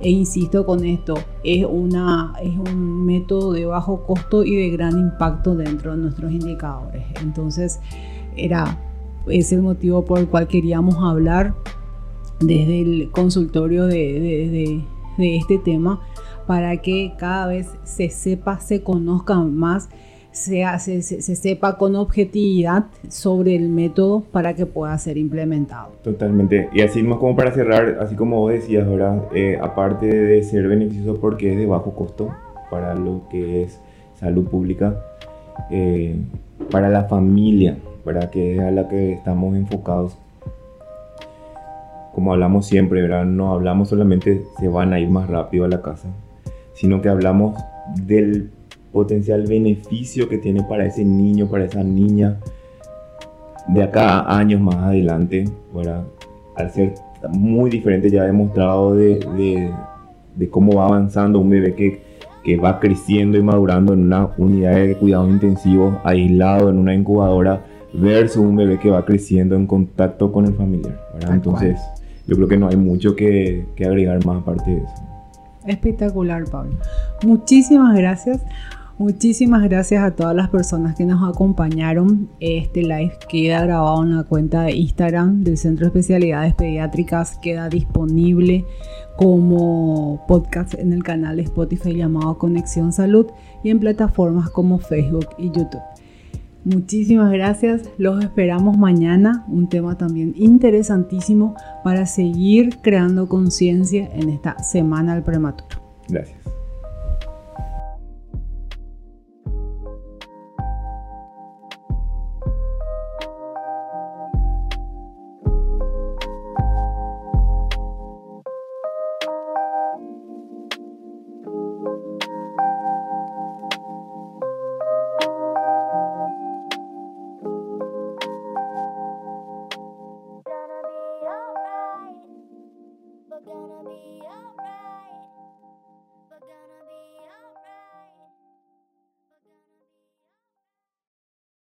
E 0.00 0.10
insisto 0.10 0.64
con 0.66 0.84
esto, 0.84 1.14
es, 1.44 1.66
una, 1.68 2.32
es 2.42 2.52
un 2.56 3.04
método 3.04 3.52
de 3.52 3.66
bajo 3.66 4.04
costo 4.04 4.44
y 4.44 4.56
de 4.56 4.70
gran 4.70 4.98
impacto 4.98 5.54
dentro 5.54 5.92
de 5.92 5.98
nuestros 5.98 6.32
indicadores. 6.32 7.04
Entonces, 7.22 7.80
era 8.36 8.78
es 9.26 9.52
el 9.52 9.62
motivo 9.62 10.04
por 10.04 10.18
el 10.18 10.28
cual 10.28 10.46
queríamos 10.48 10.96
hablar 10.96 11.54
desde 12.40 12.80
el 12.80 13.10
consultorio 13.10 13.86
de, 13.86 14.82
este 15.18 15.58
tema 15.58 16.00
para 16.46 16.76
que 16.78 17.14
cada 17.18 17.46
vez 17.46 17.68
se 17.84 18.10
sepa, 18.10 18.60
se 18.60 18.82
conozca 18.82 19.36
más, 19.36 19.88
se, 20.30 20.64
se, 20.78 21.02
se, 21.02 21.36
sepa 21.36 21.78
con 21.78 21.94
objetividad 21.94 22.86
sobre 23.08 23.54
el 23.54 23.68
método 23.68 24.24
para 24.32 24.54
que 24.54 24.66
pueda 24.66 24.98
ser 24.98 25.16
implementado. 25.16 25.92
Totalmente. 26.02 26.68
Y 26.74 26.82
así 26.82 27.02
más 27.02 27.18
como 27.18 27.36
para 27.36 27.52
cerrar, 27.52 27.98
así 28.00 28.16
como 28.16 28.40
vos 28.40 28.52
decías, 28.52 28.86
¿verdad? 28.88 29.22
Eh, 29.34 29.58
aparte 29.62 30.06
de 30.06 30.42
ser 30.42 30.66
beneficioso 30.66 31.20
porque 31.20 31.52
es 31.52 31.58
de 31.58 31.66
bajo 31.66 31.94
costo 31.94 32.30
para 32.70 32.94
lo 32.94 33.22
que 33.30 33.62
es 33.62 33.80
salud 34.14 34.46
pública, 34.48 35.00
eh, 35.70 36.16
para 36.70 36.88
la 36.88 37.04
familia, 37.04 37.78
para 38.04 38.30
que 38.30 38.54
es 38.54 38.60
a 38.60 38.70
la 38.70 38.88
que 38.88 39.12
estamos 39.12 39.54
enfocados. 39.56 40.18
Como 42.14 42.32
hablamos 42.32 42.66
siempre, 42.66 43.02
¿verdad? 43.02 43.24
No 43.24 43.52
hablamos 43.52 43.88
solamente 43.88 44.42
se 44.58 44.68
van 44.68 44.92
a 44.92 45.00
ir 45.00 45.10
más 45.10 45.28
rápido 45.28 45.64
a 45.64 45.68
la 45.68 45.82
casa, 45.82 46.08
sino 46.72 47.02
que 47.02 47.08
hablamos 47.08 47.60
del 48.06 48.50
potencial 48.92 49.44
beneficio 49.46 50.28
que 50.28 50.38
tiene 50.38 50.62
para 50.62 50.86
ese 50.86 51.04
niño, 51.04 51.48
para 51.48 51.64
esa 51.64 51.82
niña, 51.82 52.38
de 53.68 53.82
acá 53.82 54.20
a 54.20 54.38
años 54.38 54.60
más 54.60 54.76
adelante, 54.76 55.44
¿verdad? 55.74 56.04
al 56.54 56.70
ser 56.70 56.94
muy 57.30 57.70
diferente, 57.70 58.10
ya 58.10 58.24
demostrado 58.24 58.94
de, 58.94 59.72
de, 60.36 60.50
cómo 60.50 60.76
va 60.76 60.86
avanzando 60.86 61.38
un 61.38 61.50
bebé 61.50 61.74
que, 61.74 62.00
que, 62.44 62.56
va 62.56 62.78
creciendo 62.80 63.38
y 63.38 63.42
madurando 63.42 63.92
en 63.92 64.04
una 64.04 64.30
unidad 64.36 64.74
de 64.74 64.96
cuidados 64.96 65.30
intensivos, 65.30 65.96
aislado 66.04 66.68
en 66.68 66.78
una 66.78 66.94
incubadora, 66.94 67.64
versus 67.92 68.38
un 68.38 68.56
bebé 68.56 68.78
que 68.78 68.90
va 68.90 69.04
creciendo 69.04 69.56
en 69.56 69.66
contacto 69.66 70.32
con 70.32 70.44
el 70.44 70.54
familiar. 70.54 71.00
Entonces, 71.30 71.80
yo 72.26 72.36
creo 72.36 72.48
que 72.48 72.56
no 72.56 72.68
hay 72.68 72.76
mucho 72.76 73.14
que, 73.14 73.66
agregar 73.78 74.24
más 74.24 74.42
aparte 74.42 74.70
de 74.70 74.76
eso. 74.78 74.94
Espectacular, 75.66 76.44
Pablo. 76.44 76.76
Muchísimas 77.24 77.96
gracias. 77.96 78.42
Muchísimas 78.96 79.68
gracias 79.68 80.04
a 80.04 80.12
todas 80.12 80.36
las 80.36 80.50
personas 80.50 80.94
que 80.94 81.04
nos 81.04 81.28
acompañaron. 81.28 82.28
Este 82.38 82.82
live 82.82 83.12
queda 83.28 83.64
grabado 83.64 84.04
en 84.04 84.16
la 84.16 84.22
cuenta 84.22 84.62
de 84.62 84.72
Instagram 84.72 85.42
del 85.42 85.58
Centro 85.58 85.86
de 85.86 85.88
Especialidades 85.88 86.54
Pediátricas. 86.54 87.36
Queda 87.38 87.68
disponible 87.68 88.64
como 89.16 90.24
podcast 90.28 90.74
en 90.74 90.92
el 90.92 91.02
canal 91.02 91.36
de 91.36 91.42
Spotify 91.42 91.94
llamado 91.94 92.38
Conexión 92.38 92.92
Salud 92.92 93.26
y 93.64 93.70
en 93.70 93.80
plataformas 93.80 94.50
como 94.50 94.78
Facebook 94.78 95.26
y 95.38 95.46
YouTube. 95.46 95.93
Muchísimas 96.64 97.30
gracias. 97.30 97.82
Los 97.98 98.24
esperamos 98.24 98.78
mañana. 98.78 99.44
Un 99.48 99.68
tema 99.68 99.98
también 99.98 100.32
interesantísimo 100.36 101.54
para 101.82 102.06
seguir 102.06 102.78
creando 102.80 103.28
conciencia 103.28 104.08
en 104.14 104.30
esta 104.30 104.58
semana 104.62 105.14
del 105.14 105.22
prematuro. 105.22 105.78
Gracias. 106.08 106.63